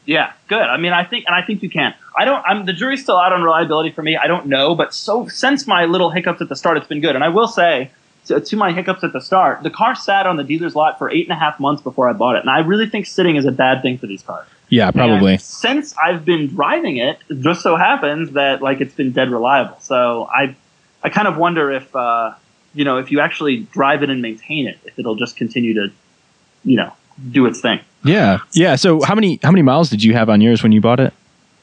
Yeah, 0.05 0.33
good. 0.49 0.61
I 0.61 0.77
mean, 0.77 0.91
I 0.91 1.05
think, 1.05 1.25
and 1.27 1.35
I 1.35 1.45
think 1.45 1.63
you 1.63 1.69
can. 1.69 1.95
I 2.15 2.25
don't. 2.25 2.43
I'm 2.45 2.65
the 2.65 2.73
jury's 2.73 3.01
still 3.01 3.17
out 3.17 3.33
on 3.33 3.41
reliability 3.41 3.91
for 3.91 4.03
me. 4.03 4.17
I 4.17 4.27
don't 4.27 4.45
know, 4.45 4.75
but 4.75 4.93
so 4.93 5.27
since 5.29 5.65
my 5.65 5.85
little 5.85 6.11
hiccups 6.11 6.41
at 6.41 6.49
the 6.49 6.55
start, 6.55 6.77
it's 6.77 6.87
been 6.87 7.01
good. 7.01 7.15
And 7.15 7.23
I 7.23 7.29
will 7.29 7.47
say, 7.47 7.89
to, 8.25 8.39
to, 8.39 8.55
my 8.55 8.71
hiccups 8.71 9.03
at 9.03 9.13
the 9.13 9.21
start, 9.21 9.63
the 9.63 9.69
car 9.69 9.95
sat 9.95 10.25
on 10.25 10.37
the 10.37 10.43
dealer's 10.43 10.75
lot 10.75 10.97
for 10.97 11.09
eight 11.09 11.27
and 11.27 11.35
a 11.35 11.39
half 11.39 11.59
months 11.59 11.81
before 11.81 12.09
I 12.09 12.13
bought 12.13 12.35
it, 12.35 12.39
and 12.39 12.49
I 12.49 12.59
really 12.59 12.89
think 12.89 13.05
sitting 13.05 13.35
is 13.35 13.45
a 13.45 13.51
bad 13.51 13.81
thing 13.81 13.97
for 13.97 14.07
these 14.07 14.21
cars. 14.21 14.47
Yeah, 14.69 14.91
probably. 14.91 15.33
And 15.33 15.41
since 15.41 15.93
I've 16.03 16.25
been 16.25 16.47
driving 16.47 16.97
it, 16.97 17.19
it 17.29 17.41
just 17.41 17.61
so 17.61 17.75
happens 17.75 18.31
that 18.31 18.61
like 18.61 18.81
it's 18.81 18.95
been 18.95 19.11
dead 19.11 19.29
reliable. 19.29 19.77
So 19.81 20.27
I, 20.33 20.55
I 21.03 21.09
kind 21.09 21.27
of 21.27 21.37
wonder 21.37 21.71
if 21.71 21.95
uh, 21.95 22.33
you 22.73 22.83
know 22.83 22.97
if 22.97 23.11
you 23.11 23.19
actually 23.19 23.57
drive 23.71 24.01
it 24.01 24.09
and 24.09 24.21
maintain 24.21 24.67
it, 24.67 24.79
if 24.85 24.97
it'll 24.97 25.15
just 25.15 25.35
continue 25.35 25.75
to, 25.75 25.91
you 26.63 26.77
know, 26.77 26.91
do 27.29 27.45
its 27.45 27.61
thing. 27.61 27.81
Yeah, 28.03 28.39
yeah. 28.53 28.75
So 28.75 29.01
how 29.03 29.13
many 29.15 29.39
how 29.43 29.51
many 29.51 29.61
miles 29.61 29.89
did 29.89 30.03
you 30.03 30.13
have 30.13 30.29
on 30.29 30.41
yours 30.41 30.63
when 30.63 30.71
you 30.71 30.81
bought 30.81 30.99
it? 30.99 31.13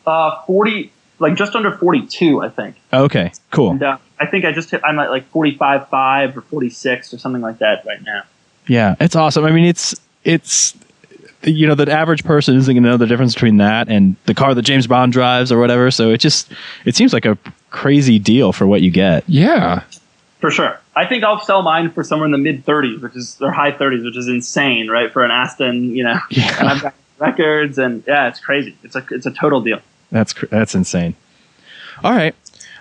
Uh, 0.07 0.40
forty, 0.42 0.92
like 1.18 1.35
just 1.35 1.57
under 1.57 1.77
forty-two, 1.77 2.40
I 2.40 2.49
think. 2.49 2.77
Okay, 2.92 3.33
cool. 3.51 3.73
And, 3.73 3.83
uh, 3.83 3.99
I 4.20 4.26
think 4.26 4.44
I 4.44 4.52
just 4.52 4.70
hit. 4.70 4.83
I'm 4.85 4.98
at 4.98 5.11
like 5.11 5.26
forty-five 5.30 5.88
five 5.88 6.37
or 6.37 6.42
forty-six 6.42 7.12
or 7.14 7.18
something 7.18 7.42
like 7.42 7.59
that 7.59 7.85
right 7.87 8.02
now. 8.02 8.22
Yeah, 8.66 8.94
it's 9.00 9.16
awesome. 9.16 9.44
I 9.44 9.50
mean, 9.50 9.64
it's 9.64 9.98
it's 10.24 10.76
you 11.42 11.66
know 11.66 11.74
the 11.74 11.90
average 11.90 12.22
person 12.24 12.56
isn't 12.56 12.72
going 12.72 12.83
to 12.83 12.90
know 12.90 12.96
the 12.98 13.06
difference 13.06 13.35
between 13.35 13.56
that 13.56 13.88
and 13.88 14.16
the 14.26 14.35
car 14.35 14.54
that 14.54 14.62
James 14.62 14.87
Bond 14.87 15.12
drives 15.12 15.50
or 15.50 15.59
whatever. 15.59 15.90
So 15.90 16.11
it 16.11 16.18
just 16.18 16.52
it 16.85 16.94
seems 16.94 17.12
like 17.12 17.24
a 17.24 17.38
crazy 17.70 18.18
deal 18.18 18.52
for 18.52 18.66
what 18.66 18.83
you 18.83 18.90
get. 18.90 19.24
Yeah, 19.26 19.85
for 20.40 20.50
sure. 20.50 20.78
I 20.94 21.06
think 21.06 21.24
I'll 21.24 21.40
sell 21.40 21.62
mine 21.62 21.90
for 21.90 22.04
somewhere 22.04 22.26
in 22.26 22.33
the 22.33 22.38
mid 22.38 22.66
30s, 22.66 23.00
which 23.00 23.16
is 23.16 23.40
or 23.40 23.52
high 23.52 23.72
30s, 23.72 24.04
which 24.04 24.16
is 24.16 24.28
insane, 24.28 24.88
right? 24.88 25.11
For 25.11 25.24
an 25.24 25.30
Aston, 25.30 25.96
you 25.96 26.04
know. 26.04 26.18
Yeah. 26.30 26.56
And 26.59 26.68
I've 26.68 26.83
got 26.83 26.94
records, 27.18 27.78
and 27.78 28.04
yeah, 28.06 28.28
it's 28.28 28.40
crazy. 28.40 28.76
It's 28.83 28.96
a 28.96 29.06
it's 29.11 29.26
a 29.26 29.30
total 29.30 29.61
deal. 29.61 29.80
That's 30.11 30.35
that's 30.50 30.74
insane. 30.74 31.14
All 32.02 32.12
right. 32.12 32.35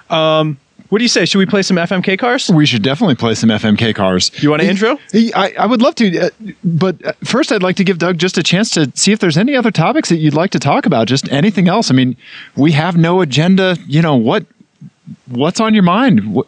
Um, 0.10 0.58
what 0.90 0.98
do 0.98 1.04
you 1.04 1.10
say? 1.10 1.26
Should 1.26 1.38
we 1.38 1.46
play 1.46 1.62
some 1.62 1.78
FMK 1.78 2.18
cars? 2.18 2.50
We 2.50 2.66
should 2.66 2.82
definitely 2.82 3.16
play 3.16 3.36
some 3.36 3.50
FMK 3.50 3.94
cars. 3.94 4.32
You 4.42 4.50
want 4.50 4.64
an 4.64 4.70
intro? 4.70 4.98
I, 5.14 5.54
I 5.58 5.66
would 5.68 5.82
love 5.82 5.96
to, 5.96 6.20
uh, 6.20 6.30
but 6.64 7.06
uh, 7.06 7.14
first 7.24 7.52
I'd 7.52 7.62
like 7.62 7.76
to 7.76 7.84
give 7.84 8.00
Doug 8.00 8.18
just 8.18 8.38
a 8.38 8.44
chance 8.44 8.72
to 8.72 8.92
see 8.96 9.12
if 9.12 9.20
there's 9.20 9.38
any 9.38 9.56
other 9.56 9.72
topics 9.72 10.10
that 10.10 10.18
you'd 10.18 10.34
like 10.34 10.50
to 10.52 10.60
talk 10.60 10.88
about. 10.88 11.08
Just 11.08 11.32
anything 11.32 11.68
else. 11.68 11.92
I 11.92 11.94
mean, 11.94 12.18
we 12.56 12.72
have 12.72 12.98
no 12.98 13.22
agenda. 13.22 13.78
You 13.86 14.02
know 14.02 14.16
what? 14.16 14.46
What's 15.28 15.60
on 15.60 15.76
your 15.76 15.84
mind? 15.84 16.34
What, 16.34 16.48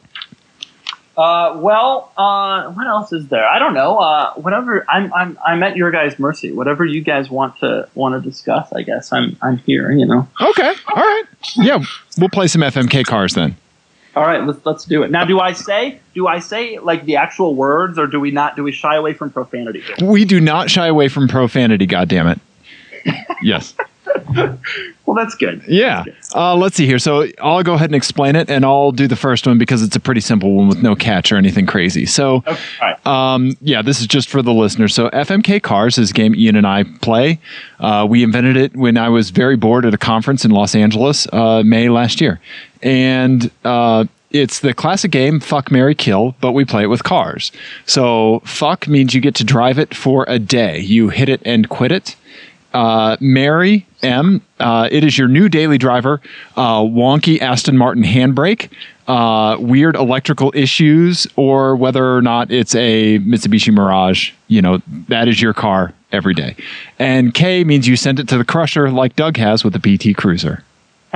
uh, 1.18 1.54
well, 1.58 2.12
uh, 2.18 2.72
what 2.72 2.88
else 2.88 3.14
is 3.14 3.28
there? 3.28 3.48
I 3.48 3.60
don't 3.60 3.76
know. 3.76 4.00
Uh, 4.00 4.34
whatever. 4.36 4.86
I'm, 4.90 5.14
I'm, 5.14 5.38
I'm 5.46 5.62
at 5.62 5.76
your 5.78 5.92
guys' 5.92 6.18
mercy. 6.18 6.52
Whatever 6.52 6.84
you 6.84 7.02
guys 7.04 7.30
want 7.30 7.60
to 7.60 7.88
want 7.94 8.16
to 8.16 8.28
discuss, 8.28 8.74
I 8.74 8.82
guess 8.82 9.14
I'm, 9.14 9.38
I'm 9.42 9.58
here. 9.58 9.92
You 9.92 10.08
know. 10.08 10.28
Okay. 10.42 10.74
All 10.88 10.96
right. 10.96 11.24
Yeah, 11.58 11.84
we'll 12.18 12.30
play 12.30 12.48
some 12.48 12.62
FMK 12.62 13.06
cars 13.06 13.36
then. 13.36 13.56
All 14.16 14.24
right, 14.24 14.46
let's 14.46 14.66
let's 14.66 14.84
do 14.86 15.04
it. 15.04 15.12
Now, 15.12 15.24
do 15.24 15.40
I 15.40 15.54
say 15.54 16.00
do 16.14 16.28
I 16.28 16.40
say 16.40 16.80
like 16.80 17.06
the 17.06 17.16
actual 17.16 17.56
words, 17.56 17.98
or 17.98 18.08
do 18.08 18.20
we 18.20 18.32
not? 18.32 18.58
Do 18.58 18.64
we 18.64 18.72
shy 18.74 18.96
away 18.96 19.14
from 19.14 19.32
profanity? 19.32 19.84
We 20.04 20.26
do 20.26 20.42
not 20.42 20.70
shy 20.70 20.88
away 20.88 21.08
from 21.08 21.28
profanity. 21.28 21.86
God 21.86 22.10
damn 22.10 22.28
it. 22.28 22.40
Yes. 23.44 23.74
Well, 25.06 25.16
that's 25.26 25.36
good. 25.36 25.62
Yeah. 25.68 26.06
Uh, 26.34 26.56
let's 26.56 26.78
see 26.78 26.86
here. 26.86 26.98
So 27.00 27.28
I'll 27.42 27.64
go 27.64 27.74
ahead 27.74 27.90
and 27.90 27.96
explain 27.96 28.38
it, 28.38 28.50
and 28.50 28.64
I'll 28.64 28.94
do 28.94 29.08
the 29.08 29.18
first 29.18 29.46
one 29.46 29.58
because 29.58 29.84
it's 29.84 29.96
a 29.96 30.00
pretty 30.00 30.22
simple 30.22 30.54
one 30.56 30.70
with 30.70 30.82
no 30.82 30.96
catch 30.96 31.34
or 31.34 31.36
anything 31.38 31.66
crazy. 31.66 32.06
So, 32.06 32.36
Okay, 32.48 32.58
right. 32.82 33.06
um, 33.08 33.58
yeah, 33.60 33.82
this 33.82 34.00
is 34.00 34.08
just 34.08 34.30
for 34.30 34.42
the 34.42 34.54
listeners. 34.54 34.96
So 34.96 35.10
FMK 35.10 35.62
Cars 35.64 35.98
is 35.98 36.12
a 36.12 36.14
game 36.14 36.34
Ian 36.34 36.56
and 36.56 36.66
I 36.66 36.84
play. 37.02 37.40
Uh, 37.82 38.08
we 38.10 38.24
invented 38.24 38.56
it 38.56 38.74
when 38.78 38.96
I 38.96 39.10
was 39.10 39.32
very 39.32 39.58
bored 39.58 39.86
at 39.86 39.94
a 39.94 39.98
conference 39.98 40.46
in 40.46 40.52
Los 40.52 40.76
Angeles, 40.76 41.28
uh, 41.34 41.62
May 41.66 41.90
last 41.90 42.22
year, 42.22 42.40
and 42.82 43.52
uh, 43.66 44.06
it's 44.30 44.60
the 44.62 44.74
classic 44.74 45.12
game 45.12 45.42
Fuck 45.42 45.72
Mary 45.72 45.96
Kill, 45.96 46.36
but 46.40 46.54
we 46.54 46.64
play 46.64 46.84
it 46.84 46.88
with 46.88 47.04
cars. 47.04 47.52
So 47.86 48.42
fuck 48.46 48.88
means 48.88 49.14
you 49.14 49.20
get 49.20 49.36
to 49.36 49.44
drive 49.44 49.78
it 49.78 49.94
for 49.94 50.24
a 50.30 50.40
day. 50.40 50.80
You 50.80 51.10
hit 51.10 51.28
it 51.28 51.42
and 51.44 51.68
quit 51.68 51.92
it 51.92 52.16
uh, 52.74 53.18
Mary 53.20 53.86
M. 54.02 54.42
Uh, 54.60 54.88
it 54.92 55.04
is 55.04 55.18
your 55.18 55.28
new 55.28 55.50
daily 55.50 55.78
driver. 55.78 56.22
Uh, 56.56 56.80
wonky 56.82 57.42
Aston 57.42 57.78
Martin 57.78 58.04
handbrake, 58.04 58.70
uh, 59.08 59.58
weird 59.60 59.96
electrical 59.96 60.52
issues, 60.56 61.28
or 61.36 61.76
whether 61.76 62.16
or 62.16 62.22
not 62.22 62.52
it's 62.52 62.76
a 62.76 63.20
Mitsubishi 63.20 63.74
Mirage. 63.74 64.32
You 64.48 64.62
know 64.62 64.82
that 65.10 65.28
is 65.28 65.42
your 65.42 65.54
car 65.54 65.94
every 66.12 66.34
day. 66.34 66.56
And 67.00 67.34
K 67.34 67.64
means 67.64 67.88
you 67.88 67.96
send 67.96 68.20
it 68.20 68.28
to 68.30 68.38
the 68.38 68.46
crusher 68.46 68.90
like 68.90 69.16
Doug 69.16 69.38
has 69.38 69.64
with 69.64 69.74
the 69.74 69.98
PT 69.98 70.16
Cruiser. 70.16 70.64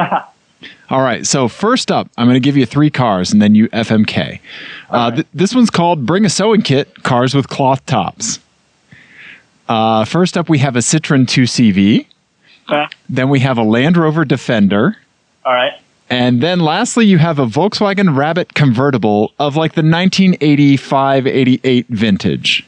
All 0.89 1.01
right. 1.01 1.26
So 1.26 1.47
first 1.47 1.91
up, 1.91 2.10
I'm 2.18 2.28
going 2.28 2.36
to 2.36 2.39
give 2.39 2.56
you 2.56 2.66
three 2.66 2.89
cars, 2.89 3.34
and 3.34 3.41
then 3.41 3.56
you 3.56 3.68
FMK. 3.70 4.39
Uh, 4.89 5.12
th- 5.12 5.28
this 5.34 5.56
one's 5.56 5.70
called 5.70 6.06
"Bring 6.06 6.26
a 6.26 6.30
Sewing 6.30 6.62
Kit: 6.62 7.03
Cars 7.03 7.34
with 7.34 7.49
Cloth 7.49 7.86
Tops." 7.86 8.39
Uh, 9.68 10.05
first 10.05 10.38
up, 10.38 10.49
we 10.49 10.59
have 10.59 10.76
a 10.76 10.80
Citroen 10.80 11.26
2CV. 11.26 12.05
Okay. 12.70 12.88
Then 13.09 13.30
we 13.30 13.39
have 13.39 13.57
a 13.57 13.63
Land 13.63 13.97
Rover 13.97 14.26
Defender. 14.26 14.97
All 15.45 15.53
right. 15.53 15.74
And 16.09 16.41
then 16.41 16.59
lastly, 16.59 17.05
you 17.05 17.18
have 17.18 17.39
a 17.39 17.45
Volkswagen 17.45 18.16
Rabbit 18.16 18.53
convertible 18.53 19.34
of 19.39 19.55
like 19.55 19.74
the 19.74 19.82
1985 19.82 21.28
88 21.28 21.88
vintage. 21.89 22.68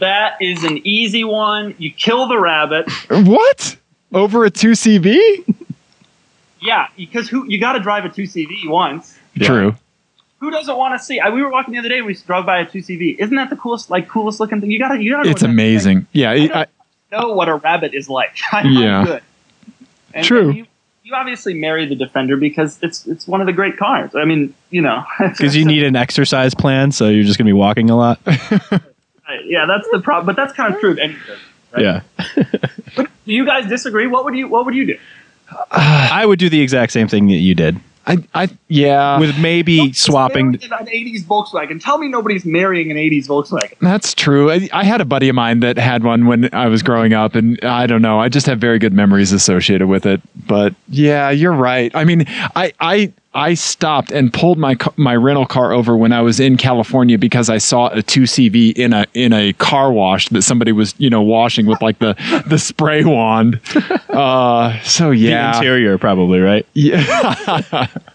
That 0.00 0.40
is 0.40 0.64
an 0.64 0.78
easy 0.86 1.24
one. 1.24 1.74
You 1.78 1.92
kill 1.92 2.28
the 2.28 2.38
rabbit. 2.38 2.90
What? 3.10 3.76
Over 4.12 4.46
a 4.46 4.50
2CV? 4.50 5.54
Yeah, 6.62 6.88
because 6.96 7.28
who 7.28 7.44
you 7.46 7.60
got 7.60 7.74
to 7.74 7.80
drive 7.80 8.04
a 8.04 8.08
two 8.08 8.22
CV 8.22 8.68
once. 8.68 9.16
True. 9.40 9.76
Who 10.40 10.50
doesn't 10.50 10.76
want 10.76 10.98
to 10.98 11.04
see? 11.04 11.18
I, 11.18 11.30
we 11.30 11.42
were 11.42 11.50
walking 11.50 11.72
the 11.74 11.80
other 11.80 11.88
day. 11.88 11.98
and 11.98 12.06
We 12.06 12.14
drove 12.14 12.46
by 12.46 12.60
a 12.60 12.66
two 12.66 12.78
CV. 12.78 13.18
Isn't 13.18 13.36
that 13.36 13.50
the 13.50 13.56
coolest, 13.56 13.90
like 13.90 14.08
coolest 14.08 14.38
looking 14.38 14.60
thing? 14.60 14.70
You 14.70 14.78
gotta, 14.78 15.02
you 15.02 15.12
gotta. 15.12 15.28
It's 15.30 15.42
amazing. 15.42 16.06
Yeah. 16.12 16.30
I 16.30 16.60
I, 16.60 16.66
know 17.10 17.32
what 17.32 17.48
a 17.48 17.56
rabbit 17.56 17.94
is 17.94 18.08
like. 18.08 18.36
Yeah. 18.64 19.04
good. 19.04 19.22
And, 20.14 20.24
True. 20.24 20.48
and 20.48 20.56
you, 20.58 20.66
you 21.02 21.14
obviously 21.14 21.54
marry 21.54 21.86
the 21.86 21.94
Defender 21.94 22.36
because 22.36 22.78
it's 22.82 23.06
it's 23.06 23.26
one 23.26 23.40
of 23.40 23.46
the 23.46 23.52
great 23.52 23.76
cars. 23.76 24.14
I 24.14 24.24
mean, 24.24 24.54
you 24.70 24.80
know, 24.80 25.04
Because 25.18 25.56
you 25.56 25.64
need 25.64 25.82
an 25.82 25.96
exercise 25.96 26.54
plan, 26.54 26.92
so 26.92 27.08
you're 27.08 27.24
just 27.24 27.38
going 27.38 27.46
to 27.46 27.50
be 27.50 27.58
walking 27.58 27.90
a 27.90 27.96
lot. 27.96 28.20
yeah, 28.26 29.66
that's 29.66 29.88
the 29.90 30.00
problem. 30.02 30.26
But 30.26 30.36
that's 30.36 30.52
kind 30.52 30.74
of 30.74 30.80
true 30.80 30.92
of 30.92 30.98
anything. 30.98 31.36
Right? 31.72 31.82
Yeah. 31.82 32.00
Do 32.96 33.06
you 33.24 33.44
guys 33.44 33.68
disagree? 33.68 34.06
What 34.06 34.24
would 34.24 34.34
you 34.34 34.48
What 34.48 34.64
would 34.66 34.74
you 34.74 34.86
do? 34.86 34.98
I 35.70 36.24
would 36.24 36.38
do 36.38 36.48
the 36.48 36.60
exact 36.60 36.92
same 36.92 37.08
thing 37.08 37.28
that 37.28 37.34
you 37.34 37.54
did, 37.54 37.78
I, 38.08 38.24
I, 38.34 38.48
yeah. 38.68 39.18
with 39.18 39.38
maybe 39.38 39.92
swapping. 39.92 40.52
Marry 40.52 40.64
an 40.64 40.86
'80s 40.86 41.24
Volkswagen. 41.24 41.82
Tell 41.82 41.98
me 41.98 42.08
nobody's 42.08 42.44
marrying 42.44 42.90
an 42.90 42.96
'80s 42.96 43.26
Volkswagen. 43.26 43.78
That's 43.80 44.14
true. 44.14 44.50
I, 44.50 44.68
I 44.72 44.84
had 44.84 45.00
a 45.00 45.04
buddy 45.04 45.28
of 45.28 45.34
mine 45.34 45.60
that 45.60 45.76
had 45.76 46.02
one 46.02 46.26
when 46.26 46.52
I 46.54 46.66
was 46.68 46.82
growing 46.82 47.12
up, 47.12 47.34
and 47.34 47.62
I 47.62 47.86
don't 47.86 48.02
know. 48.02 48.18
I 48.18 48.28
just 48.28 48.46
have 48.46 48.58
very 48.58 48.78
good 48.78 48.92
memories 48.92 49.32
associated 49.32 49.88
with 49.88 50.06
it. 50.06 50.22
But 50.46 50.74
yeah, 50.88 51.30
you're 51.30 51.52
right. 51.52 51.94
I 51.94 52.04
mean, 52.04 52.24
I 52.56 52.72
I 52.80 53.12
I 53.38 53.54
stopped 53.54 54.10
and 54.10 54.32
pulled 54.32 54.58
my 54.58 54.76
my 54.96 55.14
rental 55.14 55.46
car 55.46 55.72
over 55.72 55.96
when 55.96 56.12
I 56.12 56.20
was 56.22 56.40
in 56.40 56.56
California 56.56 57.16
because 57.18 57.48
I 57.48 57.58
saw 57.58 57.88
a 57.88 58.02
two 58.02 58.22
CV 58.22 58.72
in 58.76 58.92
a 58.92 59.06
in 59.14 59.32
a 59.32 59.52
car 59.54 59.92
wash 59.92 60.28
that 60.30 60.42
somebody 60.42 60.72
was 60.72 60.94
you 60.98 61.08
know 61.08 61.22
washing 61.22 61.66
with 61.66 61.80
like 61.80 62.00
the 62.00 62.14
the 62.46 62.58
spray 62.58 63.04
wand. 63.04 63.60
Uh, 64.18 64.76
so 64.80 65.10
The 65.10 65.16
yeah, 65.18 65.56
interior, 65.56 65.96
probably, 65.96 66.40
right? 66.40 66.66
yeah. 66.74 67.04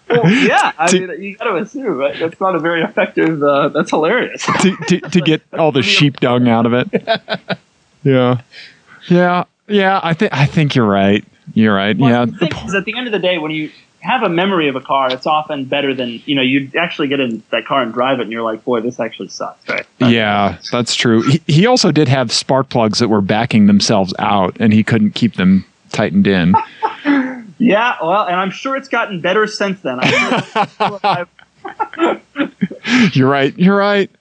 Well, 0.10 0.30
yeah, 0.30 0.74
I 0.78 0.88
To- 0.88 1.08
mean, 1.08 1.22
you 1.24 1.38
got 1.38 1.46
to 1.46 1.56
assume 1.56 1.98
right? 1.98 2.20
that's 2.20 2.42
not 2.42 2.56
a 2.56 2.60
very 2.60 2.84
effective. 2.84 3.42
Uh, 3.42 3.70
that's 3.70 3.90
hilarious. 3.92 4.44
to, 4.62 4.76
to, 4.88 5.00
to 5.00 5.22
get 5.22 5.42
all 5.54 5.72
the 5.72 5.82
sheep 5.96 6.20
dung 6.20 6.50
out 6.50 6.66
of 6.66 6.74
it. 6.74 6.88
Yeah. 8.04 8.42
Yeah. 9.08 9.46
Yeah. 9.70 10.02
I 10.04 10.14
think 10.14 10.34
I 10.34 10.46
think 10.46 10.76
you're 10.76 10.86
right. 10.88 11.24
You're 11.54 11.74
right. 11.74 11.98
Well, 11.98 12.10
yeah. 12.10 12.26
the 12.26 12.48
thing 12.48 12.66
is, 12.68 12.76
at 12.76 12.84
the 12.84 12.98
end 12.98 13.08
of 13.08 13.14
the 13.14 13.20
day, 13.20 13.38
when 13.38 13.52
you 13.52 13.72
have 14.04 14.22
a 14.24 14.30
memory 14.30 14.68
of 14.68 14.76
a 14.76 14.82
car, 14.82 15.12
it's 15.12 15.26
often 15.26 15.66
better 15.66 15.94
than 15.94 16.22
you 16.26 16.36
know. 16.36 16.42
You 16.42 16.70
actually 16.78 17.08
get 17.08 17.20
in 17.20 17.42
that 17.52 17.66
car 17.66 17.82
and 17.82 17.94
drive 17.94 18.20
it, 18.20 18.24
and 18.24 18.32
you're 18.32 18.44
like, 18.44 18.64
"Boy, 18.64 18.82
this 18.82 19.00
actually 19.00 19.30
sucks." 19.30 19.68
Right? 19.68 19.86
Yeah, 20.00 20.58
that's 20.72 20.96
true. 20.96 21.22
He, 21.24 21.42
he 21.48 21.66
also 21.66 21.92
did 21.92 22.08
have 22.08 22.32
spark 22.32 22.70
plugs 22.70 23.00
that 23.00 23.08
were 23.08 23.22
backing 23.22 23.68
themselves 23.68 24.14
out 24.20 24.58
and 24.60 24.74
he 24.74 24.84
couldn't 24.84 25.12
keep 25.12 25.36
them 25.36 25.66
tightened 25.92 26.28
in. 26.28 26.54
Yeah. 27.60 27.96
Well, 28.02 28.24
and 28.26 28.36
I'm 28.36 28.52
sure 28.52 28.76
it's 28.76 28.90
gotten 28.90 29.22
better 29.22 29.48
since 29.48 29.80
then. 29.82 30.00
I'm 30.02 31.28
You're 33.14 33.30
right. 33.30 33.58
You're 33.58 33.78
right. 33.78 34.12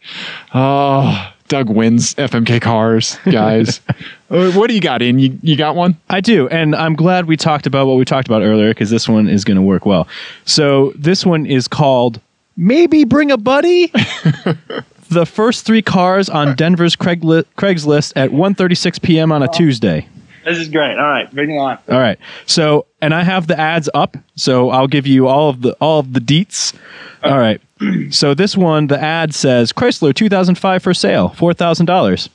Oh, 0.54 1.32
Doug 1.48 1.68
wins 1.68 2.14
FMK 2.14 2.62
cars, 2.62 3.18
guys. 3.24 3.80
Uh, 4.32 4.50
what 4.52 4.68
do 4.68 4.74
you 4.74 4.80
got 4.80 5.02
in? 5.02 5.18
You, 5.18 5.38
you 5.42 5.56
got 5.56 5.76
one? 5.76 5.96
I 6.08 6.20
do, 6.22 6.48
and 6.48 6.74
I'm 6.74 6.94
glad 6.94 7.26
we 7.26 7.36
talked 7.36 7.66
about 7.66 7.86
what 7.86 7.96
we 7.98 8.04
talked 8.06 8.26
about 8.26 8.42
earlier 8.42 8.70
because 8.70 8.88
this 8.90 9.06
one 9.08 9.28
is 9.28 9.44
going 9.44 9.56
to 9.56 9.62
work 9.62 9.84
well. 9.84 10.08
So 10.46 10.92
this 10.96 11.26
one 11.26 11.44
is 11.44 11.68
called 11.68 12.18
"Maybe 12.56 13.04
Bring 13.04 13.30
a 13.30 13.36
Buddy." 13.36 13.88
the 15.10 15.26
first 15.26 15.66
three 15.66 15.82
cars 15.82 16.30
on 16.30 16.56
Denver's 16.56 16.96
Craigli- 16.96 17.44
Craigslist 17.58 18.14
at 18.16 18.30
1:36 18.30 19.02
p.m. 19.02 19.32
on 19.32 19.42
a 19.42 19.48
Tuesday. 19.48 20.08
this 20.46 20.56
is 20.56 20.68
great. 20.68 20.96
All 20.96 21.10
right, 21.10 21.30
bring 21.30 21.50
it 21.50 21.58
on. 21.58 21.78
All 21.90 22.00
right. 22.00 22.18
So, 22.46 22.86
and 23.02 23.12
I 23.14 23.22
have 23.24 23.46
the 23.48 23.60
ads 23.60 23.90
up, 23.92 24.16
so 24.36 24.70
I'll 24.70 24.88
give 24.88 25.06
you 25.06 25.28
all 25.28 25.50
of 25.50 25.60
the 25.60 25.72
all 25.80 26.00
of 26.00 26.14
the 26.14 26.20
deets. 26.20 26.74
All 27.22 27.38
right. 27.38 27.60
So 28.10 28.32
this 28.32 28.56
one, 28.56 28.86
the 28.86 28.98
ad 28.98 29.34
says 29.34 29.72
Chrysler 29.72 30.14
2005 30.14 30.82
for 30.82 30.94
sale, 30.94 31.28
four 31.30 31.52
thousand 31.52 31.86
dollars. 31.86 32.30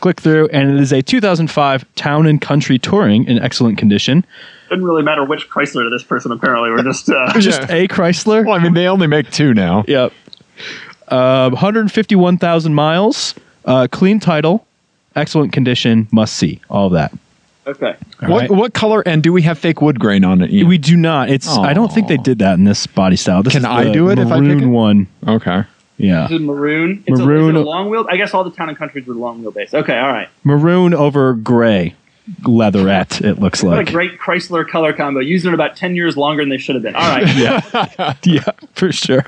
Click 0.00 0.20
through, 0.20 0.48
and 0.48 0.70
it 0.70 0.80
is 0.80 0.92
a 0.92 1.00
2005 1.02 1.84
Town 1.94 2.26
and 2.26 2.40
Country 2.40 2.78
Touring 2.78 3.24
in 3.26 3.38
excellent 3.38 3.78
condition. 3.78 4.24
Doesn't 4.68 4.84
really 4.84 5.02
matter 5.04 5.24
which 5.24 5.48
Chrysler 5.48 5.84
to 5.84 5.90
this 5.90 6.02
person. 6.02 6.32
Apparently, 6.32 6.70
we're 6.70 6.82
just. 6.82 7.08
Uh, 7.08 7.32
Just 7.40 7.60
Yeah. 7.62 7.74
a 7.76 7.88
Chrysler. 7.88 8.44
Well, 8.44 8.58
I 8.58 8.62
mean, 8.62 8.74
they 8.74 8.88
only 8.88 9.06
make 9.06 9.30
two 9.30 9.54
now. 9.54 9.84
Yep. 9.86 10.12
Uh, 11.08 11.50
151,000 11.50 12.74
miles, 12.74 13.34
uh, 13.64 13.86
clean 13.90 14.18
title, 14.18 14.66
excellent 15.14 15.52
condition, 15.52 16.08
must 16.10 16.34
see. 16.34 16.60
All 16.68 16.88
of 16.88 16.92
that. 16.94 17.12
okay. 17.66 17.94
All 18.22 18.28
What 18.28 18.40
right? 18.42 18.50
what 18.50 18.74
color 18.74 19.02
and 19.06 19.22
do 19.22 19.32
we 19.32 19.42
have 19.42 19.56
fake 19.58 19.80
wood 19.80 20.00
grain 20.00 20.24
on 20.24 20.42
it? 20.42 20.50
Ian? 20.50 20.66
We 20.68 20.78
do 20.78 20.96
not. 20.96 21.30
It's. 21.30 21.48
I 21.48 21.72
don't 21.74 21.92
think 21.92 22.08
they 22.08 22.16
did 22.16 22.40
that 22.40 22.54
in 22.58 22.64
this 22.64 22.86
body 22.88 23.16
style. 23.16 23.42
This 23.44 23.52
Can 23.52 23.62
is 23.62 23.66
I 23.66 23.92
do 23.92 24.08
it 24.10 24.18
if 24.18 24.28
I 24.32 24.40
pick 24.40 24.62
it? 24.62 24.66
one? 24.66 25.06
okay. 25.28 25.62
Yeah. 25.98 26.26
Is 26.26 26.32
it 26.32 26.40
maroon? 26.42 27.02
It's 27.06 27.18
Maroon- 27.20 27.56
A, 27.56 27.60
is 27.60 27.64
it 27.64 27.66
a 27.66 27.70
long 27.70 27.88
wheel. 27.90 28.06
I 28.08 28.16
guess 28.16 28.34
all 28.34 28.44
the 28.44 28.50
town 28.50 28.68
and 28.68 28.76
countries 28.76 29.06
were 29.06 29.14
long 29.14 29.42
wheelbase. 29.42 29.72
Okay. 29.74 29.98
All 29.98 30.12
right. 30.12 30.28
Maroon 30.44 30.92
over 30.94 31.32
gray, 31.34 31.94
leatherette. 32.44 33.20
It 33.22 33.38
looks 33.40 33.62
What 33.62 33.76
like. 33.78 33.88
a 33.88 33.92
great 33.92 34.18
Chrysler 34.18 34.68
color 34.68 34.92
combo. 34.92 35.20
Using 35.20 35.52
it 35.52 35.54
about 35.54 35.76
ten 35.76 35.94
years 35.96 36.16
longer 36.16 36.42
than 36.42 36.50
they 36.50 36.58
should 36.58 36.74
have 36.74 36.82
been. 36.82 36.94
All 36.96 37.08
right. 37.08 37.26
yeah, 37.36 38.14
yeah, 38.24 38.50
for 38.74 38.92
sure. 38.92 39.24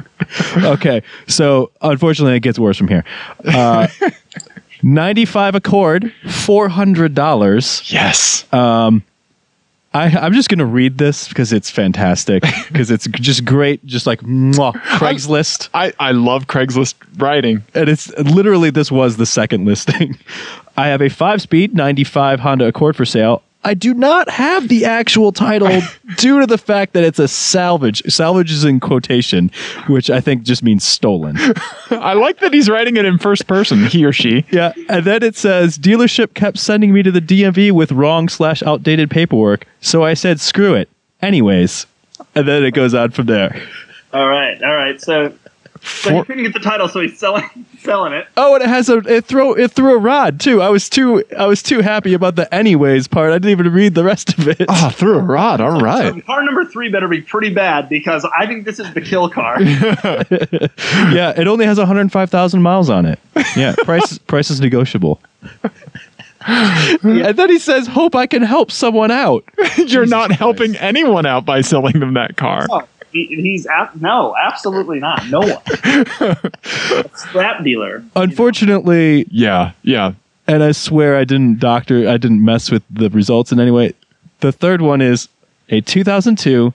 Okay, 0.56 1.02
so 1.26 1.70
unfortunately, 1.80 2.36
it 2.36 2.40
gets 2.40 2.58
worse 2.58 2.76
from 2.76 2.88
here. 2.88 3.04
Uh, 3.44 3.86
Ninety-five 4.82 5.54
Accord, 5.56 6.12
four 6.30 6.68
hundred 6.68 7.14
dollars. 7.14 7.82
I, 9.98 10.04
I'm 10.16 10.32
just 10.32 10.48
gonna 10.48 10.64
read 10.64 10.98
this 10.98 11.26
because 11.28 11.52
it's 11.52 11.70
fantastic. 11.70 12.44
Because 12.68 12.90
it's 12.90 13.06
just 13.08 13.44
great. 13.46 13.84
Just 13.86 14.06
like 14.06 14.20
mwah, 14.20 14.74
Craigslist, 14.74 15.70
I, 15.72 15.92
I 15.98 16.12
love 16.12 16.46
Craigslist 16.46 16.94
writing. 17.16 17.64
and 17.74 17.88
it's 17.88 18.08
literally 18.18 18.70
this 18.70 18.92
was 18.92 19.16
the 19.16 19.24
second 19.26 19.64
listing. 19.64 20.18
I 20.76 20.88
have 20.88 21.00
a 21.00 21.08
five-speed 21.08 21.74
'95 21.74 22.40
Honda 22.40 22.66
Accord 22.66 22.94
for 22.94 23.04
sale. 23.04 23.42
I 23.68 23.74
do 23.74 23.92
not 23.92 24.30
have 24.30 24.68
the 24.68 24.86
actual 24.86 25.30
title 25.30 25.82
due 26.16 26.40
to 26.40 26.46
the 26.46 26.56
fact 26.56 26.94
that 26.94 27.04
it's 27.04 27.18
a 27.18 27.28
salvage. 27.28 28.02
Salvage 28.10 28.50
is 28.50 28.64
in 28.64 28.80
quotation, 28.80 29.50
which 29.88 30.08
I 30.08 30.22
think 30.22 30.44
just 30.44 30.62
means 30.62 30.86
stolen. 30.86 31.36
I 31.90 32.14
like 32.14 32.40
that 32.40 32.54
he's 32.54 32.70
writing 32.70 32.96
it 32.96 33.04
in 33.04 33.18
first 33.18 33.46
person, 33.46 33.84
he 33.84 34.06
or 34.06 34.12
she. 34.12 34.46
Yeah, 34.58 34.72
and 34.88 35.04
then 35.04 35.22
it 35.22 35.36
says 35.36 35.76
dealership 35.78 36.32
kept 36.32 36.58
sending 36.58 36.92
me 36.92 37.02
to 37.02 37.10
the 37.10 37.20
DMV 37.20 37.70
with 37.72 37.92
wrong 37.92 38.30
slash 38.30 38.62
outdated 38.62 39.10
paperwork, 39.10 39.66
so 39.82 40.02
I 40.02 40.14
said 40.14 40.40
screw 40.40 40.74
it, 40.74 40.88
anyways, 41.20 41.86
and 42.34 42.48
then 42.48 42.64
it 42.64 42.70
goes 42.70 42.94
on 42.94 43.10
from 43.10 43.26
there. 43.26 43.62
All 44.14 44.26
right, 44.26 44.60
all 44.62 44.74
right. 44.74 44.98
So, 45.00 45.34
so 45.82 46.10
he 46.10 46.22
couldn't 46.24 46.44
get 46.44 46.52
the 46.52 46.60
title, 46.60 46.88
so 46.88 47.00
he's 47.00 47.18
selling 47.18 47.44
selling 47.80 48.12
it. 48.12 48.26
Oh, 48.36 48.54
and 48.54 48.62
it 48.64 48.68
has 48.68 48.88
a 48.88 48.98
it 48.98 49.24
throw 49.24 49.54
it 49.54 49.70
threw 49.72 49.94
a 49.94 49.98
rod 49.98 50.40
too. 50.40 50.60
I 50.62 50.68
was 50.68 50.88
too 50.88 51.24
I 51.36 51.46
was 51.46 51.62
too 51.62 51.80
happy 51.80 52.14
about 52.14 52.36
the 52.36 52.52
anyways 52.54 53.08
part. 53.08 53.30
I 53.30 53.34
didn't 53.36 53.50
even 53.50 53.72
read 53.72 53.94
the 53.94 54.04
rest 54.04 54.38
of 54.38 54.48
it. 54.48 54.64
oh, 54.68 54.90
threw 54.90 55.18
a 55.18 55.22
rod. 55.22 55.60
All 55.60 55.80
right. 55.80 56.14
So 56.14 56.20
car 56.22 56.44
number 56.44 56.64
three 56.64 56.88
better 56.90 57.08
be 57.08 57.20
pretty 57.22 57.50
bad 57.50 57.88
because 57.88 58.26
I 58.36 58.46
think 58.46 58.64
this 58.64 58.78
is 58.78 58.92
the 58.94 59.00
kill 59.00 59.28
car. 59.28 59.60
yeah, 59.62 61.32
it 61.36 61.46
only 61.46 61.66
has 61.66 61.78
105,000 61.78 62.62
miles 62.62 62.90
on 62.90 63.06
it. 63.06 63.18
Yeah, 63.56 63.74
price 63.84 64.18
price 64.18 64.50
is 64.50 64.60
negotiable. 64.60 65.20
And 66.46 67.36
then 67.36 67.50
he 67.50 67.58
says, 67.58 67.86
"Hope 67.86 68.14
I 68.14 68.26
can 68.26 68.42
help 68.42 68.70
someone 68.70 69.10
out." 69.10 69.44
You're 69.76 70.04
Jesus 70.04 70.10
not 70.10 70.26
Christ. 70.28 70.38
helping 70.38 70.76
anyone 70.76 71.26
out 71.26 71.44
by 71.44 71.60
selling 71.60 72.00
them 72.00 72.14
that 72.14 72.36
car. 72.36 72.66
Oh, 72.70 72.80
he, 72.80 72.97
he's 73.12 73.66
ab- 73.66 74.00
no, 74.00 74.34
absolutely 74.40 74.98
not. 75.00 75.26
No 75.28 75.40
one. 75.40 75.62
A 76.20 77.10
scrap 77.14 77.62
dealer. 77.64 78.04
Unfortunately, 78.16 79.26
Yeah, 79.30 79.72
yeah. 79.82 80.12
and 80.46 80.62
I 80.62 80.72
swear 80.72 81.16
I 81.16 81.24
didn't 81.24 81.60
doctor, 81.60 82.08
I 82.08 82.16
didn't 82.16 82.44
mess 82.44 82.70
with 82.70 82.82
the 82.90 83.10
results 83.10 83.52
in 83.52 83.60
any 83.60 83.70
way. 83.70 83.92
The 84.40 84.52
third 84.52 84.80
one 84.82 85.00
is 85.00 85.28
a 85.68 85.80
2002 85.80 86.72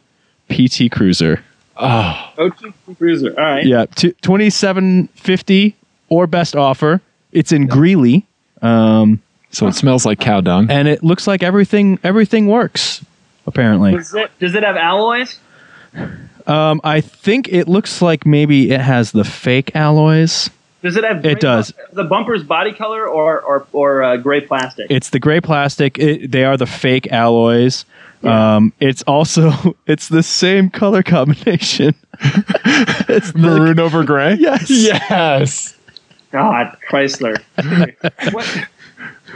PT 0.50 0.92
Cruiser. 0.92 1.44
Oh, 1.78 2.34
OG 2.38 2.74
Cruiser. 2.98 3.30
All 3.40 3.44
right. 3.46 3.66
Yeah, 3.66 3.86
t- 3.86 4.12
2750 4.22 5.76
or 6.10 6.28
best 6.28 6.56
offer. 6.56 7.02
It's 7.32 7.52
in 7.52 7.68
Greeley. 7.68 8.26
Um, 8.62 9.22
so 9.52 9.68
it 9.68 9.74
smells 9.74 10.06
like 10.06 10.20
cow 10.20 10.42
dung. 10.42 10.70
and 10.72 10.88
it 10.88 11.04
looks 11.04 11.28
like 11.28 11.44
everything 11.44 12.00
everything 12.04 12.48
works 12.48 13.04
apparently. 13.46 13.92
Does 13.92 14.14
it, 14.14 14.32
does 14.40 14.56
it 14.56 14.64
have 14.64 14.78
alloys? 14.78 15.40
Um, 16.48 16.82
I 16.84 17.02
think 17.02 17.48
it 17.52 17.68
looks 17.68 18.02
like 18.02 18.26
maybe 18.26 18.72
it 18.72 18.82
has 18.82 19.12
the 19.12 19.24
fake 19.24 19.76
alloys. 19.76 20.50
Does 20.82 20.98
it 20.98 21.04
have? 21.06 21.26
It 21.26 21.40
does. 21.40 21.72
bu- 21.72 21.82
The 21.94 22.04
bumper's 22.04 22.44
body 22.44 22.74
color 22.74 23.08
or 23.08 23.40
or 23.42 23.66
or 23.72 24.04
uh, 24.04 24.18
gray 24.18 24.42
plastic. 24.42 24.88
It's 24.90 25.10
the 25.12 25.20
gray 25.20 25.40
plastic. 25.40 25.98
It, 25.98 26.32
they 26.32 26.44
are 26.44 26.58
the 26.58 26.66
fake 26.66 27.12
alloys. 27.12 27.86
Yeah. 28.22 28.56
Um, 28.58 28.74
it's 28.80 29.02
also 29.04 29.52
it's 29.88 30.10
the 30.10 30.24
same 30.24 30.70
color 30.70 31.02
combination. 31.04 31.96
it's 32.22 33.32
the, 33.32 33.38
Maroon 33.40 33.80
over 33.80 34.04
gray? 34.04 34.36
Yes. 34.36 34.70
Yes. 34.70 35.78
God, 36.32 36.78
Chrysler. 36.90 37.42
what? 38.34 38.68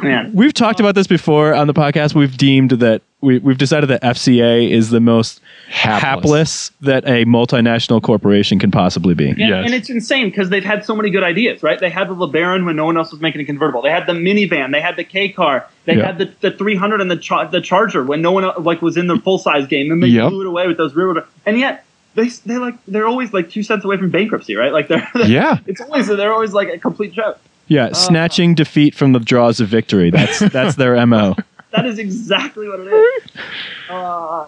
Man, 0.01 0.32
we've 0.34 0.53
talked 0.53 0.80
about 0.80 0.95
this 0.95 1.08
before 1.08 1.53
on 1.53 1.68
the 1.68 1.74
podcast. 1.74 2.14
We've 2.14 2.36
deemed 2.38 2.72
that 2.72 3.01
we, 3.20 3.39
we've 3.39 3.57
decided 3.57 3.89
that 3.89 4.03
FCA 4.03 4.70
is 4.70 4.91
the 4.91 4.99
most 4.99 5.41
Hapless. 5.70 6.01
hapless 6.01 6.72
that 6.82 7.03
a 7.05 7.26
multinational 7.26 8.01
corporation 8.01 8.59
can 8.59 8.70
possibly 8.70 9.15
be. 9.15 9.30
and, 9.30 9.38
Yes. 9.39 9.65
and 9.65 9.74
it's 9.74 9.89
insane 9.89 10.30
because 10.30 10.49
they've 10.49 10.63
had 10.63 10.86
so 10.86 10.95
many 10.95 11.09
good 11.09 11.24
ideas, 11.24 11.63
right? 11.63 11.80
They 11.80 11.89
had 11.89 12.09
the 12.09 12.15
LeBaron 12.15 12.63
when 12.65 12.76
no 12.76 12.86
one 12.86 12.95
else 12.95 13.11
was 13.11 13.20
making 13.20 13.41
a 13.41 13.45
convertible. 13.45 13.82
They 13.82 13.89
had 13.89 14.05
the 14.05 14.13
minivan. 14.13 14.72
They 14.72 14.82
had 14.82 14.97
the 14.97 15.03
K 15.03 15.30
car. 15.30 15.65
They 15.86 15.95
Yeah. 15.97 16.05
had 16.05 16.20
the, 16.20 16.32
the 16.41 16.51
300 16.51 17.01
and 17.01 17.09
the 17.09 17.18
char- 17.18 17.47
the 17.47 17.59
Charger 17.59 18.03
when 18.03 18.22
no 18.22 18.32
one 18.32 18.43
else, 18.43 18.59
like 18.59 18.82
was 18.84 18.97
in 18.97 19.07
the 19.07 19.18
full 19.18 19.39
size 19.39 19.65
game, 19.68 19.91
and 19.91 20.01
they 20.03 20.07
Yep. 20.07 20.30
blew 20.30 20.41
it 20.41 20.47
away 20.47 20.68
with 20.68 20.78
those 20.78 20.93
rear. 20.95 21.26
And 21.45 21.57
yet 21.59 21.86
they 22.13 22.30
they 22.45 22.57
like 22.59 22.76
they're 22.88 23.07
always 23.07 23.34
like 23.34 23.49
two 23.49 23.63
cents 23.63 23.84
away 23.84 23.97
from 23.97 24.11
bankruptcy, 24.11 24.55
right? 24.55 24.72
Like 24.72 24.88
they're 24.89 25.07
Yeah. 25.26 25.57
it's 25.65 25.82
always 25.82 26.07
they're 26.07 26.34
always 26.34 26.53
like 26.53 26.70
a 26.70 26.78
complete 26.78 27.13
joke. 27.13 27.39
Yeah, 27.68 27.86
uh, 27.88 27.93
snatching 27.95 28.53
defeat 28.55 28.93
from 28.95 29.11
the 29.13 29.20
jaws 29.20 29.59
of 29.59 29.68
victory. 29.70 30.11
That's 30.11 30.39
that's 30.39 30.76
their 30.76 31.03
mo. 31.07 31.36
That 31.72 31.86
is 31.86 31.99
exactly 31.99 32.68
what 32.70 32.80
it 32.80 32.88
is. 32.88 33.32
Uh, 33.89 34.47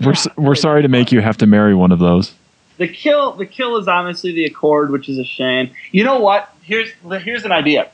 We're, 0.00 0.14
we're 0.36 0.54
sorry 0.54 0.82
to 0.82 0.88
make 0.88 1.12
you 1.12 1.20
have 1.20 1.36
to 1.38 1.46
marry 1.46 1.74
one 1.74 1.92
of 1.92 1.98
those. 1.98 2.32
the 2.78 2.88
kill 2.88 3.32
the 3.32 3.44
kill 3.46 3.76
is 3.76 3.86
obviously 3.88 4.32
the 4.32 4.46
Accord, 4.46 4.90
which 4.90 5.08
is 5.08 5.18
a 5.18 5.24
shame. 5.24 5.70
You 5.92 6.04
know 6.04 6.18
what? 6.20 6.54
Here's 6.62 6.90
here's 7.22 7.44
an 7.44 7.52
idea. 7.52 7.90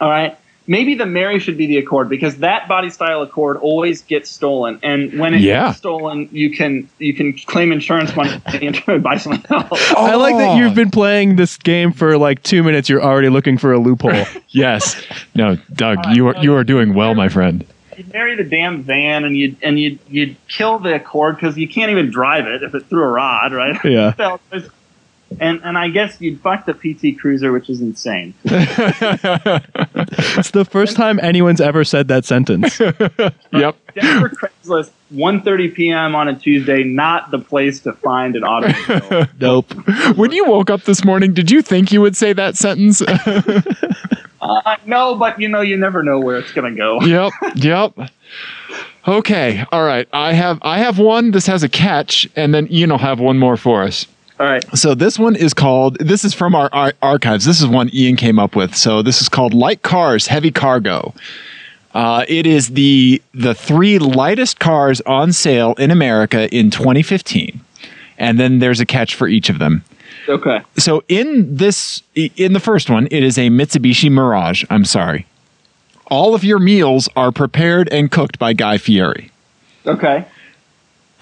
All 0.00 0.08
right. 0.08 0.38
Maybe 0.70 0.94
the 0.94 1.06
Mary 1.06 1.38
should 1.38 1.56
be 1.56 1.66
the 1.66 1.78
Accord 1.78 2.08
because 2.10 2.36
that 2.36 2.68
body 2.68 2.90
style 2.90 3.22
Accord 3.22 3.56
always 3.56 4.02
gets 4.02 4.28
stolen, 4.30 4.78
and 4.82 5.18
when 5.18 5.32
it 5.32 5.40
Yeah. 5.40 5.68
gets 5.68 5.78
stolen, 5.78 6.28
you 6.30 6.50
can 6.50 6.88
you 6.98 7.14
can 7.14 7.32
claim 7.32 7.72
insurance 7.72 8.14
money 8.14 8.38
and 8.52 9.02
buy 9.02 9.16
something 9.16 9.44
else. 9.50 9.92
I 9.96 10.14
like 10.16 10.36
that 10.36 10.50
Oh. 10.50 10.56
you've 10.58 10.74
been 10.74 10.90
playing 10.90 11.36
this 11.36 11.56
game 11.56 11.92
for 11.92 12.18
like 12.18 12.42
two 12.42 12.62
minutes. 12.62 12.88
You're 12.88 13.02
already 13.02 13.30
looking 13.30 13.56
for 13.58 13.72
a 13.72 13.78
loophole. 13.78 14.26
Yes. 14.50 15.02
No, 15.34 15.56
Doug, 15.74 15.98
uh, 16.06 16.10
you 16.10 16.28
are 16.28 16.36
you 16.42 16.54
are 16.54 16.64
doing 16.64 16.92
well, 16.94 17.14
my 17.14 17.28
friend. 17.28 17.64
You'd 17.96 18.12
marry 18.12 18.36
the 18.36 18.44
damn 18.44 18.82
van, 18.82 19.24
and 19.24 19.36
you'd 19.36 19.56
and 19.62 19.78
you'd 19.78 19.98
you'd 20.08 20.36
kill 20.48 20.78
the 20.78 20.94
Accord 20.94 21.36
because 21.36 21.56
you 21.58 21.66
can't 21.68 21.90
even 21.90 22.10
drive 22.10 22.46
it 22.46 22.62
if 22.62 22.74
it 22.74 22.86
threw 22.86 23.02
a 23.02 23.08
rod, 23.08 23.52
right? 23.52 23.76
Yeah. 23.84 24.12
And 25.40 25.60
and 25.62 25.76
I 25.76 25.88
guess 25.88 26.20
you'd 26.20 26.40
fuck 26.40 26.64
the 26.66 26.72
PT 26.72 27.18
Cruiser, 27.20 27.52
which 27.52 27.68
is 27.68 27.80
insane. 27.80 28.34
It's 30.38 30.50
the 30.52 30.64
first 30.64 30.96
time 30.96 31.18
anyone's 31.20 31.60
ever 31.60 31.84
said 31.84 32.08
that 32.08 32.24
sentence. 32.24 32.80
Yep. 33.52 33.76
Denver 33.94 34.28
Craigslist, 34.28 34.90
1.30 35.14 35.74
p.m. 35.74 36.14
on 36.14 36.28
a 36.28 36.38
Tuesday, 36.38 36.84
not 36.84 37.30
the 37.30 37.38
place 37.38 37.80
to 37.80 37.92
find 37.94 38.36
an 38.36 38.44
automobile. 38.44 39.26
Nope. 39.40 39.72
When 40.16 40.30
you 40.32 40.44
woke 40.44 40.70
up 40.70 40.82
this 40.82 41.04
morning, 41.04 41.32
did 41.34 41.50
you 41.50 41.62
think 41.62 41.90
you 41.90 42.00
would 42.00 42.16
say 42.16 42.32
that 42.34 42.56
sentence? 42.56 43.00
uh, 43.02 44.76
no, 44.86 45.14
but 45.16 45.40
you 45.40 45.48
know, 45.48 45.60
you 45.60 45.76
never 45.76 46.02
know 46.02 46.20
where 46.20 46.36
it's 46.36 46.52
going 46.52 46.72
to 46.72 46.76
go. 46.78 47.00
yep. 47.02 47.32
Yep. 47.56 48.10
Okay. 49.08 49.64
All 49.72 49.84
right. 49.84 50.06
I 50.12 50.34
have 50.34 50.58
I 50.62 50.78
have 50.78 50.98
one. 50.98 51.30
This 51.32 51.46
has 51.46 51.62
a 51.62 51.68
catch, 51.68 52.28
and 52.36 52.54
then 52.54 52.70
Ian 52.70 52.90
will 52.90 52.98
have 52.98 53.18
one 53.18 53.38
more 53.38 53.56
for 53.56 53.82
us. 53.82 54.06
All 54.40 54.46
right. 54.46 54.64
So 54.76 54.94
this 54.94 55.18
one 55.18 55.34
is 55.34 55.52
called. 55.52 55.98
This 55.98 56.24
is 56.24 56.32
from 56.32 56.54
our, 56.54 56.68
our 56.72 56.92
archives. 57.02 57.44
This 57.44 57.60
is 57.60 57.66
one 57.66 57.90
Ian 57.92 58.16
came 58.16 58.38
up 58.38 58.54
with. 58.54 58.74
So 58.76 59.02
this 59.02 59.20
is 59.20 59.28
called 59.28 59.52
Light 59.52 59.82
Cars, 59.82 60.28
Heavy 60.28 60.50
Cargo. 60.50 61.12
Uh, 61.92 62.24
it 62.28 62.46
is 62.46 62.68
the 62.68 63.20
the 63.34 63.54
three 63.54 63.98
lightest 63.98 64.60
cars 64.60 65.00
on 65.02 65.32
sale 65.32 65.74
in 65.78 65.90
America 65.90 66.54
in 66.54 66.70
2015, 66.70 67.60
and 68.18 68.38
then 68.38 68.60
there's 68.60 68.78
a 68.78 68.86
catch 68.86 69.14
for 69.14 69.26
each 69.26 69.48
of 69.48 69.58
them. 69.58 69.82
Okay. 70.28 70.60
So 70.76 71.02
in 71.08 71.56
this, 71.56 72.02
in 72.14 72.52
the 72.52 72.60
first 72.60 72.90
one, 72.90 73.08
it 73.10 73.24
is 73.24 73.38
a 73.38 73.48
Mitsubishi 73.48 74.10
Mirage. 74.10 74.64
I'm 74.68 74.84
sorry. 74.84 75.26
All 76.10 76.34
of 76.34 76.44
your 76.44 76.58
meals 76.58 77.08
are 77.16 77.32
prepared 77.32 77.88
and 77.88 78.10
cooked 78.10 78.38
by 78.38 78.52
Guy 78.52 78.78
Fieri. 78.78 79.30
Okay. 79.86 80.26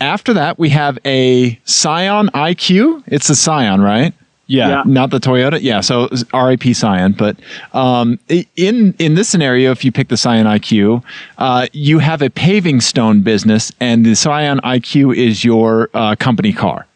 After 0.01 0.35
that, 0.35 0.59
we 0.59 0.69
have 0.71 0.99
a 1.05 1.59
Scion 1.65 2.29
IQ. 2.29 3.03
It's 3.07 3.31
a 3.31 3.35
Scion, 3.35 3.81
right? 3.81 4.13
Yeah. 4.49 4.69
Yeah. 4.69 4.83
Not 4.87 5.11
the 5.11 5.19
Toyota. 5.19 5.59
Yeah. 5.61 5.81
So 5.81 6.09
RIP 6.33 6.75
Scion. 6.77 7.13
But 7.13 7.37
um, 7.73 8.19
in 8.57 8.95
in 8.99 9.15
this 9.15 9.29
scenario, 9.29 9.73
if 9.73 9.85
you 9.85 9.91
pick 9.91 10.09
the 10.09 10.17
Scion 10.17 10.47
IQ, 10.47 11.03
uh, 11.39 11.67
you 11.73 11.99
have 11.99 12.23
a 12.23 12.31
paving 12.31 12.81
stone 12.81 13.23
business, 13.23 13.73
and 13.81 14.05
the 14.07 14.15
Scion 14.15 14.61
IQ 14.61 15.17
is 15.17 15.45
your 15.45 15.89
uh, 15.95 16.15
company 16.17 16.53
car. 16.53 16.87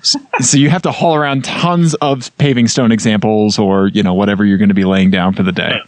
S- 0.00 0.16
so 0.40 0.58
you 0.58 0.68
have 0.68 0.82
to 0.82 0.90
haul 0.92 1.14
around 1.14 1.44
tons 1.44 1.94
of 1.94 2.36
paving 2.38 2.68
stone 2.68 2.92
examples, 2.92 3.58
or 3.58 3.86
you 3.88 4.02
know 4.02 4.12
whatever 4.14 4.44
you're 4.44 4.58
going 4.58 4.68
to 4.68 4.74
be 4.74 4.84
laying 4.84 5.10
down 5.10 5.32
for 5.32 5.42
the 5.44 5.52
day. 5.52 5.78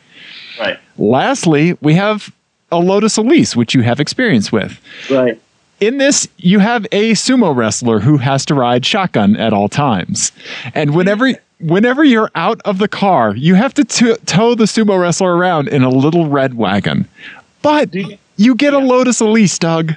Right. 0.59 0.78
Lastly, 0.96 1.76
we 1.82 1.94
have 1.94 2.32
a 2.72 2.78
Lotus 2.78 3.16
Elise, 3.18 3.55
which 3.55 3.74
you 3.74 3.82
have 3.82 4.00
experience 4.00 4.50
with. 4.50 4.80
Right. 5.11 5.38
In 5.80 5.98
this, 5.98 6.26
you 6.38 6.60
have 6.60 6.86
a 6.92 7.12
sumo 7.12 7.54
wrestler 7.54 8.00
who 8.00 8.16
has 8.18 8.44
to 8.46 8.54
ride 8.54 8.86
shotgun 8.86 9.36
at 9.36 9.52
all 9.52 9.68
times. 9.68 10.32
And 10.74 10.94
whenever 10.94 11.32
whenever 11.60 12.04
you're 12.04 12.30
out 12.34 12.60
of 12.64 12.78
the 12.78 12.88
car, 12.88 13.34
you 13.36 13.54
have 13.54 13.74
to 13.74 13.84
t- 13.84 14.16
tow 14.26 14.54
the 14.54 14.64
sumo 14.64 15.00
wrestler 15.00 15.36
around 15.36 15.68
in 15.68 15.82
a 15.82 15.88
little 15.88 16.28
red 16.28 16.54
wagon. 16.54 17.08
But 17.62 17.94
you- 17.94 18.18
you 18.36 18.54
get 18.56 18.74
a 18.74 18.78
Lotus 18.78 19.20
Elise, 19.20 19.58
Doug. 19.58 19.94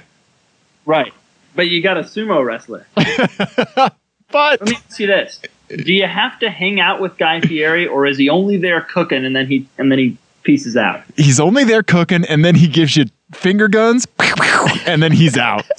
Right. 0.86 1.12
But 1.56 1.68
you 1.68 1.82
got 1.82 1.96
a 1.98 2.02
sumo 2.02 2.44
wrestler. 2.44 2.86
But 4.30 4.60
Let 4.60 4.68
me 4.68 4.76
ask 4.76 5.00
you 5.00 5.06
this: 5.06 5.40
Do 5.68 5.90
you 5.92 6.06
have 6.06 6.38
to 6.40 6.50
hang 6.50 6.80
out 6.80 7.00
with 7.00 7.16
Guy 7.16 7.40
Fieri, 7.40 7.86
or 7.86 8.04
is 8.06 8.18
he 8.18 8.28
only 8.28 8.58
there 8.58 8.82
cooking 8.82 9.24
and 9.24 9.34
then 9.34 9.46
he 9.46 9.66
and 9.78 9.90
then 9.90 9.98
he 9.98 10.18
pieces 10.48 10.78
out? 10.78 11.02
he's 11.14 11.38
only 11.38 11.62
there 11.62 11.82
cooking, 11.82 12.24
and 12.24 12.42
then 12.42 12.54
he 12.54 12.66
gives 12.68 12.96
you 12.96 13.04
finger 13.34 13.68
guns, 13.68 14.06
and 14.86 15.02
then 15.02 15.12
he's 15.12 15.36
out. 15.36 15.64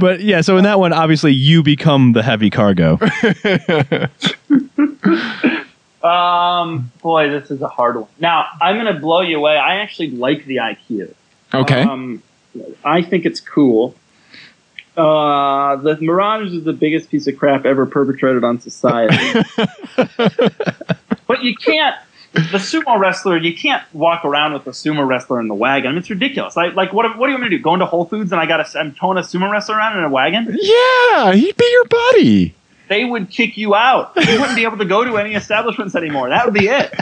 But 0.00 0.20
yeah, 0.20 0.40
so 0.40 0.56
in 0.56 0.64
that 0.64 0.78
one, 0.80 0.94
obviously 0.94 1.32
you 1.32 1.62
become 1.62 2.12
the 2.12 2.22
heavy 2.22 2.50
cargo. 2.50 2.98
Um, 6.02 6.92
boy, 7.00 7.30
this 7.30 7.50
is 7.50 7.62
a 7.62 7.68
hard 7.68 7.96
one. 7.96 8.08
Now 8.18 8.46
I'm 8.60 8.76
going 8.76 8.92
to 8.92 9.00
blow 9.00 9.22
you 9.22 9.38
away. 9.38 9.56
I 9.56 9.76
actually 9.76 10.10
like 10.10 10.44
the 10.44 10.56
IQ. 10.56 11.14
Okay. 11.54 11.80
Um, 11.80 12.22
I 12.84 13.00
think 13.00 13.24
it's 13.24 13.40
cool. 13.40 13.94
Uh, 14.98 15.76
the 15.76 15.96
Mirage 16.02 16.52
is 16.52 16.64
the 16.64 16.74
biggest 16.74 17.10
piece 17.10 17.26
of 17.26 17.38
crap 17.38 17.64
ever 17.64 17.86
perpetrated 17.86 18.44
on 18.44 18.60
society. 18.60 19.16
but 21.26 21.42
you 21.42 21.56
can't 21.56 21.96
the 22.34 22.58
sumo 22.58 22.98
wrestler, 22.98 23.38
you 23.38 23.56
can't 23.56 23.82
walk 23.92 24.24
around 24.24 24.52
with 24.52 24.64
the 24.64 24.72
sumo 24.72 25.06
wrestler 25.06 25.40
in 25.40 25.48
the 25.48 25.54
wagon. 25.54 25.88
I 25.88 25.90
mean, 25.92 25.98
it's 26.00 26.10
ridiculous. 26.10 26.56
Like, 26.56 26.74
like 26.74 26.92
what, 26.92 27.16
what 27.16 27.26
do 27.26 27.32
you 27.32 27.38
want 27.38 27.44
me 27.44 27.50
to 27.50 27.58
do? 27.58 27.62
Go 27.62 27.74
into 27.74 27.86
Whole 27.86 28.06
Foods 28.06 28.32
and 28.32 28.40
I 28.40 28.46
got 28.46 28.64
to, 28.66 28.78
I'm 28.78 28.92
towing 28.94 29.18
a 29.18 29.22
sumo 29.22 29.50
wrestler 29.50 29.76
around 29.76 29.98
in 29.98 30.04
a 30.04 30.08
wagon? 30.08 30.46
Yeah, 30.60 31.32
he'd 31.32 31.56
be 31.56 31.70
your 31.70 31.84
buddy. 31.84 32.54
They 32.88 33.04
would 33.04 33.30
kick 33.30 33.56
you 33.56 33.74
out. 33.74 34.12
You 34.16 34.38
wouldn't 34.40 34.56
be 34.56 34.64
able 34.64 34.76
to 34.78 34.84
go 34.84 35.04
to 35.04 35.16
any 35.16 35.34
establishments 35.34 35.94
anymore. 35.94 36.28
That 36.28 36.44
would 36.44 36.52
be 36.54 36.68
it. 36.68 36.92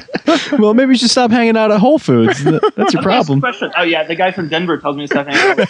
well, 0.60 0.74
maybe 0.74 0.92
you 0.92 0.98
should 0.98 1.10
stop 1.10 1.30
hanging 1.32 1.56
out 1.56 1.72
at 1.72 1.80
Whole 1.80 1.98
Foods. 1.98 2.44
That's 2.44 2.62
your 2.62 2.62
Let 2.62 2.76
me 2.76 2.84
ask 2.84 2.94
you 2.94 3.00
a 3.00 3.02
problem. 3.02 3.40
Question. 3.40 3.72
Oh 3.76 3.82
yeah, 3.82 4.04
the 4.04 4.14
guy 4.14 4.30
from 4.30 4.48
Denver 4.48 4.78
tells 4.78 4.96
me 4.96 5.08
to 5.08 5.12
stop 5.12 5.26
hanging 5.26 5.66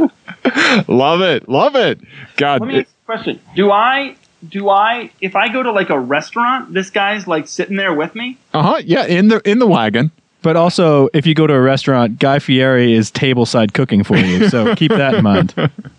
out. 0.00 0.88
love 0.88 1.20
it, 1.20 1.48
love 1.48 1.76
it. 1.76 2.00
God, 2.36 2.62
Let 2.62 2.66
me 2.66 2.78
ask 2.80 2.88
you 2.88 3.14
a 3.14 3.16
question. 3.16 3.40
Do 3.54 3.70
I 3.70 4.16
do 4.48 4.68
I 4.68 5.10
if 5.20 5.36
I 5.36 5.48
go 5.48 5.62
to 5.62 5.72
like 5.72 5.90
a 5.90 5.98
restaurant, 5.98 6.72
this 6.72 6.90
guy's 6.90 7.26
like 7.26 7.48
sitting 7.48 7.76
there 7.76 7.94
with 7.94 8.14
me? 8.14 8.38
uh 8.54 8.62
huh. 8.62 8.82
Yeah, 8.84 9.06
in 9.06 9.28
the 9.28 9.40
in 9.48 9.58
the 9.58 9.66
wagon. 9.66 10.10
But 10.42 10.56
also, 10.56 11.08
if 11.12 11.26
you 11.26 11.34
go 11.34 11.46
to 11.46 11.52
a 11.52 11.60
restaurant, 11.60 12.18
Guy 12.18 12.38
Fieri 12.38 12.94
is 12.94 13.10
tableside 13.10 13.74
cooking 13.74 14.02
for 14.02 14.16
you. 14.16 14.48
So 14.48 14.74
keep 14.74 14.90
that 14.90 15.14
in 15.14 15.22
mind. 15.22 15.54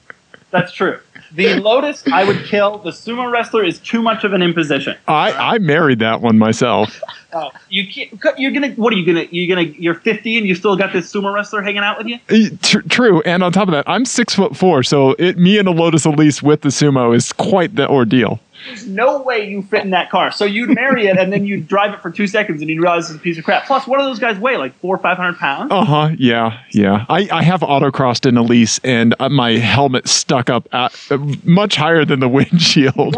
That's 0.51 0.71
true. 0.73 0.99
The 1.33 1.55
Lotus 1.55 2.03
I 2.11 2.23
would 2.23 2.43
kill. 2.45 2.79
The 2.79 2.91
sumo 2.91 3.31
wrestler 3.31 3.63
is 3.63 3.79
too 3.79 4.01
much 4.01 4.23
of 4.23 4.33
an 4.33 4.41
imposition. 4.41 4.95
I 5.07 5.31
I 5.31 5.57
married 5.59 5.99
that 5.99 6.21
one 6.21 6.37
myself. 6.37 7.01
Oh, 7.33 7.49
you 7.69 7.87
can't. 7.87 8.11
You're 8.37 8.51
gonna. 8.51 8.71
What 8.71 8.91
are 8.93 8.97
you 8.97 9.05
gonna? 9.05 9.25
You're 9.31 9.55
gonna. 9.55 9.69
You're 9.69 9.95
50 9.95 10.37
and 10.37 10.47
you 10.47 10.55
still 10.55 10.75
got 10.75 10.91
this 10.91 11.11
sumo 11.11 11.33
wrestler 11.33 11.61
hanging 11.61 11.79
out 11.83 11.97
with 11.97 12.07
you. 12.07 12.57
Tr- 12.57 12.81
true, 12.81 13.21
and 13.21 13.41
on 13.43 13.51
top 13.53 13.67
of 13.67 13.71
that, 13.71 13.87
I'm 13.87 14.03
six 14.05 14.35
foot 14.35 14.55
four, 14.57 14.83
so 14.83 15.15
it 15.17 15.37
me 15.37 15.57
and 15.57 15.67
a 15.67 15.71
Lotus 15.71 16.05
Elise 16.05 16.43
with 16.43 16.61
the 16.61 16.69
sumo 16.69 17.15
is 17.15 17.31
quite 17.31 17.75
the 17.75 17.87
ordeal. 17.89 18.39
There's 18.67 18.85
no 18.87 19.21
way 19.21 19.49
you 19.49 19.63
fit 19.63 19.83
in 19.83 19.89
that 19.91 20.09
car. 20.09 20.31
So 20.31 20.45
you'd 20.45 20.69
marry 20.69 21.07
it 21.07 21.17
and 21.17 21.31
then 21.33 21.45
you'd 21.45 21.67
drive 21.67 21.93
it 21.93 22.01
for 22.01 22.11
two 22.11 22.27
seconds 22.27 22.61
and 22.61 22.69
you'd 22.69 22.79
realize 22.81 23.09
it's 23.09 23.17
a 23.17 23.21
piece 23.21 23.37
of 23.37 23.43
crap. 23.43 23.65
Plus, 23.65 23.87
what 23.87 23.97
do 23.99 24.05
those 24.05 24.19
guys 24.19 24.37
weigh? 24.37 24.57
Like 24.57 24.73
four 24.79 24.95
or 24.95 24.99
five 24.99 25.17
hundred 25.17 25.37
pounds. 25.39 25.71
Uh 25.71 25.83
huh. 25.83 26.09
Yeah, 26.17 26.59
yeah. 26.71 27.05
I, 27.09 27.27
I 27.31 27.43
have 27.43 27.61
autocrossed 27.61 28.25
in 28.27 28.37
Elise, 28.37 28.79
and 28.83 29.15
uh, 29.19 29.29
my 29.29 29.53
helmet 29.53 30.07
stuck 30.07 30.49
up 30.49 30.67
at, 30.73 30.93
uh, 31.09 31.17
much 31.43 31.75
higher 31.75 32.05
than 32.05 32.19
the 32.19 32.29
windshield. 32.29 33.15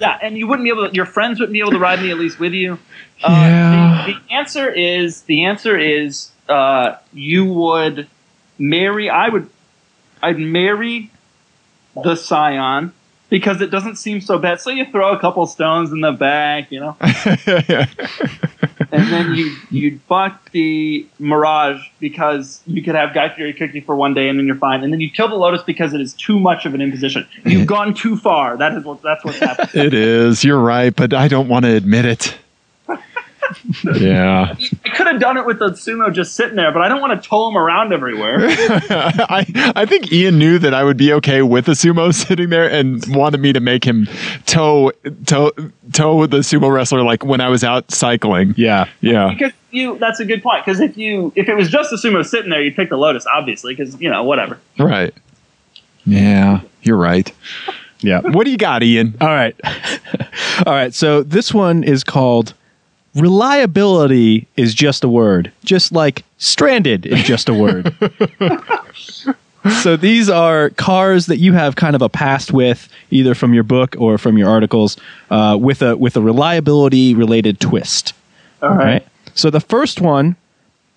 Yeah, 0.00 0.18
and 0.20 0.36
you 0.36 0.48
wouldn't 0.48 0.64
be 0.64 0.70
able 0.70 0.88
to. 0.88 0.94
Your 0.94 1.06
friends 1.06 1.38
wouldn't 1.38 1.52
be 1.52 1.60
able 1.60 1.70
to 1.72 1.78
ride 1.78 2.00
me 2.00 2.10
at 2.10 2.18
least 2.18 2.38
with 2.40 2.52
you. 2.52 2.78
Uh, 3.22 3.28
Yeah. 3.30 4.04
The, 4.06 4.12
the 4.14 4.34
answer 4.34 4.68
is 4.68 5.22
the 5.22 5.44
answer 5.44 5.78
is 5.78 6.30
uh, 6.48 6.96
you 7.12 7.44
would 7.44 8.08
marry. 8.58 9.08
I 9.10 9.28
would. 9.28 9.48
I'd 10.20 10.38
marry 10.38 11.10
the 11.94 12.16
Scion 12.16 12.92
because 13.32 13.62
it 13.62 13.70
doesn't 13.70 13.96
seem 13.96 14.20
so 14.20 14.38
bad. 14.38 14.60
So 14.60 14.68
you 14.68 14.84
throw 14.84 15.10
a 15.16 15.18
couple 15.18 15.46
stones 15.46 15.90
in 15.90 16.02
the 16.02 16.12
back, 16.12 16.70
you 16.70 16.78
know, 16.80 16.94
and 17.00 17.88
then 19.10 19.34
you 19.34 19.56
you'd 19.70 20.02
fuck 20.02 20.50
the 20.50 21.06
Mirage 21.18 21.80
because 21.98 22.60
you 22.66 22.82
could 22.82 22.94
have 22.94 23.14
Guy 23.14 23.34
Fieri 23.34 23.54
cook 23.54 23.72
you 23.72 23.80
for 23.80 23.96
one 23.96 24.12
day 24.12 24.28
and 24.28 24.38
then 24.38 24.46
you're 24.46 24.56
fine, 24.56 24.84
and 24.84 24.92
then 24.92 25.00
you 25.00 25.10
kill 25.10 25.28
the 25.28 25.34
Lotus 25.34 25.62
because 25.62 25.94
it 25.94 26.02
is 26.02 26.12
too 26.12 26.38
much 26.38 26.66
of 26.66 26.74
an 26.74 26.82
imposition. 26.82 27.26
You've 27.46 27.66
gone 27.66 27.94
too 27.94 28.18
far. 28.18 28.58
That 28.58 28.74
is 28.74 28.84
what 28.84 29.00
that's 29.00 29.24
what's 29.24 29.38
happened. 29.38 29.70
it 29.74 29.94
is. 29.94 30.44
You're 30.44 30.60
right, 30.60 30.94
but 30.94 31.14
I 31.14 31.26
don't 31.26 31.48
want 31.48 31.64
to 31.64 31.74
admit 31.74 32.04
it. 32.04 32.36
yeah. 34.00 34.54
I 34.84 34.88
could 34.90 35.06
have 35.06 35.20
done 35.20 35.36
it 35.36 35.46
with 35.46 35.58
the 35.58 35.70
sumo 35.70 36.12
just 36.12 36.34
sitting 36.34 36.56
there, 36.56 36.72
but 36.72 36.82
I 36.82 36.88
don't 36.88 37.00
want 37.00 37.20
to 37.20 37.28
tow 37.28 37.48
him 37.48 37.56
around 37.56 37.92
everywhere. 37.92 38.38
I 38.48 39.72
I 39.76 39.86
think 39.86 40.12
Ian 40.12 40.38
knew 40.38 40.58
that 40.58 40.74
I 40.74 40.84
would 40.84 40.96
be 40.96 41.12
okay 41.14 41.42
with 41.42 41.66
the 41.66 41.72
sumo 41.72 42.14
sitting 42.26 42.50
there 42.50 42.70
and 42.70 43.04
wanted 43.14 43.40
me 43.40 43.52
to 43.52 43.60
make 43.60 43.84
him 43.84 44.08
tow 44.46 44.92
tow 45.26 45.52
tow 45.92 46.26
the 46.26 46.38
sumo 46.38 46.72
wrestler 46.72 47.02
like 47.02 47.24
when 47.24 47.40
I 47.40 47.48
was 47.48 47.64
out 47.64 47.90
cycling. 47.90 48.54
Yeah. 48.56 48.86
Yeah. 49.00 49.30
because 49.30 49.52
you, 49.70 49.98
that's 49.98 50.20
a 50.20 50.24
good 50.24 50.42
point. 50.42 50.64
Because 50.64 50.80
if 50.80 50.96
you, 50.96 51.32
if 51.34 51.48
it 51.48 51.54
was 51.54 51.70
just 51.70 51.90
the 51.90 51.96
sumo 51.96 52.24
sitting 52.24 52.50
there, 52.50 52.62
you'd 52.62 52.76
pick 52.76 52.90
the 52.90 52.96
Lotus, 52.96 53.26
obviously, 53.26 53.74
because 53.74 54.00
you 54.00 54.10
know 54.10 54.22
whatever. 54.22 54.58
Right. 54.78 55.14
Yeah, 56.04 56.60
you're 56.82 56.96
right. 56.96 57.32
Yeah. 58.00 58.20
What 58.20 58.44
do 58.44 58.50
you 58.50 58.56
got, 58.56 58.82
Ian? 58.82 59.16
All 59.20 59.28
right. 59.28 59.54
All 60.66 60.72
right. 60.72 60.92
So 60.92 61.22
this 61.22 61.54
one 61.54 61.84
is 61.84 62.02
called 62.02 62.54
Reliability 63.14 64.46
is 64.56 64.74
just 64.74 65.04
a 65.04 65.08
word, 65.08 65.52
just 65.64 65.92
like 65.92 66.24
stranded 66.38 67.04
is 67.06 67.22
just 67.24 67.48
a 67.48 67.54
word. 67.54 67.94
so 69.82 69.96
these 69.96 70.28
are 70.30 70.70
cars 70.70 71.26
that 71.26 71.36
you 71.36 71.52
have 71.52 71.76
kind 71.76 71.94
of 71.94 72.02
a 72.02 72.08
past 72.08 72.52
with, 72.52 72.88
either 73.10 73.34
from 73.34 73.52
your 73.54 73.62
book 73.64 73.94
or 73.98 74.18
from 74.18 74.38
your 74.38 74.48
articles, 74.48 74.96
uh, 75.30 75.56
with 75.60 75.82
a 75.82 75.96
with 75.96 76.16
a 76.16 76.20
reliability 76.22 77.14
related 77.14 77.60
twist. 77.60 78.14
All 78.62 78.70
All 78.70 78.76
right. 78.76 79.06
So 79.34 79.50
the 79.50 79.60
first 79.60 80.00
one 80.00 80.36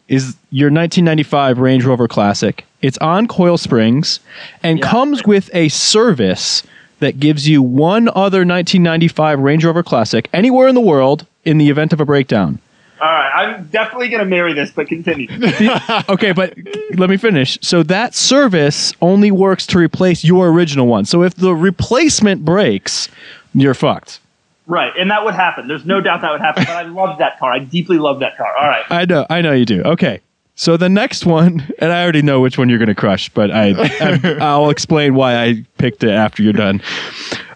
is 0.07 0.36
your 0.51 0.68
1995 0.68 1.59
Range 1.59 1.84
Rover 1.84 2.07
Classic. 2.07 2.63
It's 2.82 2.97
on 2.99 3.28
coil 3.28 3.57
springs 3.57 4.20
and 4.63 4.80
Yeah. 4.80 4.89
comes 4.89 5.24
with 5.26 5.49
a 5.53 5.70
service 5.70 6.63
that 7.06 7.20
gives 7.20 7.47
you 7.47 7.62
one 7.62 8.08
other 8.10 8.39
1995 8.39 9.39
Range 9.39 9.64
Rover 9.64 9.84
Classic 9.84 10.28
anywhere 10.34 10.68
in 10.68 10.74
the 10.74 10.82
world 10.82 11.28
in 11.43 11.60
the 11.60 11.70
event 11.70 11.93
of 11.93 12.01
a 12.01 12.06
breakdown. 12.06 12.58
All 12.99 13.08
right, 13.12 13.32
I'm 13.36 13.66
definitely 13.68 14.10
gonna 14.10 14.26
marry 14.26 14.53
this, 14.53 14.72
but 14.72 14.88
continue. 14.88 15.28
okay, 16.10 16.32
but 16.32 16.58
let 16.95 17.12
me 17.12 17.18
finish. 17.18 17.60
So 17.62 17.84
that 17.84 18.16
service 18.16 18.93
only 19.03 19.30
works 19.30 19.68
to 19.68 19.78
replace 19.78 20.24
your 20.24 20.49
original 20.49 20.88
one. 20.88 21.06
So 21.06 21.22
if 21.22 21.36
the 21.36 21.53
replacement 21.53 22.43
breaks, 22.43 23.08
you're 23.53 23.76
fucked. 23.76 24.20
right, 24.66 24.91
and 24.97 25.12
that 25.12 25.24
would 25.26 25.36
happen. 25.36 25.68
There's 25.68 25.86
no 25.86 26.01
doubt 26.01 26.22
that 26.22 26.32
would 26.32 26.41
happen. 26.41 26.64
But 26.64 26.76
I 26.76 26.84
love 26.84 27.20
that 27.20 27.38
car. 27.38 27.51
I 27.51 27.60
deeply 27.60 27.99
love 27.99 28.22
that 28.22 28.36
car. 28.36 28.51
All 28.58 28.68
right. 28.68 28.86
I 28.89 29.06
know, 29.06 29.28
I 29.30 29.41
know 29.41 29.51
you 29.51 29.66
do. 29.66 29.84
Okay. 29.84 30.22
So 30.56 30.78
the 30.78 30.88
next 30.89 31.26
one, 31.26 31.68
and 31.80 31.91
I 31.91 32.01
already 32.01 32.22
know 32.22 32.39
which 32.39 32.58
one 32.58 32.70
you're 32.70 32.80
going 32.80 32.88
to 32.88 32.95
crush, 32.95 33.30
but 33.30 33.51
I, 33.51 33.72
I 33.72 34.38
I'll 34.41 34.70
explain 34.70 35.14
why 35.14 35.43
I 35.43 35.66
picked 35.78 36.03
it 36.03 36.12
after 36.12 36.41
you're 36.41 36.53
done. 36.53 36.82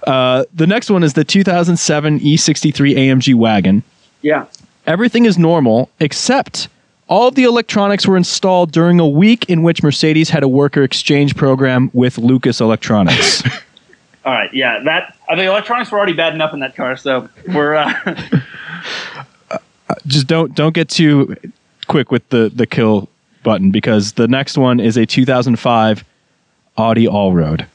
Uh, 0.06 0.44
the 0.54 0.68
next 0.68 0.90
one 0.90 1.04
is 1.04 1.14
the 1.14 1.24
2007 1.24 2.20
E63 2.20 2.96
AMG 2.96 3.36
wagon. 3.36 3.84
Yeah. 4.22 4.48
Everything 4.86 5.26
is 5.26 5.38
normal 5.38 5.90
except 6.00 6.68
all 7.08 7.28
of 7.28 7.36
the 7.36 7.44
electronics 7.44 8.06
were 8.06 8.18
installed 8.18 8.72
during 8.72 9.00
a 9.00 9.08
week 9.08 9.50
in 9.50 9.64
which 9.64 9.82
Mercedes 9.82 10.30
had 10.30 10.44
a 10.44 10.48
worker 10.48 10.84
exchange 10.84 11.36
program 11.36 11.90
with 11.94 12.18
Lucas 12.18 12.60
Electronics. 12.62 13.44
All 14.26 14.34
right. 14.34 14.54
Yeah. 14.54 14.84
That. 14.84 15.16
I 15.30 15.36
mean, 15.36 15.46
electronics 15.46 15.92
were 15.92 15.98
already 15.98 16.14
bad 16.14 16.36
enough 16.36 16.54
in 16.54 16.60
that 16.60 16.76
car, 16.76 16.98
so 16.98 17.30
we're. 17.48 17.76
Uh, 17.76 17.94
Just 20.06 20.28
don't 20.28 20.54
don't 20.54 20.74
get 20.74 20.88
too 20.88 21.36
quick 21.90 22.12
with 22.12 22.28
the 22.30 22.50
the 22.54 22.66
kill 22.66 23.10
button 23.44 23.72
because 23.72 24.14
the 24.14 24.28
next 24.28 24.58
one 24.58 24.80
is 24.80 24.96
a 24.96 25.06
2005 25.06 26.04
Audi 26.78 27.06
Allroad. 27.08 27.66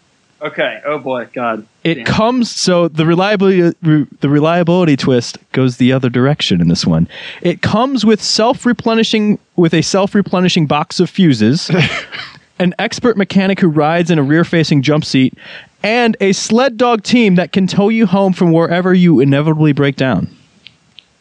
okay. 0.40 0.80
Oh 0.86 0.98
boy. 0.98 1.26
God. 1.34 1.66
It 1.82 1.96
Damn. 1.96 2.04
comes 2.06 2.50
so 2.50 2.88
the 2.88 3.04
reliability 3.04 3.76
re, 3.82 4.06
the 4.20 4.28
reliability 4.30 4.96
twist 4.96 5.36
goes 5.52 5.76
the 5.76 5.92
other 5.92 6.08
direction 6.08 6.60
in 6.62 6.68
this 6.68 6.86
one. 6.86 7.06
It 7.42 7.60
comes 7.60 8.04
with 8.06 8.22
self 8.22 8.64
replenishing 8.64 9.38
with 9.56 9.74
a 9.74 9.82
self 9.82 10.14
replenishing 10.14 10.66
box 10.66 11.00
of 11.00 11.10
fuses, 11.10 11.70
an 12.58 12.74
expert 12.78 13.16
mechanic 13.18 13.60
who 13.60 13.68
rides 13.68 14.10
in 14.10 14.18
a 14.18 14.22
rear 14.22 14.44
facing 14.44 14.80
jump 14.82 15.04
seat, 15.04 15.34
and 15.82 16.16
a 16.20 16.32
sled 16.32 16.76
dog 16.78 17.02
team 17.02 17.34
that 17.34 17.52
can 17.52 17.66
tow 17.66 17.88
you 17.90 18.06
home 18.06 18.32
from 18.32 18.52
wherever 18.52 18.94
you 18.94 19.20
inevitably 19.20 19.72
break 19.72 19.96
down. 19.96 20.28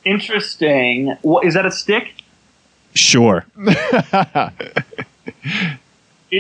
Interesting. 0.06 1.16
What 1.22 1.46
is 1.46 1.54
that? 1.54 1.66
A 1.66 1.72
stick? 1.72 2.14
Sure. 2.96 3.46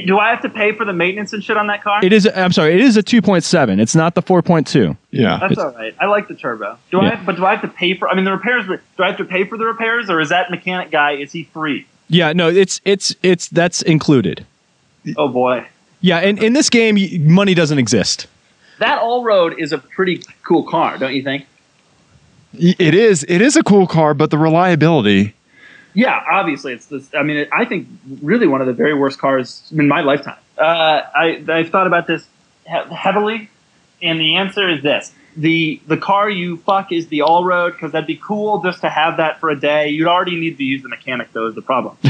Do 0.06 0.18
I 0.18 0.32
have 0.32 0.42
to 0.42 0.50
pay 0.50 0.72
for 0.72 0.86
the 0.86 0.94
maintenance 0.94 1.34
and 1.34 1.44
shit 1.44 1.56
on 1.56 1.68
that 1.68 1.84
car? 1.84 2.00
It 2.04 2.12
is 2.12 2.28
I'm 2.36 2.52
sorry, 2.52 2.74
it 2.74 2.82
is 2.82 2.98
a 2.98 3.04
2.7. 3.04 3.80
It's 3.80 3.96
not 3.96 4.16
the 4.16 4.24
4.2. 4.24 4.98
Yeah. 5.12 5.38
That's 5.40 5.60
all 5.60 5.72
right. 5.72 5.96
I 6.00 6.08
like 6.08 6.28
the 6.28 6.34
turbo. 6.34 6.80
Do 6.90 7.00
I? 7.00 7.04
Yeah. 7.04 7.16
Have, 7.16 7.26
but 7.28 7.36
do 7.36 7.46
I 7.46 7.52
have 7.52 7.62
to 7.62 7.68
pay 7.68 7.94
for? 7.96 8.10
I 8.10 8.16
mean, 8.16 8.26
the 8.26 8.32
repairs. 8.32 8.66
Do 8.66 9.04
I 9.04 9.08
have 9.08 9.18
to 9.18 9.26
pay 9.26 9.44
for 9.44 9.56
the 9.56 9.66
repairs, 9.66 10.10
or 10.10 10.20
is 10.20 10.30
that 10.30 10.50
mechanic 10.50 10.90
guy? 10.90 11.12
Is 11.12 11.32
he 11.32 11.44
free? 11.44 11.86
Yeah, 12.10 12.34
no, 12.34 12.50
it's 12.50 12.82
it's 12.86 13.16
it's 13.22 13.48
that's 13.50 13.84
included. 13.84 14.46
Oh 15.16 15.28
boy, 15.28 15.68
Yeah, 16.02 16.18
and 16.20 16.42
in 16.42 16.54
this 16.54 16.70
game 16.72 16.96
y- 16.96 17.18
money 17.22 17.54
doesn't 17.54 17.78
exist. 17.78 18.26
that 18.80 19.00
Allroad 19.02 19.60
is 19.60 19.72
a 19.74 19.78
pretty 19.78 20.24
cool 20.44 20.64
car, 20.64 20.98
don't 20.98 21.14
you 21.14 21.22
think? 21.24 21.46
It 22.54 22.96
is. 22.96 23.24
It 23.28 23.42
is 23.42 23.56
a 23.58 23.64
cool 23.64 23.86
car, 23.86 24.14
but 24.16 24.32
the 24.32 24.38
reliability. 24.40 25.36
Yeah, 25.94 26.20
obviously 26.32 26.74
it's 26.74 26.88
this. 26.88 27.10
I 27.14 27.24
mean, 27.24 27.38
it, 27.38 27.50
I 27.54 27.66
think 27.66 27.88
really 28.22 28.48
one 28.48 28.62
of 28.62 28.68
the 28.68 28.74
very 28.74 28.94
worst 28.94 29.20
cars 29.20 29.72
in 29.76 29.88
my 29.88 30.02
lifetime. 30.02 30.38
Uh, 30.58 31.02
I 31.16 31.44
I've 31.48 31.70
thought 31.70 31.88
about 31.88 32.08
this 32.08 32.26
he- 32.66 32.96
heavily, 32.96 33.50
and 34.02 34.20
the 34.20 34.38
answer 34.38 34.70
is 34.70 34.82
this: 34.82 35.12
the 35.36 35.82
the 35.88 35.98
car 35.98 36.30
you 36.30 36.58
fuck 36.58 36.92
is 36.92 37.08
the 37.08 37.20
Allroad 37.20 37.74
because 37.74 37.92
that'd 37.92 38.08
be 38.08 38.16
cool 38.16 38.62
just 38.62 38.82
to 38.82 38.90
have 38.90 39.18
that 39.18 39.40
for 39.40 39.50
a 39.50 39.60
day. 39.60 39.90
You'd 39.90 40.08
already 40.08 40.36
need 40.36 40.58
to 40.58 40.64
use 40.64 40.82
the 40.82 40.90
mechanic 40.90 41.32
though. 41.34 41.48
Is 41.48 41.56
the 41.56 41.62
problem? 41.62 41.98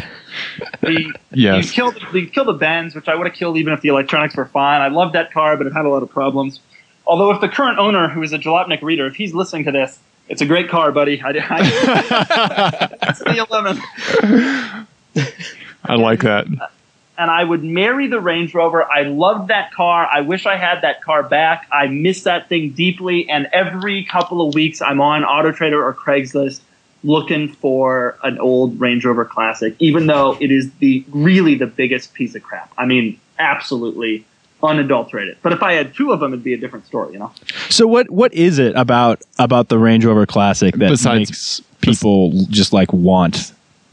the 0.82 1.14
Yes. 1.32 1.66
you 1.66 1.72
killed 1.72 1.98
you 2.14 2.28
killed 2.28 2.48
the 2.48 2.54
Benz, 2.54 2.96
which 2.96 3.08
I 3.08 3.16
would 3.16 3.28
have 3.28 3.36
killed 3.36 3.58
even 3.58 3.74
if 3.74 3.82
the 3.82 3.90
electronics 3.90 4.36
were 4.36 4.46
fine. 4.46 4.82
I 4.82 4.88
love 4.90 5.14
that 5.14 5.32
car, 5.32 5.58
but 5.58 5.68
it 5.68 5.74
had 5.74 5.86
a 5.86 5.90
lot 5.90 6.04
of 6.04 6.10
problems. 6.10 6.60
Although 7.06 7.32
if 7.32 7.42
the 7.42 7.50
current 7.50 7.80
owner, 7.80 8.08
who 8.08 8.22
is 8.24 8.32
a 8.32 8.40
Jalopnik 8.40 8.82
reader, 8.82 9.08
if 9.08 9.16
he's 9.16 9.34
listening 9.34 9.66
to 9.66 9.72
this, 9.72 10.00
It's 10.30 10.42
a 10.42 10.46
great 10.46 10.70
car, 10.70 10.92
buddy. 10.92 11.22
I, 11.22 11.30
I, 11.30 12.90
it's 13.04 13.20
the 13.20 13.46
11. 13.50 14.86
I 15.84 15.96
like 15.96 16.22
that. 16.22 16.48
and 17.18 17.30
I 17.32 17.44
would 17.44 17.64
marry 17.64 18.08
the 18.08 18.20
Range 18.20 18.54
Rover. 18.54 18.84
I 18.90 19.04
loved 19.04 19.50
that 19.50 19.74
car. 19.74 20.08
I 20.12 20.22
wish 20.22 20.46
I 20.46 20.56
had 20.56 20.82
that 20.82 21.02
car 21.04 21.24
back. 21.24 21.68
I 21.72 21.88
miss 21.88 22.24
that 22.24 22.50
thing 22.50 22.72
deeply. 22.72 23.30
And 23.30 23.48
every 23.52 24.06
couple 24.06 24.48
of 24.48 24.56
weeks, 24.56 24.82
I'm 24.82 25.02
on 25.02 25.24
Auto 25.24 25.52
Trader 25.52 25.84
or 25.84 25.94
Craigslist 25.94 26.62
looking 27.04 27.50
for 27.50 28.18
an 28.24 28.40
old 28.40 28.80
Range 28.80 29.04
Rover 29.04 29.26
Classic, 29.26 29.76
even 29.80 30.08
though 30.08 30.38
it 30.40 30.52
is 30.52 30.72
the 30.76 31.04
really 31.10 31.56
the 31.56 31.68
biggest 31.68 32.14
piece 32.14 32.34
of 32.34 32.44
crap. 32.44 32.72
I 32.78 32.86
mean, 32.86 33.20
absolutely 33.38 34.26
unadulterated. 34.64 35.38
But 35.44 35.54
if 35.54 35.62
I 35.62 35.74
had 35.74 35.94
two 35.94 36.12
of 36.12 36.20
them, 36.20 36.34
it'd 36.34 36.44
be 36.44 36.54
a 36.54 36.58
different 36.58 36.86
story, 36.86 37.14
you 37.14 37.20
know. 37.20 37.32
So 37.70 37.86
what 37.88 38.10
what 38.10 38.34
is 38.34 38.60
it 38.60 38.74
about 38.76 39.22
about 39.38 39.70
the 39.70 39.78
Range 39.78 40.04
Rover 40.06 40.26
Classic 40.26 40.74
that 40.76 40.90
Besides- 40.90 41.30
makes 41.30 41.62
people 41.82 42.32
just 42.50 42.74
like 42.74 42.92
want? 42.94 43.52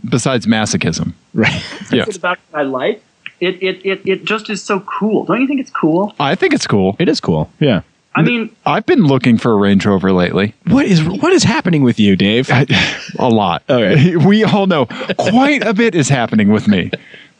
Besides 0.08 0.46
masochism. 0.46 1.12
Right. 1.34 1.62
Yeah. 1.92 2.04
It's 2.06 2.16
about 2.16 2.38
what 2.50 2.60
I 2.60 2.62
like. 2.62 3.02
It, 3.40 3.62
it, 3.62 3.84
it, 3.86 4.00
it 4.06 4.24
just 4.24 4.48
is 4.50 4.62
so 4.62 4.80
cool. 4.80 5.24
Don't 5.24 5.40
you 5.40 5.46
think 5.46 5.60
it's 5.60 5.70
cool? 5.70 6.14
I 6.20 6.34
think 6.34 6.52
it's 6.54 6.66
cool. 6.66 6.96
It 6.98 7.08
is 7.08 7.20
cool. 7.20 7.50
Yeah. 7.58 7.82
I 8.14 8.22
mean, 8.22 8.54
I've 8.66 8.84
been 8.86 9.04
looking 9.04 9.38
for 9.38 9.52
a 9.52 9.56
Range 9.56 9.84
Rover 9.86 10.12
lately. 10.12 10.54
What 10.66 10.84
is 10.86 11.02
what 11.04 11.32
is 11.32 11.44
happening 11.44 11.82
with 11.82 12.00
you, 12.00 12.16
Dave? 12.16 12.50
A 13.18 13.28
lot. 13.28 13.62
Okay. 13.68 14.16
We 14.26 14.42
all 14.44 14.66
know 14.66 14.86
quite 15.18 15.64
a 15.64 15.72
bit 15.72 15.94
is 15.94 16.08
happening 16.08 16.48
with 16.50 16.66
me. 16.66 16.90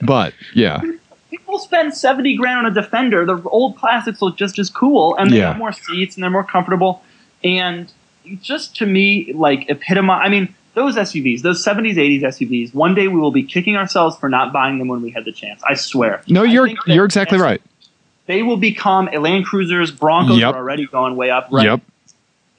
But 0.01 0.33
yeah. 0.55 0.81
People 1.31 1.59
spend 1.59 1.95
70 1.95 2.37
grand 2.37 2.67
on 2.67 2.67
a 2.67 2.75
defender 2.75 3.25
the 3.25 3.41
old 3.49 3.77
classics 3.77 4.21
look 4.21 4.37
just 4.37 4.59
as 4.59 4.69
cool 4.71 5.17
and 5.17 5.31
they 5.31 5.39
Yeah. 5.39 5.49
have 5.49 5.59
more 5.59 5.73
seats 5.73 6.17
and 6.17 6.23
they're 6.23 6.31
more 6.31 6.45
comfortable 6.45 7.03
and 7.45 7.91
just 8.41 8.77
to 8.77 8.87
me 8.87 9.33
like 9.35 9.69
epitomize 9.71 10.21
i 10.25 10.29
mean 10.29 10.55
those 10.75 10.97
suvs 10.97 11.43
those 11.43 11.65
70s 11.65 11.95
80s 11.97 12.23
suvs 12.23 12.75
one 12.75 12.95
day 12.95 13.09
we 13.09 13.19
will 13.21 13.31
be 13.33 13.43
kicking 13.43 13.77
ourselves 13.77 14.17
for 14.19 14.29
not 14.29 14.53
buying 14.53 14.79
them 14.79 14.89
when 14.89 15.03
we 15.03 15.11
had 15.11 15.25
the 15.25 15.33
chance 15.33 15.63
i 15.69 15.75
swear 15.75 16.23
No, 16.29 16.43
you're 16.43 16.69
you're 16.87 17.05
exactly 17.05 17.39
right. 17.39 17.63
they 18.27 18.43
will 18.43 18.57
become 18.59 19.07
land 19.07 19.47
cruisers 19.47 19.91
broncos 19.91 20.39
Yep. 20.39 20.55
are 20.55 20.59
already 20.59 20.87
going 20.87 21.17
way 21.17 21.31
up 21.31 21.49
right 21.51 21.65
Yep. 21.67 21.81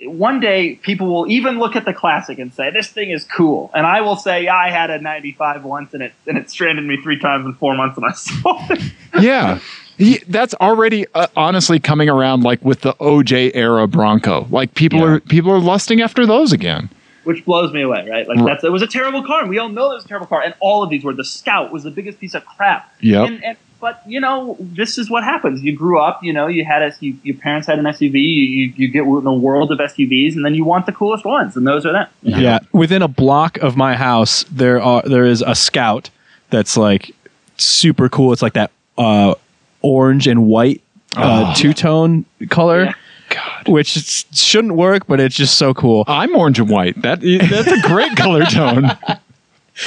One 0.06 0.40
day 0.40 0.76
people 0.76 1.08
will 1.08 1.30
even 1.30 1.60
look 1.60 1.76
at 1.76 1.86
the 1.86 1.94
classic 1.94 2.40
and 2.40 2.54
say 2.54 2.72
this 2.72 2.88
thing 2.90 3.12
is 3.12 3.24
cool 3.24 3.70
and 3.76 3.86
i 3.86 4.02
will 4.02 4.16
say 4.16 4.44
yeah, 4.46 4.56
i 4.56 4.70
had 4.70 4.90
a 4.90 5.00
95 5.00 5.64
once 5.64 5.94
and 5.94 6.02
it 6.04 6.14
and 6.28 6.38
it 6.38 6.50
stranded 6.50 6.84
me 6.86 6.98
three 7.04 7.20
times 7.20 7.46
in 7.46 7.54
four 7.56 7.76
months 7.76 7.98
and 7.98 8.06
i 8.06 8.12
sold 8.14 8.72
it 8.72 8.82
Yeah. 9.22 9.60
He- 9.98 10.24
That's 10.28 10.56
already 10.56 11.06
uh, 11.14 11.28
honestly 11.36 11.80
coming 11.80 12.10
around 12.10 12.42
like 12.42 12.64
with 12.66 12.82
the 12.82 12.94
OJ 12.96 13.52
era 13.54 13.88
Bronco. 13.88 14.48
Like 14.50 14.74
people 14.74 15.00
Yeah. 15.00 15.06
are 15.06 15.20
people 15.20 15.52
are 15.52 15.60
lusting 15.60 16.02
after 16.02 16.26
those 16.26 16.52
again. 16.52 16.90
which 17.24 17.46
blows 17.46 17.72
me 17.72 17.84
away, 17.84 18.10
right? 18.10 18.28
Like 18.28 18.38
Right. 18.40 18.46
that's 18.48 18.64
it 18.64 18.72
was 18.72 18.82
a 18.82 18.88
terrible 18.88 19.22
car, 19.24 19.42
and 19.42 19.50
we 19.50 19.60
all 19.60 19.70
know 19.70 19.92
it 19.92 19.96
was 19.96 20.06
a 20.06 20.08
terrible 20.08 20.26
car. 20.26 20.42
And 20.42 20.56
all 20.60 20.82
of 20.82 20.90
these 20.90 21.04
were 21.04 21.14
the 21.14 21.24
Scout 21.26 21.72
was 21.72 21.84
the 21.84 21.92
biggest 21.92 22.20
piece 22.20 22.34
of 22.34 22.44
crap. 22.48 22.92
yeah 23.00 23.26
And, 23.26 23.44
and 23.44 23.58
but 23.82 24.02
you 24.08 24.20
know, 24.22 24.56
this 24.60 24.98
is 24.98 25.10
what 25.10 25.24
happens. 25.24 25.62
You 25.64 25.76
grew 25.76 26.00
up, 26.00 26.24
you 26.24 26.32
know, 26.32 26.48
you 26.48 26.64
had 26.64 26.82
a 26.84 26.94
you, 27.00 27.18
your 27.24 27.36
parents 27.36 27.68
had 27.68 27.80
an 27.80 27.86
SUV. 27.86 28.14
You, 28.14 28.22
you 28.22 28.74
you 28.78 28.88
get 28.88 29.04
in 29.04 29.26
a 29.28 29.34
world 29.34 29.72
of 29.72 29.80
SUVs, 29.80 30.36
and 30.36 30.46
then 30.46 30.56
you 30.56 30.64
want 30.64 30.86
the 30.86 30.92
coolest 30.92 31.26
ones, 31.26 31.58
and 31.58 31.66
those 31.68 31.86
are 31.86 31.92
them. 31.92 32.08
Yeah. 32.22 32.60
Within 32.72 33.02
a 33.02 33.08
block 33.08 33.58
of 33.58 33.76
my 33.76 33.96
house, 33.96 34.44
there 34.52 34.82
are 34.82 35.02
there 35.02 35.26
is 35.26 35.42
a 35.46 35.56
Scout 35.56 36.10
that's 36.52 36.78
like 36.78 37.12
super 37.58 38.08
cool. 38.08 38.32
It's 38.32 38.42
like 38.42 38.54
that 38.54 38.72
uh, 38.98 39.34
orange 39.82 40.28
and 40.28 40.48
white 40.48 40.82
uh, 41.18 41.52
Oh. 41.52 41.54
two 41.60 41.74
tone 41.74 42.26
color, 42.50 42.84
Yeah. 42.86 42.94
God. 43.30 43.68
which 43.68 43.90
shouldn't 44.34 44.76
work, 44.76 45.08
but 45.08 45.20
it's 45.20 45.36
just 45.36 45.58
so 45.58 45.74
cool. 45.74 46.04
I'm 46.08 46.36
orange 46.36 46.60
and 46.60 46.70
white. 46.70 47.02
That 47.02 47.22
that's 47.22 47.68
a 47.72 47.82
great 47.88 48.16
color 48.16 48.46
tone. 48.46 48.92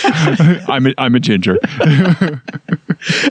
I'm 0.68 0.86
a, 0.86 0.94
I'm 0.98 1.14
a 1.14 1.20
ginger. 1.20 1.58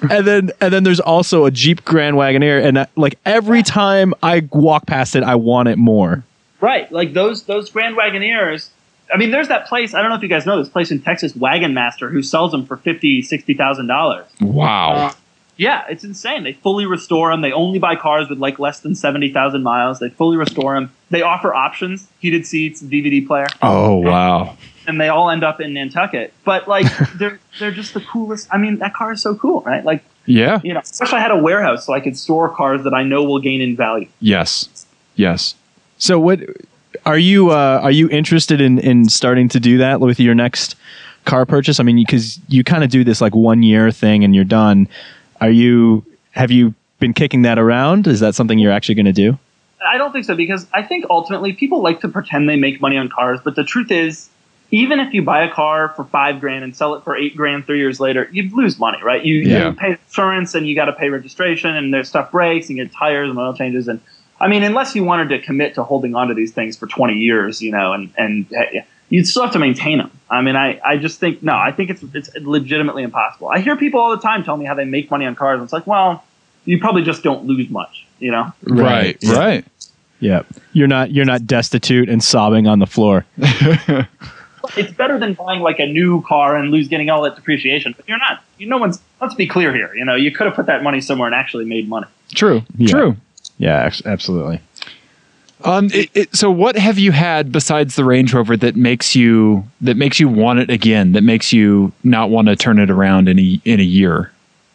and 0.10 0.28
then 0.28 0.52
and 0.62 0.74
then 0.74 0.84
there's 0.84 1.00
also 1.00 1.46
a 1.46 1.52
Jeep 1.52 1.84
Grand 1.86 2.16
Wagoneer, 2.16 2.64
and 2.64 2.78
uh, 2.78 2.86
like 2.96 3.20
every 3.26 3.64
time 3.64 4.14
I 4.24 4.48
walk 4.52 4.86
past 4.86 5.16
it, 5.16 5.24
I 5.24 5.36
want 5.36 5.70
it 5.70 5.78
more. 5.78 6.24
Right, 6.62 6.92
like 6.92 7.14
those 7.14 7.44
those 7.44 7.70
Grand 7.70 7.98
Wagoneers. 7.98 8.70
I 9.14 9.18
mean, 9.18 9.32
there's 9.32 9.50
that 9.50 9.68
place. 9.68 9.94
I 9.94 10.02
don't 10.02 10.10
know 10.10 10.16
if 10.16 10.24
you 10.24 10.30
guys 10.30 10.46
know 10.46 10.58
this 10.58 10.70
place 10.70 10.90
in 10.90 11.02
Texas, 11.02 11.36
Wagon 11.36 11.74
Master, 11.74 12.10
who 12.10 12.24
sells 12.24 12.52
them 12.52 12.66
for 12.66 12.78
fifty, 12.78 13.22
sixty 13.22 13.54
thousand 13.54 13.88
dollars. 13.88 14.26
Wow. 14.40 15.14
Yeah, 15.56 15.86
it's 15.88 16.04
insane. 16.04 16.44
They 16.44 16.54
fully 16.54 16.86
restore 16.88 17.30
them. 17.30 17.42
They 17.42 17.52
only 17.52 17.78
buy 17.78 17.96
cars 17.96 18.28
with 18.28 18.40
like 18.40 18.58
less 18.58 18.80
than 18.80 18.96
seventy 18.96 19.32
thousand 19.32 19.62
miles. 19.64 20.00
They 20.00 20.10
fully 20.10 20.38
restore 20.38 20.74
them. 20.74 20.92
They 21.10 21.22
offer 21.22 21.54
options: 21.54 22.08
heated 22.20 22.48
seats, 22.48 22.82
DVD 22.82 23.26
player, 23.26 23.48
Oh 23.62 23.98
wow. 23.98 24.58
And 24.88 25.00
they 25.00 25.10
all 25.10 25.30
end 25.30 25.44
up 25.44 25.60
in 25.62 25.74
Nantucket. 25.74 26.34
But 26.44 26.68
like, 26.68 26.86
they're 27.16 27.40
they're 27.60 27.72
just 27.72 27.94
the 27.94 28.02
coolest. 28.02 28.48
I 28.52 28.58
mean, 28.58 28.80
that 28.80 28.94
car 28.94 29.14
is 29.14 29.22
so 29.22 29.36
cool, 29.36 29.62
right? 29.62 29.84
Like, 29.84 30.04
Yeah. 30.26 30.60
you 30.64 30.74
know, 30.74 30.80
I 30.80 31.04
wish 31.04 31.14
I 31.14 31.20
had 31.20 31.32
a 31.32 31.38
warehouse 31.38 31.86
so 31.86 31.94
I 31.94 32.00
could 32.00 32.18
store 32.18 32.50
cars 32.50 32.84
that 32.84 32.94
I 32.94 33.04
know 33.04 33.24
will 33.24 33.40
gain 33.40 33.62
in 33.62 33.76
value. 33.76 34.08
Yes. 34.20 34.86
Yes. 35.16 35.56
So 35.98 36.20
what 36.20 36.40
are 37.06 37.18
you 37.18 37.52
uh, 37.52 37.80
are 37.84 37.92
you 37.92 38.10
interested 38.10 38.62
in 38.62 38.80
in 38.80 39.10
starting 39.10 39.50
to 39.50 39.60
do 39.60 39.78
that 39.80 40.00
with 40.00 40.20
your 40.20 40.36
next 40.36 40.76
car 41.26 41.46
purchase? 41.46 41.80
I 41.80 41.84
mean, 41.84 41.98
because 41.98 42.40
you 42.48 42.64
kind 42.64 42.84
of 42.84 42.90
do 42.90 43.04
this 43.04 43.22
like 43.22 43.36
one 43.36 43.64
year 43.64 43.92
thing 43.92 44.24
and 44.24 44.34
you're 44.36 44.44
done. 44.44 44.88
Are 45.42 45.50
you 45.52 46.06
have 46.32 46.52
you 46.52 46.74
been 47.00 47.14
kicking 47.14 47.42
that 47.44 47.60
around? 47.60 48.08
Is 48.08 48.20
that 48.22 48.34
something 48.36 48.58
you're 48.60 48.72
actually 48.72 48.96
going 48.96 49.06
to 49.06 49.12
do? 49.14 49.38
I 49.86 49.98
don't 49.98 50.14
think 50.14 50.24
so 50.26 50.36
because 50.36 50.66
I 50.74 50.82
think 50.82 51.06
ultimately 51.10 51.52
people 51.54 51.82
like 51.84 52.00
to 52.02 52.08
pretend 52.08 52.48
they 52.48 52.56
make 52.56 52.80
money 52.80 52.98
on 52.98 53.10
cars, 53.10 53.40
but 53.44 53.56
the 53.56 53.66
truth 53.66 53.92
is, 53.92 54.30
even 54.74 55.00
if 55.00 55.14
you 55.14 55.22
buy 55.22 55.44
a 55.44 55.52
car 55.54 55.90
for 55.96 56.04
five 56.06 56.40
grand 56.40 56.64
and 56.64 56.76
sell 56.76 56.96
it 56.96 57.04
for 57.04 57.16
eight 57.16 57.38
grand 57.38 57.64
three 57.66 57.78
years 57.78 58.00
later, 58.00 58.28
you 58.32 58.50
lose 58.56 58.80
money, 58.80 58.98
right? 59.04 59.24
You, 59.24 59.36
Yeah. 59.36 59.68
you 59.70 59.74
pay 59.76 59.92
insurance 59.92 60.56
and 60.56 60.68
you 60.68 60.74
got 60.74 60.86
to 60.86 60.94
pay 60.94 61.10
registration 61.10 61.76
and 61.76 61.94
there's 61.94 62.10
stuff 62.10 62.32
breaks 62.32 62.70
and 62.70 62.78
you 62.78 62.84
get 62.86 62.92
tires 62.92 63.30
and 63.30 63.38
oil 63.38 63.54
changes 63.54 63.88
and 63.88 64.02
I 64.42 64.48
mean, 64.48 64.64
unless 64.64 64.96
you 64.96 65.04
wanted 65.06 65.30
to 65.30 65.40
commit 65.40 65.76
to 65.76 65.84
holding 65.84 66.16
on 66.16 66.28
to 66.28 66.34
these 66.34 66.52
things 66.52 66.76
for 66.76 66.88
20 66.88 67.14
years, 67.14 67.62
you 67.62 67.72
know, 67.72 67.94
and 67.94 68.10
and 68.18 68.48
you'd 69.10 69.28
still 69.28 69.44
have 69.44 69.54
to 69.54 69.60
maintain 69.60 70.00
them. 70.00 70.10
I 70.30 70.42
mean, 70.42 70.56
I, 70.56 70.82
I 70.84 70.98
just 70.98 71.20
think 71.20 71.44
no, 71.44 71.56
I 71.56 71.72
think 71.72 71.92
it's 71.92 72.04
it's 72.14 72.30
legitimately 72.36 73.04
impossible. 73.04 73.50
I 73.50 73.60
hear 73.60 73.78
people 73.78 74.02
all 74.02 74.10
the 74.10 74.22
time 74.22 74.44
tell 74.44 74.58
me 74.58 74.66
how 74.66 74.74
they 74.74 74.86
make 74.86 75.10
money 75.12 75.26
on 75.28 75.36
cars, 75.36 75.58
and 75.60 75.64
it's 75.64 75.72
like, 75.72 75.86
well, 75.88 76.26
you 76.66 76.80
probably 76.80 77.04
just 77.04 77.22
don't 77.24 77.46
lose 77.46 77.70
much, 77.70 78.06
you 78.20 78.32
know. 78.32 78.52
Right. 78.64 79.18
Right. 79.24 79.38
Right. 79.38 79.66
Yeah, 80.20 80.44
you're 80.74 80.88
not 80.88 81.12
you're 81.12 81.26
not 81.26 81.46
destitute 81.46 82.10
and 82.10 82.22
sobbing 82.24 82.66
on 82.68 82.80
the 82.80 82.88
floor. 82.88 83.26
it's 84.78 84.92
better 84.94 85.20
than 85.20 85.34
buying 85.34 85.62
like 85.62 85.80
a 85.80 85.86
new 85.86 86.22
car 86.24 86.56
and 86.56 86.72
lose 86.72 86.88
getting 86.88 87.10
all 87.10 87.22
that 87.24 87.36
depreciation. 87.36 87.94
But 87.96 88.08
you're 88.08 88.18
not. 88.18 88.44
You 88.58 88.68
no 88.68 88.78
one's. 88.78 89.02
Let's 89.22 89.36
be 89.36 89.48
clear 89.48 89.74
here. 89.74 89.94
You 89.96 90.06
know, 90.06 90.16
you 90.16 90.32
could 90.32 90.46
have 90.48 90.56
put 90.56 90.66
that 90.68 90.84
money 90.84 91.02
somewhere 91.02 91.28
and 91.28 91.36
actually 91.36 91.66
made 91.66 91.88
money. 91.90 92.08
True. 92.34 92.64
Yeah. 92.78 92.88
True. 92.92 93.18
Yeah, 93.58 93.84
ex- 93.86 94.06
absolutely. 94.06 94.62
Um. 95.64 95.90
It, 95.94 96.10
it, 96.14 96.36
so, 96.36 96.52
what 96.52 96.76
have 96.78 97.00
you 97.00 97.12
had 97.12 97.52
besides 97.52 97.96
the 97.96 98.04
Range 98.04 98.34
Rover 98.34 98.58
that 98.58 98.76
makes 98.76 99.16
you 99.16 99.64
that 99.82 99.96
makes 99.96 100.20
you 100.20 100.28
want 100.28 100.60
it 100.60 100.70
again? 100.70 101.14
That 101.14 101.24
makes 101.24 101.54
you 101.54 101.94
not 102.04 102.30
want 102.30 102.48
to 102.50 102.56
turn 102.56 102.80
it 102.80 102.90
around 102.90 103.30
in 103.30 103.40
a 103.40 103.62
in 103.64 103.80
a 103.80 103.84
year? 103.84 104.32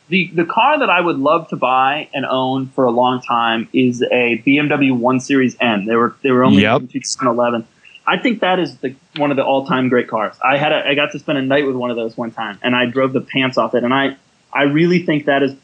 The 0.08 0.30
the 0.34 0.46
car 0.46 0.78
that 0.78 0.88
I 0.88 1.00
would 1.02 1.18
love 1.18 1.48
to 1.48 1.56
buy 1.56 2.08
and 2.14 2.24
own 2.24 2.68
for 2.68 2.84
a 2.84 2.90
long 2.90 3.20
time 3.20 3.68
is 3.74 4.00
a 4.10 4.42
BMW 4.46 4.96
1 4.96 5.20
Series 5.20 5.54
M. 5.60 5.84
They 5.84 5.96
were 5.96 6.16
they 6.22 6.30
were 6.30 6.44
only 6.44 6.62
Yep. 6.62 6.80
in 6.80 6.88
2011. 6.88 7.66
I 8.08 8.16
think 8.16 8.40
that 8.40 8.58
is 8.58 8.78
the 8.78 8.94
one 9.16 9.30
of 9.30 9.36
the 9.36 9.44
all 9.44 9.66
time 9.66 9.90
great 9.90 10.08
cars. 10.08 10.34
I 10.42 10.56
had 10.56 10.72
a, 10.72 10.88
I 10.88 10.94
got 10.94 11.12
to 11.12 11.18
spend 11.18 11.36
a 11.36 11.42
night 11.42 11.66
with 11.66 11.76
one 11.76 11.90
of 11.90 11.96
those 11.96 12.16
one 12.16 12.30
time, 12.30 12.58
and 12.62 12.74
I 12.74 12.86
drove 12.86 13.12
the 13.12 13.20
pants 13.20 13.58
off 13.58 13.74
it. 13.74 13.84
And 13.84 13.92
I 13.92 14.16
I 14.52 14.62
really 14.62 15.04
think 15.04 15.26
that 15.26 15.42
is 15.42 15.54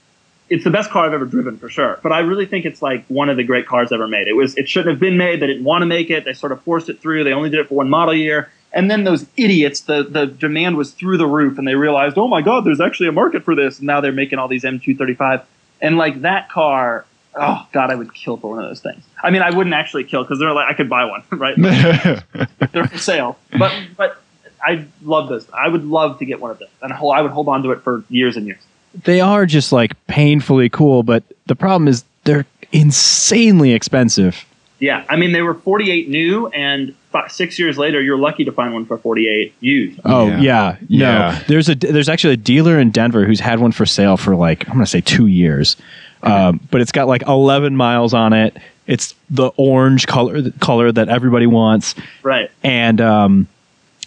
it's 0.51 0.65
the 0.65 0.71
best 0.71 0.91
car 0.91 1.07
I've 1.07 1.15
ever 1.15 1.25
driven 1.25 1.57
for 1.57 1.71
sure. 1.71 1.99
But 2.03 2.13
I 2.13 2.21
really 2.21 2.45
think 2.45 2.67
it's 2.67 2.83
like 2.83 3.07
one 3.09 3.31
of 3.31 3.39
the 3.39 3.45
great 3.45 3.67
cars 3.67 3.93
ever 3.93 4.07
made. 4.07 4.29
It 4.29 4.35
was 4.35 4.57
it 4.57 4.69
shouldn't 4.69 4.91
have 4.91 5.01
been 5.01 5.17
made. 5.17 5.41
They 5.41 5.47
didn't 5.47 5.65
want 5.65 5.83
to 5.83 5.87
make 5.87 6.11
it. 6.11 6.25
They 6.25 6.35
sort 6.35 6.53
of 6.53 6.63
forced 6.63 6.91
it 6.91 7.01
through. 7.01 7.25
They 7.25 7.33
only 7.33 7.49
did 7.49 7.61
it 7.61 7.69
for 7.69 7.77
one 7.77 7.89
model 7.89 8.15
year. 8.15 8.51
And 8.73 8.91
then 8.91 9.05
those 9.05 9.27
idiots, 9.37 9.81
the 9.81 10.03
the 10.03 10.27
demand 10.27 10.77
was 10.77 10.91
through 10.93 11.17
the 11.17 11.27
roof, 11.27 11.59
and 11.59 11.67
they 11.67 11.77
realized, 11.77 12.19
oh 12.19 12.29
my 12.29 12.43
god, 12.43 12.65
there's 12.65 12.81
actually 12.81 13.09
a 13.09 13.13
market 13.13 13.45
for 13.45 13.55
this. 13.55 13.79
And 13.79 13.87
now 13.87 14.01
they're 14.03 14.13
making 14.13 14.39
all 14.39 14.49
these 14.49 14.65
M235, 14.65 15.45
and 15.81 15.97
like 15.97 16.21
that 16.23 16.51
car. 16.51 17.07
Oh 17.37 17.67
God, 17.73 17.91
I 17.91 17.95
would 17.95 18.15
kill 18.15 18.37
for 18.37 18.51
one 18.51 18.63
of 18.65 18.71
those 18.71 18.81
things. 18.81 19.03
I 19.23 19.31
mean, 19.31 19.43
I 19.43 19.51
wouldn't 19.51 19.75
actually 19.75 20.05
kill 20.05 20.23
because 20.23 20.39
they're 20.39 20.53
like 20.53 20.69
I 20.71 20.75
could 20.75 20.89
buy 20.89 21.05
one, 21.05 21.23
right? 21.31 21.57
they're 22.73 22.87
for 22.87 22.99
sale. 22.99 23.39
But 23.59 23.73
but 23.97 24.21
I 24.63 24.87
love 25.03 25.29
those. 25.29 25.47
I 25.53 25.69
would 25.69 25.85
love 25.85 26.19
to 26.21 26.25
get 26.25 26.41
one 26.41 26.51
of 26.51 26.59
them, 26.59 26.69
and 26.83 26.93
I 26.93 27.21
would 27.23 27.31
hold 27.33 27.49
on 27.49 27.63
to 27.65 27.71
it 27.73 27.83
for 27.83 28.05
years 28.09 28.37
and 28.37 28.47
years. 28.47 28.61
They 29.05 29.21
are 29.21 29.45
just 29.47 29.73
like 29.73 29.93
painfully 30.07 30.69
cool, 30.69 31.03
but 31.03 31.25
the 31.47 31.57
problem 31.57 31.89
is 31.89 32.05
they're 32.25 32.47
insanely 32.73 33.73
expensive. 33.73 34.45
Yeah, 34.81 35.05
I 35.09 35.17
mean 35.17 35.33
they 35.33 35.43
were 35.43 35.55
48 35.55 36.09
new, 36.09 36.49
and 36.49 36.95
fi 37.11 37.27
six 37.29 37.59
years 37.59 37.79
later, 37.79 38.03
you're 38.03 38.19
lucky 38.19 38.45
to 38.45 38.53
find 38.53 38.75
one 38.75 38.85
for 38.87 38.99
48 38.99 39.55
used. 39.61 40.01
Oh 40.05 40.27
Yeah. 40.29 40.41
yeah, 40.41 40.77
no. 40.89 41.11
Yeah. 41.11 41.43
There's 41.49 41.69
a 41.69 41.75
there's 41.75 42.09
actually 42.09 42.35
a 42.35 42.39
dealer 42.39 42.79
in 42.79 42.91
Denver 42.91 43.25
who's 43.25 43.41
had 43.41 43.61
one 43.61 43.73
for 43.73 43.87
sale 43.87 44.17
for 44.17 44.35
like 44.37 44.67
I'm 44.69 44.75
gonna 44.75 44.87
say 44.87 45.01
two 45.01 45.27
years, 45.27 45.77
um, 46.25 46.61
but 46.71 46.81
it's 46.81 46.93
got 46.93 47.07
like 47.07 47.23
11 47.23 47.77
miles 47.77 48.15
on 48.15 48.33
it. 48.33 48.57
It's 48.87 49.15
the 49.31 49.51
orange 49.57 50.07
color 50.07 50.51
color 50.61 50.93
that 50.93 51.09
everybody 51.09 51.47
wants, 51.47 51.95
Right. 52.23 52.51
and 52.63 53.01
um, 53.01 53.49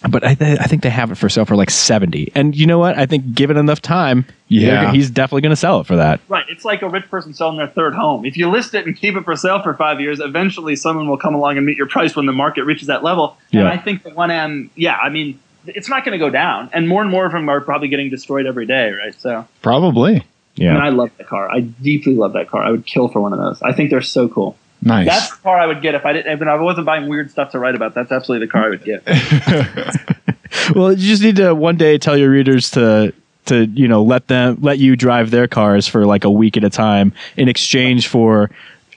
but 0.07 0.23
I, 0.23 0.35
th- 0.35 0.59
I 0.59 0.65
think 0.65 0.83
they 0.83 0.91
have 0.91 1.11
it 1.11 1.15
for 1.15 1.27
sale 1.29 1.45
for 1.45 1.55
like 1.55 1.71
seventy. 1.71 2.31
And 2.35 2.55
you 2.55 2.67
know 2.67 2.77
what? 2.77 2.95
I 2.95 3.07
think 3.07 3.33
given 3.33 3.57
enough 3.57 3.81
time, 3.81 4.23
Yeah. 4.47 4.91
he's 4.91 5.09
definitely 5.09 5.41
going 5.41 5.49
to 5.53 5.55
sell 5.55 5.79
it 5.81 5.87
for 5.87 5.95
that. 5.95 6.19
Right. 6.29 6.45
It's 6.49 6.63
like 6.63 6.83
a 6.83 6.89
rich 6.89 7.09
person 7.09 7.33
selling 7.33 7.57
their 7.57 7.65
third 7.67 7.95
home. 7.95 8.23
If 8.23 8.37
you 8.37 8.47
list 8.51 8.75
it 8.75 8.85
and 8.85 8.95
keep 8.95 9.15
it 9.15 9.23
for 9.23 9.35
sale 9.35 9.63
for 9.63 9.73
five 9.73 9.99
years, 9.99 10.19
eventually 10.19 10.75
someone 10.75 11.07
will 11.09 11.17
come 11.17 11.33
along 11.33 11.57
and 11.57 11.65
meet 11.65 11.77
your 11.77 11.87
price 11.87 12.15
when 12.15 12.27
the 12.27 12.31
market 12.31 12.65
reaches 12.65 12.85
that 12.87 13.03
level. 13.03 13.35
And 13.51 13.63
Yeah. 13.63 13.69
I 13.71 13.77
think 13.77 14.03
the 14.03 14.11
1M, 14.11 14.69
yeah, 14.75 14.97
I 14.97 15.09
mean, 15.09 15.39
it's 15.65 15.89
not 15.89 16.05
going 16.05 16.13
to 16.17 16.23
go 16.23 16.29
down. 16.29 16.69
And 16.71 16.87
more 16.87 17.01
and 17.01 17.09
more 17.09 17.25
of 17.25 17.31
them 17.31 17.49
are 17.49 17.59
probably 17.61 17.87
getting 17.87 18.11
destroyed 18.11 18.45
every 18.45 18.67
day, 18.67 18.91
right? 18.91 19.19
So, 19.19 19.47
Probably. 19.63 20.23
Yeah. 20.57 20.71
I 20.71 20.73
mean, 20.73 20.83
I 20.83 20.89
love 20.89 21.11
that 21.17 21.27
car. 21.27 21.49
I 21.49 21.61
deeply 21.61 22.15
love 22.15 22.33
that 22.33 22.49
car. 22.49 22.61
I 22.61 22.71
would 22.71 22.85
kill 22.85 23.07
for 23.07 23.21
one 23.21 23.33
of 23.33 23.39
those. 23.39 23.61
I 23.61 23.73
think 23.73 23.89
they're 23.89 24.01
so 24.01 24.27
cool. 24.27 24.57
Nice. 24.81 25.07
That's 25.07 25.31
the 25.31 25.37
car 25.37 25.57
I 25.57 25.65
would 25.65 25.81
get 25.81 25.95
if 25.95 26.05
I 26.05 26.13
didn't. 26.13 26.31
If 26.31 26.41
I 26.47 26.55
wasn't 26.55 26.85
buying 26.85 27.07
weird 27.09 27.31
stuff 27.31 27.51
to 27.51 27.59
write 27.59 27.75
about. 27.75 27.95
That's 27.95 28.11
absolutely 28.11 28.47
the 28.47 28.51
car 28.51 28.65
I 28.65 28.69
would 28.69 28.83
get. 28.83 30.07
Well, 30.75 30.91
you 30.91 31.07
just 31.07 31.21
need 31.21 31.37
to 31.37 31.53
one 31.53 31.77
day 31.77 31.97
tell 31.97 32.17
your 32.17 32.29
readers 32.29 32.71
to 32.71 33.13
to 33.45 33.65
you 33.65 33.87
know 33.87 34.03
let 34.03 34.27
them 34.27 34.57
let 34.61 34.77
you 34.77 34.95
drive 34.95 35.31
their 35.31 35.47
cars 35.47 35.87
for 35.87 36.05
like 36.05 36.23
a 36.23 36.29
week 36.29 36.57
at 36.57 36.63
a 36.63 36.69
time 36.69 37.13
in 37.37 37.47
exchange 37.47 38.07
for 38.07 38.51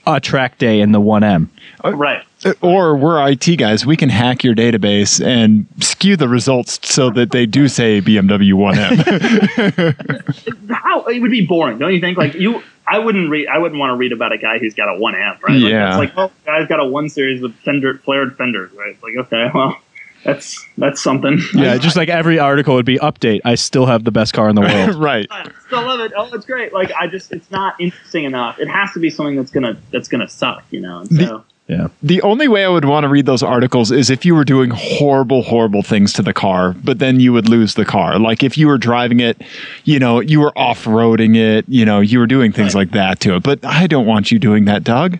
a 0.05 0.19
track 0.19 0.57
day 0.57 0.81
in 0.81 0.91
the 0.91 0.99
1M. 0.99 1.47
right. 1.83 2.23
Or 2.61 2.95
we're 2.95 3.29
IT 3.29 3.57
guys. 3.57 3.85
We 3.85 3.97
can 3.97 4.09
hack 4.09 4.43
your 4.43 4.55
database 4.55 5.23
and 5.23 5.67
skew 5.79 6.15
the 6.15 6.27
results 6.27 6.79
so 6.83 7.09
that 7.11 7.31
they 7.31 7.45
do 7.45 7.67
say 7.67 8.01
BMW 8.01 8.53
1M. 8.53 10.69
How 10.71 11.03
it 11.05 11.21
would 11.21 11.31
be 11.31 11.45
boring, 11.45 11.77
don't 11.77 11.93
you 11.93 12.01
think? 12.01 12.17
Like 12.17 12.33
you, 12.35 12.61
I 12.87 12.99
wouldn't 12.99 13.29
read. 13.29 13.47
I 13.47 13.57
wouldn't 13.57 13.79
want 13.79 13.91
to 13.91 13.95
read 13.95 14.11
about 14.11 14.31
a 14.31 14.37
guy 14.37 14.59
who's 14.59 14.73
got 14.73 14.89
a 14.89 14.99
1M, 14.99 15.41
right? 15.41 15.49
Like, 15.49 15.71
Yeah. 15.71 15.89
It's 15.89 15.97
like, 15.97 16.13
oh, 16.17 16.31
the 16.45 16.51
guy's 16.51 16.67
got 16.67 16.79
a 16.79 16.85
one 16.85 17.09
series 17.09 17.41
with 17.41 17.55
fender 17.57 17.97
flared 17.99 18.37
fenders, 18.37 18.71
right? 18.73 18.89
It's 18.89 19.03
like, 19.03 19.15
okay, 19.27 19.49
well, 19.53 19.77
that's 20.23 20.65
that's 20.77 21.01
something. 21.01 21.39
Yeah, 21.53 21.77
just 21.77 21.95
like 21.95 22.09
every 22.09 22.39
article 22.39 22.75
would 22.75 22.85
be 22.85 22.97
update. 22.99 23.41
I 23.43 23.55
still 23.55 23.85
have 23.85 24.03
the 24.03 24.11
best 24.11 24.33
car 24.33 24.49
in 24.49 24.55
the 24.55 24.61
world. 24.61 24.95
right. 24.95 25.27
I 25.31 25.49
still 25.67 25.81
love 25.81 25.99
it. 25.99 26.13
Oh, 26.15 26.29
it's 26.33 26.45
great. 26.45 26.73
Like 26.73 26.91
I 26.91 27.07
just, 27.07 27.31
it's 27.31 27.49
not 27.49 27.79
interesting 27.79 28.25
enough. 28.25 28.59
It 28.59 28.67
has 28.67 28.91
to 28.93 28.99
be 28.99 29.09
something 29.09 29.35
that's 29.35 29.51
gonna 29.51 29.77
that's 29.91 30.07
gonna 30.07 30.29
suck, 30.29 30.63
you 30.69 30.81
know. 30.81 30.99
And 30.99 31.17
so 31.17 31.43
yeah. 31.71 31.87
The 32.03 32.21
only 32.21 32.49
way 32.49 32.65
I 32.65 32.67
would 32.67 32.83
want 32.83 33.05
to 33.05 33.07
read 33.07 33.25
those 33.25 33.41
articles 33.41 33.91
is 33.91 34.09
if 34.09 34.25
you 34.25 34.35
were 34.35 34.43
doing 34.43 34.71
horrible, 34.71 35.41
horrible 35.41 35.83
things 35.83 36.11
to 36.13 36.21
the 36.21 36.33
car, 36.33 36.75
but 36.83 36.99
then 36.99 37.21
you 37.21 37.31
would 37.31 37.47
lose 37.47 37.75
the 37.75 37.85
car. 37.85 38.19
Like 38.19 38.43
if 38.43 38.57
you 38.57 38.67
were 38.67 38.77
driving 38.77 39.21
it, 39.21 39.41
you 39.85 39.97
know, 39.97 40.19
you 40.19 40.41
were 40.41 40.51
off 40.57 40.83
roading 40.83 41.37
it, 41.37 41.63
you 41.69 41.85
know, 41.85 42.01
you 42.01 42.19
were 42.19 42.27
doing 42.27 42.51
things 42.51 42.75
like 42.75 42.91
that 42.91 43.21
to 43.21 43.35
it. 43.37 43.43
But 43.43 43.63
I 43.63 43.87
don't 43.87 44.05
want 44.05 44.33
you 44.33 44.37
doing 44.37 44.65
that, 44.65 44.83
Doug. 44.83 45.17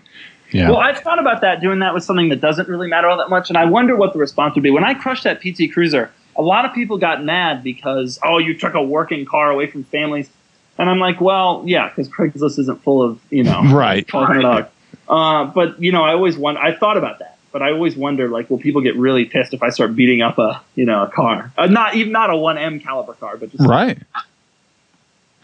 Yeah. 0.50 0.68
Well, 0.68 0.80
I've 0.80 0.98
thought 0.98 1.18
about 1.18 1.40
that, 1.40 1.62
doing 1.62 1.78
that 1.78 1.94
with 1.94 2.04
something 2.04 2.28
that 2.28 2.42
doesn't 2.42 2.68
really 2.68 2.86
matter 2.86 3.08
all 3.08 3.16
that 3.16 3.30
much, 3.30 3.48
and 3.48 3.56
I 3.56 3.64
wonder 3.64 3.96
what 3.96 4.12
the 4.12 4.18
response 4.18 4.54
would 4.54 4.62
be. 4.62 4.70
When 4.70 4.84
I 4.84 4.92
crushed 4.92 5.24
that 5.24 5.40
PT 5.40 5.72
Cruiser, 5.72 6.10
a 6.36 6.42
lot 6.42 6.66
of 6.66 6.74
people 6.74 6.98
got 6.98 7.24
mad 7.24 7.62
because, 7.64 8.18
oh, 8.22 8.36
you 8.36 8.58
took 8.58 8.74
a 8.74 8.82
working 8.82 9.24
car 9.24 9.50
away 9.50 9.68
from 9.68 9.84
families. 9.84 10.28
And 10.76 10.90
I'm 10.90 10.98
like, 10.98 11.18
well, 11.18 11.62
yeah, 11.66 11.88
because 11.88 12.08
Craigslist 12.08 12.58
isn't 12.58 12.82
full 12.82 13.02
of, 13.02 13.20
you 13.30 13.44
know, 13.44 13.62
Right. 13.72 14.06
$1,200. 14.06 14.68
Uh, 15.08 15.44
but, 15.44 15.80
you 15.82 15.92
know, 15.92 16.02
I 16.04 16.12
always 16.12 16.36
wonder, 16.36 16.60
I 16.60 16.74
thought 16.74 16.96
about 16.96 17.18
that, 17.18 17.36
but 17.52 17.62
I 17.62 17.72
always 17.72 17.96
wonder, 17.96 18.28
like, 18.28 18.48
will 18.48 18.58
people 18.58 18.80
get 18.80 18.96
really 18.96 19.24
pissed 19.24 19.52
if 19.52 19.62
I 19.62 19.70
start 19.70 19.94
beating 19.96 20.22
up 20.22 20.38
a, 20.38 20.60
you 20.74 20.84
know, 20.86 21.02
a 21.02 21.08
car? 21.08 21.52
Uh, 21.58 21.66
not 21.66 21.94
even 21.96 22.12
not 22.12 22.30
a 22.30 22.34
1M 22.34 22.82
caliber 22.82 23.12
car, 23.14 23.36
but 23.36 23.50
just 23.50 23.66
Right. 23.66 23.98
that's 24.14 24.24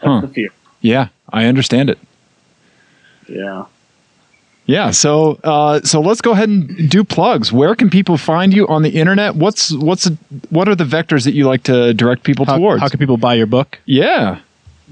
Huh. 0.01 0.21
the 0.21 0.27
fear. 0.29 0.49
Yeah, 0.81 1.09
I 1.31 1.45
understand 1.45 1.89
it. 1.89 1.99
Yeah. 3.27 3.65
Yeah, 4.65 4.91
so 4.91 5.39
uh, 5.43 5.81
so 5.81 5.99
let's 5.99 6.21
go 6.21 6.31
ahead 6.31 6.47
and 6.47 6.89
do 6.89 7.03
plugs. 7.03 7.51
Where 7.51 7.73
can 7.75 7.89
people 7.89 8.17
find 8.17 8.53
you 8.53 8.67
on 8.67 8.83
the 8.83 8.91
internet? 8.91 9.35
What's 9.35 9.71
what's 9.73 10.05
what 10.51 10.69
are 10.69 10.75
the 10.75 10.83
vectors 10.83 11.23
that 11.25 11.33
you 11.33 11.47
like 11.47 11.63
to 11.63 11.91
direct 11.95 12.23
people 12.23 12.45
How, 12.45 12.57
towards? 12.57 12.81
how 12.81 12.87
can 12.87 12.99
people 12.99 13.17
buy 13.17 13.33
your 13.33 13.47
book? 13.47 13.79
yeah, 13.85 14.39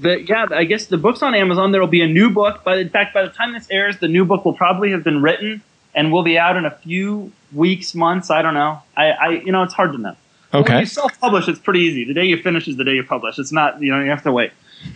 The, 0.00 0.22
yeah, 0.22 0.46
I 0.50 0.64
guess 0.64 0.86
the 0.86 0.96
book's 0.96 1.22
on 1.22 1.34
Amazon. 1.34 1.72
There 1.72 1.80
will 1.80 1.88
be 1.88 2.02
a 2.02 2.06
new 2.06 2.30
book. 2.30 2.62
But 2.64 2.78
in 2.78 2.88
fact, 2.88 3.14
by 3.14 3.22
the 3.22 3.30
time 3.30 3.52
this 3.52 3.66
airs, 3.70 3.98
the 3.98 4.08
new 4.08 4.24
book 4.24 4.44
will 4.44 4.54
probably 4.54 4.90
have 4.92 5.02
been 5.02 5.22
written 5.22 5.62
and 5.94 6.12
will 6.12 6.22
be 6.22 6.38
out 6.38 6.56
in 6.56 6.64
a 6.64 6.70
few 6.70 7.32
weeks, 7.52 7.94
months. 7.94 8.30
I 8.30 8.42
don't 8.42 8.54
know. 8.54 8.82
I, 8.96 9.10
I 9.10 9.28
you 9.30 9.52
know, 9.52 9.62
it's 9.62 9.74
hard 9.74 9.92
to 9.92 9.98
know. 9.98 10.16
Okay. 10.54 10.74
When 10.74 10.80
you 10.80 10.86
self-publish, 10.86 11.48
it's 11.48 11.58
pretty 11.58 11.80
easy. 11.80 12.04
The 12.04 12.14
day 12.14 12.24
you 12.24 12.40
finish 12.40 12.68
is 12.68 12.76
the 12.76 12.84
day 12.84 12.94
you 12.94 13.04
publish. 13.04 13.38
It's 13.38 13.52
not, 13.52 13.82
you 13.82 13.90
know, 13.90 14.02
you 14.02 14.10
have 14.10 14.22
to 14.22 14.32
wait. 14.32 14.52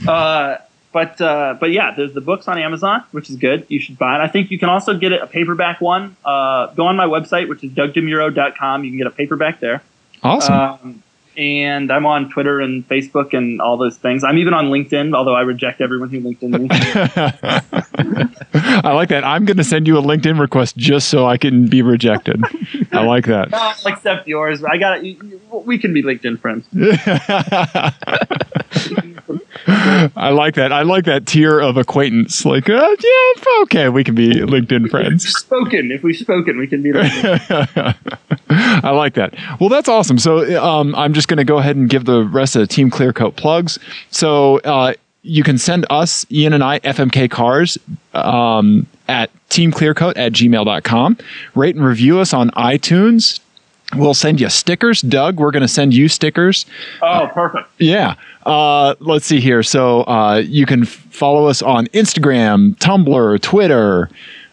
Uh, 0.06 0.56
but 0.92 1.20
uh, 1.20 1.56
but 1.58 1.72
yeah, 1.72 1.94
there's 1.94 2.12
the 2.12 2.20
books 2.20 2.48
on 2.48 2.58
Amazon, 2.58 3.02
which 3.12 3.30
is 3.30 3.36
good. 3.36 3.66
You 3.68 3.80
should 3.80 3.98
buy 3.98 4.16
it. 4.16 4.20
I 4.20 4.28
think 4.28 4.50
you 4.50 4.58
can 4.58 4.68
also 4.68 4.96
get 4.96 5.12
it 5.12 5.22
a 5.22 5.26
paperback 5.26 5.80
one. 5.80 6.16
Uh, 6.24 6.66
go 6.74 6.86
on 6.86 6.96
my 6.96 7.06
website, 7.06 7.48
which 7.48 7.64
is 7.64 7.72
dougdemuro.com. 7.72 8.84
You 8.84 8.90
can 8.90 8.98
get 8.98 9.06
a 9.06 9.10
paperback 9.10 9.60
there. 9.60 9.82
awesome. 10.22 10.54
Um, 10.54 11.02
and 11.36 11.90
I'm 11.90 12.06
on 12.06 12.30
Twitter 12.30 12.60
and 12.60 12.86
Facebook 12.88 13.36
and 13.36 13.60
all 13.60 13.76
those 13.76 13.96
things. 13.96 14.24
I'm 14.24 14.38
even 14.38 14.54
on 14.54 14.66
LinkedIn, 14.66 15.14
although 15.14 15.34
I 15.34 15.42
reject 15.42 15.80
everyone 15.80 16.10
who 16.10 16.20
LinkedIn 16.20 16.50
me. 16.60 16.68
I 18.54 18.92
like 18.92 19.08
that. 19.10 19.24
I'm 19.24 19.44
going 19.44 19.56
to 19.56 19.64
send 19.64 19.86
you 19.86 19.98
a 19.98 20.02
LinkedIn 20.02 20.38
request 20.38 20.76
just 20.76 21.08
so 21.08 21.26
I 21.26 21.36
can 21.36 21.68
be 21.68 21.82
rejected. 21.82 22.42
I 22.92 23.04
like 23.04 23.26
that. 23.26 23.52
I'll 23.54 23.74
accept 23.86 24.28
yours. 24.28 24.62
I 24.62 24.76
got. 24.76 25.02
We 25.02 25.78
can 25.78 25.94
be 25.94 26.02
LinkedIn 26.02 26.40
friends. 26.40 26.66
I 30.16 30.30
like 30.30 30.54
that. 30.56 30.72
I 30.72 30.82
like 30.82 31.04
that 31.04 31.26
tier 31.26 31.60
of 31.60 31.76
acquaintance. 31.76 32.44
Like, 32.44 32.68
uh, 32.68 32.96
yeah, 33.00 33.62
okay, 33.62 33.88
we 33.88 34.04
can 34.04 34.14
be 34.14 34.34
LinkedIn 34.34 34.90
friends. 34.90 35.28
Spoken. 35.28 35.92
If 35.92 36.02
we've 36.02 36.16
spoken, 36.16 36.58
we 36.58 36.66
can 36.66 36.82
be 36.82 36.92
LinkedIn. 36.92 38.31
I 38.84 38.90
like 38.90 39.14
that. 39.14 39.34
Well, 39.60 39.68
that's 39.68 39.88
awesome. 39.88 40.18
So 40.18 40.62
um, 40.62 40.94
I'm 40.94 41.12
just 41.14 41.28
going 41.28 41.38
to 41.38 41.44
go 41.44 41.58
ahead 41.58 41.76
and 41.76 41.88
give 41.88 42.04
the 42.04 42.24
rest 42.24 42.56
of 42.56 42.60
the 42.60 42.66
Team 42.66 42.90
Clearcoat 42.90 43.36
plugs. 43.36 43.78
So 44.10 44.58
uh, 44.60 44.94
you 45.22 45.42
can 45.42 45.58
send 45.58 45.86
us, 45.90 46.26
Ian 46.30 46.52
and 46.52 46.64
I, 46.64 46.80
FMK 46.80 47.30
cars 47.30 47.78
um, 48.14 48.86
at 49.08 49.30
teamclearcoat 49.50 50.14
at 50.16 50.32
gmail.com. 50.32 51.18
Rate 51.54 51.76
and 51.76 51.84
review 51.84 52.18
us 52.18 52.32
on 52.32 52.50
iTunes. 52.50 53.40
We'll 53.94 54.14
send 54.14 54.40
you 54.40 54.48
stickers. 54.48 55.02
Doug, 55.02 55.38
we're 55.38 55.50
going 55.50 55.62
to 55.62 55.68
send 55.68 55.92
you 55.92 56.08
stickers. 56.08 56.64
Oh, 57.02 57.28
perfect. 57.32 57.68
Yeah. 57.78 58.14
Uh, 58.46 58.94
let's 59.00 59.26
see 59.26 59.38
here. 59.40 59.62
So 59.62 60.02
uh, 60.04 60.36
you 60.44 60.64
can 60.64 60.82
f- 60.82 60.88
follow 60.88 61.46
us 61.46 61.60
on 61.60 61.86
Instagram, 61.88 62.74
Tumblr, 62.76 63.40
Twitter, 63.42 64.08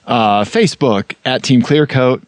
uh, 0.08 0.44
Facebook 0.44 1.16
at 1.24 1.42
Team 1.42 1.62
Clearcoat. 1.62 2.22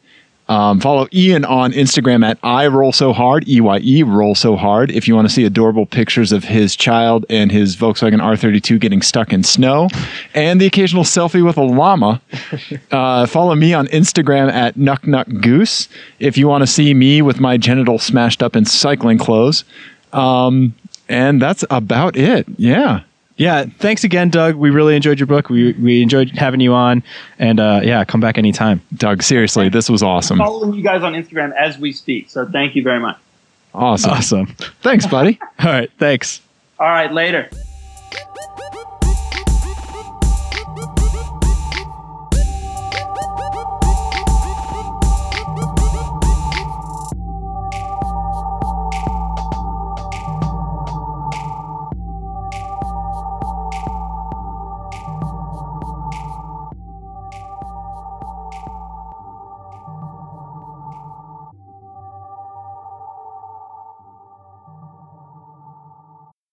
Um, 0.52 0.82
follow 0.82 1.08
Ian 1.14 1.46
on 1.46 1.72
Instagram 1.72 2.26
at 2.26 2.38
I 2.44 2.68
roll 2.68 2.92
so 2.92 3.14
hard, 3.14 3.48
E 3.48 3.62
Y 3.62 3.80
E 3.82 4.04
roll 4.04 4.36
so 4.36 4.58
hard. 4.58 4.92
If 4.92 5.08
you 5.08 5.16
want 5.16 5.26
to 5.30 5.34
see 5.34 5.46
adorable 5.46 5.86
pictures 5.86 6.34
of 6.34 6.44
his 6.44 6.76
child 6.76 7.26
and 7.30 7.50
his 7.50 7.78
Volkswagen 7.78 8.22
R32 8.22 8.78
getting 8.78 9.02
stuck 9.02 9.32
in 9.32 9.44
snow, 9.44 9.88
and 10.34 10.60
the 10.60 10.66
occasional 10.66 11.06
selfie 11.06 11.42
with 11.42 11.56
a 11.56 11.64
llama, 11.64 12.22
uh, 12.92 13.28
follow 13.28 13.56
me 13.56 13.74
on 13.74 13.88
Instagram 13.88 14.52
at 14.52 14.76
Nuck 14.76 15.06
Nuck 15.06 15.42
Goose. 15.42 15.88
If 16.20 16.38
you 16.38 16.50
want 16.50 16.64
to 16.64 16.68
see 16.68 16.94
me 16.94 17.22
with 17.22 17.40
my 17.40 17.56
genitals 17.56 18.04
smashed 18.04 18.44
up 18.44 18.58
in 18.58 18.66
cycling 18.66 19.20
clothes, 19.20 19.64
um, 20.12 20.76
and 21.08 21.42
that's 21.42 21.64
about 21.70 22.18
it. 22.18 22.46
Yeah. 22.58 23.04
Yeah, 23.42 23.66
thanks 23.80 24.04
again, 24.04 24.30
Doug. 24.30 24.54
We 24.54 24.70
really 24.70 24.96
enjoyed 24.96 25.20
your 25.20 25.26
book. 25.26 25.50
We 25.50 25.74
we 25.74 26.04
enjoyed 26.04 26.30
having 26.30 26.60
you 26.60 26.76
on, 26.76 27.02
and 27.40 27.60
uh, 27.60 27.82
yeah, 27.84 28.06
come 28.06 28.20
back 28.20 28.38
anytime. 28.38 28.82
Doug, 28.94 29.24
seriously, 29.24 29.68
this 29.68 29.90
was 29.90 30.04
awesome. 30.04 30.38
Following 30.38 30.76
you 30.76 30.84
guys 30.84 31.02
on 31.02 31.14
Instagram 31.14 31.52
as 31.58 31.80
we 31.80 31.92
speak. 31.92 32.30
So 32.30 32.46
thank 32.46 32.76
you 32.76 32.84
very 32.84 33.00
much. 33.00 33.18
Awesome. 33.74 34.12
Awesome. 34.12 34.46
Thanks, 34.84 35.08
buddy. 35.08 35.40
All 35.60 35.66
right, 35.66 35.90
thanks. 35.98 36.40
All 36.80 36.88
right, 36.88 37.12
later. 37.12 37.50